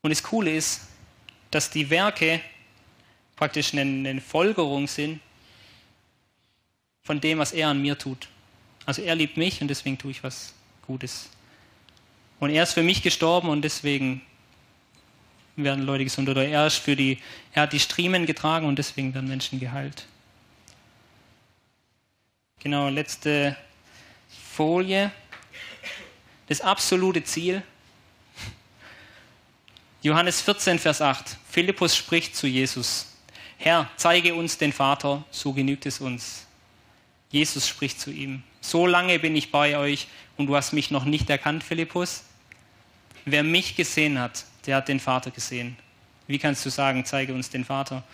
Und 0.06 0.10
das 0.10 0.22
Coole 0.22 0.54
ist, 0.54 0.82
dass 1.50 1.68
die 1.68 1.90
Werke 1.90 2.40
praktisch 3.34 3.72
eine, 3.72 3.80
eine 3.80 4.20
Folgerung 4.20 4.86
sind 4.86 5.18
von 7.02 7.20
dem, 7.20 7.40
was 7.40 7.50
er 7.50 7.70
an 7.70 7.82
mir 7.82 7.98
tut. 7.98 8.28
Also 8.84 9.02
er 9.02 9.16
liebt 9.16 9.36
mich 9.36 9.60
und 9.60 9.66
deswegen 9.66 9.98
tue 9.98 10.12
ich 10.12 10.22
was 10.22 10.54
Gutes. 10.86 11.28
Und 12.38 12.50
er 12.50 12.62
ist 12.62 12.74
für 12.74 12.84
mich 12.84 13.02
gestorben 13.02 13.48
und 13.48 13.62
deswegen 13.62 14.22
werden 15.56 15.84
Leute 15.84 16.04
gesund. 16.04 16.28
Oder 16.28 16.46
er, 16.46 16.68
ist 16.68 16.76
für 16.76 16.94
die, 16.94 17.18
er 17.52 17.62
hat 17.62 17.72
die 17.72 17.80
Striemen 17.80 18.26
getragen 18.26 18.68
und 18.68 18.78
deswegen 18.78 19.12
werden 19.12 19.28
Menschen 19.28 19.58
geheilt. 19.58 20.06
Genau, 22.60 22.90
letzte 22.90 23.56
Folie. 24.52 25.10
Das 26.46 26.60
absolute 26.60 27.24
Ziel 27.24 27.64
Johannes 30.06 30.40
14, 30.40 30.78
Vers 30.78 31.02
8. 31.02 31.36
Philippus 31.50 31.96
spricht 31.96 32.36
zu 32.36 32.46
Jesus. 32.46 33.06
Herr, 33.58 33.90
zeige 33.96 34.36
uns 34.36 34.56
den 34.56 34.72
Vater, 34.72 35.24
so 35.32 35.52
genügt 35.52 35.84
es 35.84 36.00
uns. 36.00 36.46
Jesus 37.32 37.66
spricht 37.66 37.98
zu 37.98 38.12
ihm. 38.12 38.44
So 38.60 38.86
lange 38.86 39.18
bin 39.18 39.34
ich 39.34 39.50
bei 39.50 39.76
euch 39.76 40.06
und 40.36 40.46
du 40.46 40.54
hast 40.54 40.72
mich 40.72 40.92
noch 40.92 41.04
nicht 41.04 41.28
erkannt, 41.28 41.64
Philippus. 41.64 42.22
Wer 43.24 43.42
mich 43.42 43.74
gesehen 43.74 44.20
hat, 44.20 44.44
der 44.66 44.76
hat 44.76 44.86
den 44.86 45.00
Vater 45.00 45.32
gesehen. 45.32 45.76
Wie 46.28 46.38
kannst 46.38 46.64
du 46.64 46.70
sagen, 46.70 47.04
zeige 47.04 47.34
uns 47.34 47.50
den 47.50 47.64
Vater? 47.64 48.04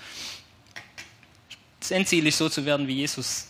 Das 1.78 1.90
Endziel 1.90 2.26
ist 2.26 2.38
so 2.38 2.48
zu 2.48 2.64
werden 2.64 2.88
wie 2.88 2.94
Jesus. 2.94 3.48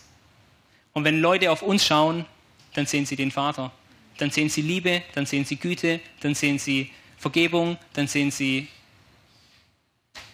Und 0.91 1.05
wenn 1.05 1.21
Leute 1.21 1.49
auf 1.49 1.61
uns 1.61 1.85
schauen, 1.85 2.25
dann 2.73 2.87
sehen 2.87 3.05
sie 3.05 3.15
den 3.15 3.31
Vater. 3.31 3.71
Dann 4.17 4.31
sehen 4.31 4.49
sie 4.49 4.63
Liebe, 4.63 5.01
dann 5.15 5.25
sehen 5.25 5.45
sie 5.45 5.55
Güte, 5.55 6.01
dann 6.19 6.35
sehen 6.35 6.59
sie 6.59 6.91
Vergebung, 7.23 7.77
dann 7.93 8.05
sehen 8.05 8.31
sie 8.31 8.67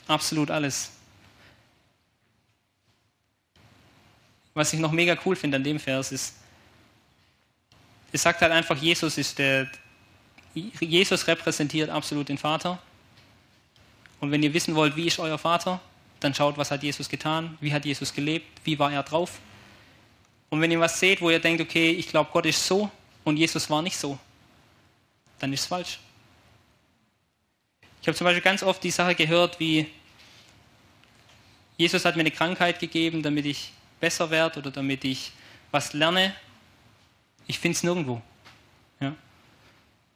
absolut 0.08 0.50
alles. 0.50 0.90
Was 4.56 4.74
ich 4.74 4.80
noch 4.80 4.92
mega 4.92 5.16
cool 5.24 5.36
finde 5.36 5.58
an 5.58 5.64
dem 5.64 5.80
Vers 5.80 6.12
ist, 6.12 6.34
es 8.12 8.24
sagt 8.24 8.42
halt 8.42 8.52
einfach, 8.52 8.76
Jesus 8.76 9.20
ist 9.20 9.38
der, 9.38 9.70
Jesus 10.56 11.28
repräsentiert 11.28 11.92
absolut 11.92 12.28
den 12.28 12.40
Vater. 12.40 12.80
Und 14.20 14.32
wenn 14.32 14.42
ihr 14.42 14.52
wissen 14.52 14.74
wollt, 14.74 14.96
wie 14.96 15.06
ist 15.06 15.20
euer 15.20 15.38
Vater, 15.38 15.80
dann 16.20 16.34
schaut, 16.34 16.58
was 16.58 16.72
hat 16.72 16.82
Jesus 16.82 17.08
getan, 17.08 17.56
wie 17.62 17.72
hat 17.72 17.86
Jesus 17.86 18.12
gelebt, 18.12 18.48
wie 18.64 18.80
war 18.80 18.92
er 18.92 19.04
drauf. 19.04 19.40
Und 20.50 20.60
wenn 20.60 20.72
ihr 20.72 20.80
was 20.80 21.00
seht, 21.00 21.22
wo 21.22 21.30
ihr 21.30 21.40
denkt, 21.40 21.62
okay, 21.62 21.92
ich 21.92 22.08
glaube, 22.08 22.32
Gott 22.34 22.48
ist 22.48 22.66
so 22.66 22.90
und 23.24 23.38
Jesus 23.38 23.70
war 23.70 23.84
nicht 23.84 23.96
so, 23.96 24.18
dann 25.38 25.54
ist 25.54 25.62
es 25.62 25.68
falsch. 25.68 26.00
Ich 28.02 28.08
habe 28.08 28.18
zum 28.18 28.26
Beispiel 28.26 28.42
ganz 28.42 28.64
oft 28.64 28.84
die 28.84 28.92
Sache 28.92 29.16
gehört, 29.16 29.60
wie 29.60 29.88
Jesus 31.78 32.06
hat 32.06 32.16
mir 32.16 32.22
eine 32.22 32.32
Krankheit 32.32 32.80
gegeben, 32.80 33.24
damit 33.24 33.46
ich 33.46 33.72
besser 34.00 34.30
werde 34.30 34.60
oder 34.60 34.72
damit 34.72 35.04
ich 35.06 35.32
was 35.72 35.94
lerne. 35.94 36.34
Ich 37.48 37.60
finde 37.60 37.76
es 37.76 37.84
nirgendwo. 37.84 38.22
Ja. 39.00 39.16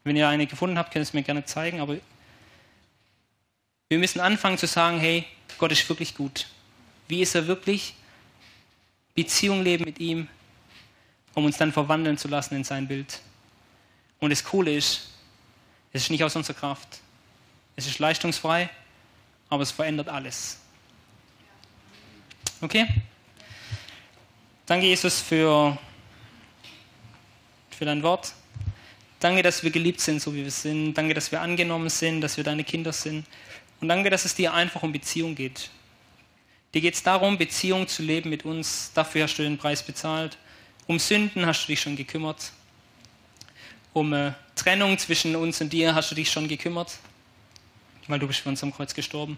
Wenn 0.04 0.16
ihr 0.16 0.28
eine 0.28 0.48
gefunden 0.48 0.78
habt, 0.78 0.92
könnt 0.92 1.02
ihr 1.02 1.08
es 1.08 1.14
mir 1.14 1.24
gerne 1.24 1.46
zeigen, 1.46 1.80
aber 1.80 1.98
wir 3.90 3.98
müssen 4.00 4.20
anfangen 4.20 4.58
zu 4.58 4.68
sagen, 4.68 5.00
hey, 5.00 5.26
Gott 5.58 5.72
ist 5.72 5.88
wirklich 5.88 6.16
gut. 6.16 6.48
Wie 7.08 7.22
ist 7.22 7.36
er 7.36 7.48
wirklich? 7.48 7.94
Beziehung 9.14 9.64
leben 9.64 9.86
mit 9.86 10.00
ihm, 10.00 10.28
um 11.36 11.46
uns 11.46 11.58
dann 11.58 11.72
verwandeln 11.72 12.18
zu 12.18 12.28
lassen 12.28 12.56
in 12.56 12.64
sein 12.64 12.88
Bild. 12.88 13.22
Und 14.20 14.32
das 14.32 14.44
Coole 14.44 14.76
ist, 14.76 15.10
es 15.92 16.04
ist 16.04 16.10
nicht 16.10 16.24
aus 16.24 16.36
unserer 16.36 16.58
Kraft. 16.58 17.00
Es 17.76 17.88
ist 17.88 18.00
leistungsfrei, 18.00 18.70
aber 19.50 19.64
es 19.64 19.72
verändert 19.72 20.08
alles. 20.08 20.60
Okay? 22.62 22.88
Danke, 24.66 24.86
Jesus, 24.86 25.22
für, 25.22 25.78
für 27.72 27.86
dein 27.86 28.04
Wort. 28.04 28.34
Danke, 29.20 29.42
dass 29.42 29.64
wir 29.64 29.72
geliebt 29.72 30.02
sind, 30.02 30.22
so 30.22 30.34
wie 30.36 30.44
wir 30.44 30.52
sind. 30.52 30.94
Danke, 30.94 31.14
dass 31.14 31.32
wir 31.32 31.42
angenommen 31.42 31.90
sind, 31.90 32.22
dass 32.22 32.38
wir 32.38 32.44
deine 32.44 32.64
Kinder 32.64 32.94
sind. 32.94 33.26
Und 33.82 33.88
danke, 33.88 34.10
dass 34.10 34.26
es 34.26 34.36
dir 34.36 34.54
einfach 34.54 34.84
um 34.84 34.92
Beziehung 34.92 35.36
geht. 35.36 35.70
Dir 36.74 36.82
geht 36.82 36.94
es 36.94 37.04
darum, 37.04 37.38
Beziehung 37.38 37.88
zu 37.88 38.04
leben 38.04 38.30
mit 38.30 38.46
uns. 38.46 38.92
Dafür 38.94 39.24
hast 39.24 39.36
du 39.38 39.44
den 39.44 39.58
Preis 39.58 39.84
bezahlt. 39.84 40.38
Um 40.88 41.00
Sünden 41.00 41.46
hast 41.46 41.64
du 41.64 41.68
dich 41.68 41.82
schon 41.82 41.96
gekümmert. 41.96 42.52
Um 43.94 44.14
äh, 44.14 44.34
Trennung 44.56 44.98
zwischen 44.98 45.36
uns 45.36 45.60
und 45.62 45.72
dir 45.72 45.96
hast 45.96 46.12
du 46.12 46.16
dich 46.16 46.32
schon 46.32 46.48
gekümmert 46.48 47.00
weil 48.08 48.20
du 48.20 48.28
bist 48.28 48.40
für 48.40 48.50
uns 48.50 48.64
am 48.64 48.74
Kreuz 48.74 48.94
gestorben. 48.94 49.38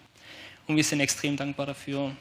Und 0.67 0.75
wir 0.75 0.83
sind 0.83 0.99
extrem 0.99 1.37
dankbar 1.37 1.67
dafür. 1.67 2.11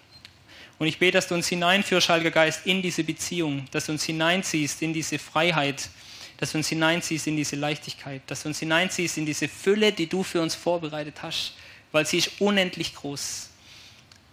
Und 0.79 0.87
ich 0.87 0.99
bete, 0.99 1.13
dass 1.13 1.29
du 1.29 1.35
uns 1.35 1.49
hineinführst, 1.49 2.09
Heiliger 2.09 2.31
Geist, 2.31 2.67
in 2.67 2.83
diese 2.83 3.05
Beziehung, 3.05 3.67
dass 3.71 3.87
du 3.87 3.93
uns 3.93 4.05
hineinziehst 4.05 4.83
in 4.83 4.93
diese 4.93 5.19
Freiheit, 5.19 5.89
dass 6.37 6.53
du 6.53 6.59
uns 6.59 6.69
hineinziehst 6.69 7.27
in 7.27 7.37
diese 7.37 7.57
Leichtigkeit, 7.57 8.23
dass 8.27 8.43
du 8.43 8.49
uns 8.49 8.59
hineinziehst 8.59 9.17
in 9.19 9.27
diese 9.27 9.49
Fülle, 9.49 9.93
die 9.93 10.09
du 10.09 10.23
für 10.23 10.43
uns 10.43 10.55
vorbereitet 10.55 11.23
hast, 11.23 11.55
weil 11.93 12.07
sie 12.07 12.19
ist 12.19 12.41
unendlich 12.41 12.95
groß. 12.95 13.51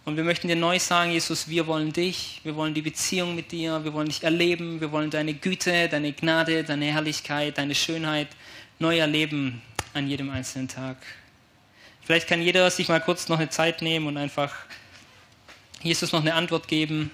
Und 0.04 0.16
wir 0.16 0.24
möchten 0.24 0.48
dir 0.48 0.56
neu 0.56 0.80
sagen, 0.80 1.12
Jesus, 1.12 1.48
wir 1.48 1.68
wollen 1.68 1.92
dich, 1.92 2.40
wir 2.42 2.56
wollen 2.56 2.74
die 2.74 2.82
Beziehung 2.82 3.36
mit 3.36 3.52
dir, 3.52 3.84
wir 3.84 3.92
wollen 3.92 4.08
dich 4.08 4.24
erleben, 4.24 4.80
wir 4.80 4.90
wollen 4.90 5.10
deine 5.10 5.32
Güte, 5.34 5.88
deine 5.88 6.12
Gnade, 6.12 6.64
deine 6.64 6.86
Herrlichkeit, 6.86 7.56
deine 7.56 7.76
Schönheit 7.76 8.26
neu 8.80 8.98
erleben 8.98 9.62
an 9.94 10.08
jedem 10.08 10.30
einzelnen 10.30 10.66
Tag. 10.66 10.96
Vielleicht 12.04 12.28
kann 12.28 12.42
jeder 12.42 12.70
sich 12.70 12.88
mal 12.88 13.00
kurz 13.00 13.28
noch 13.28 13.38
eine 13.38 13.50
Zeit 13.50 13.80
nehmen 13.80 14.06
und 14.06 14.16
einfach 14.16 14.54
Jesus 15.82 16.12
noch 16.12 16.20
eine 16.20 16.34
Antwort 16.34 16.68
geben. 16.68 17.10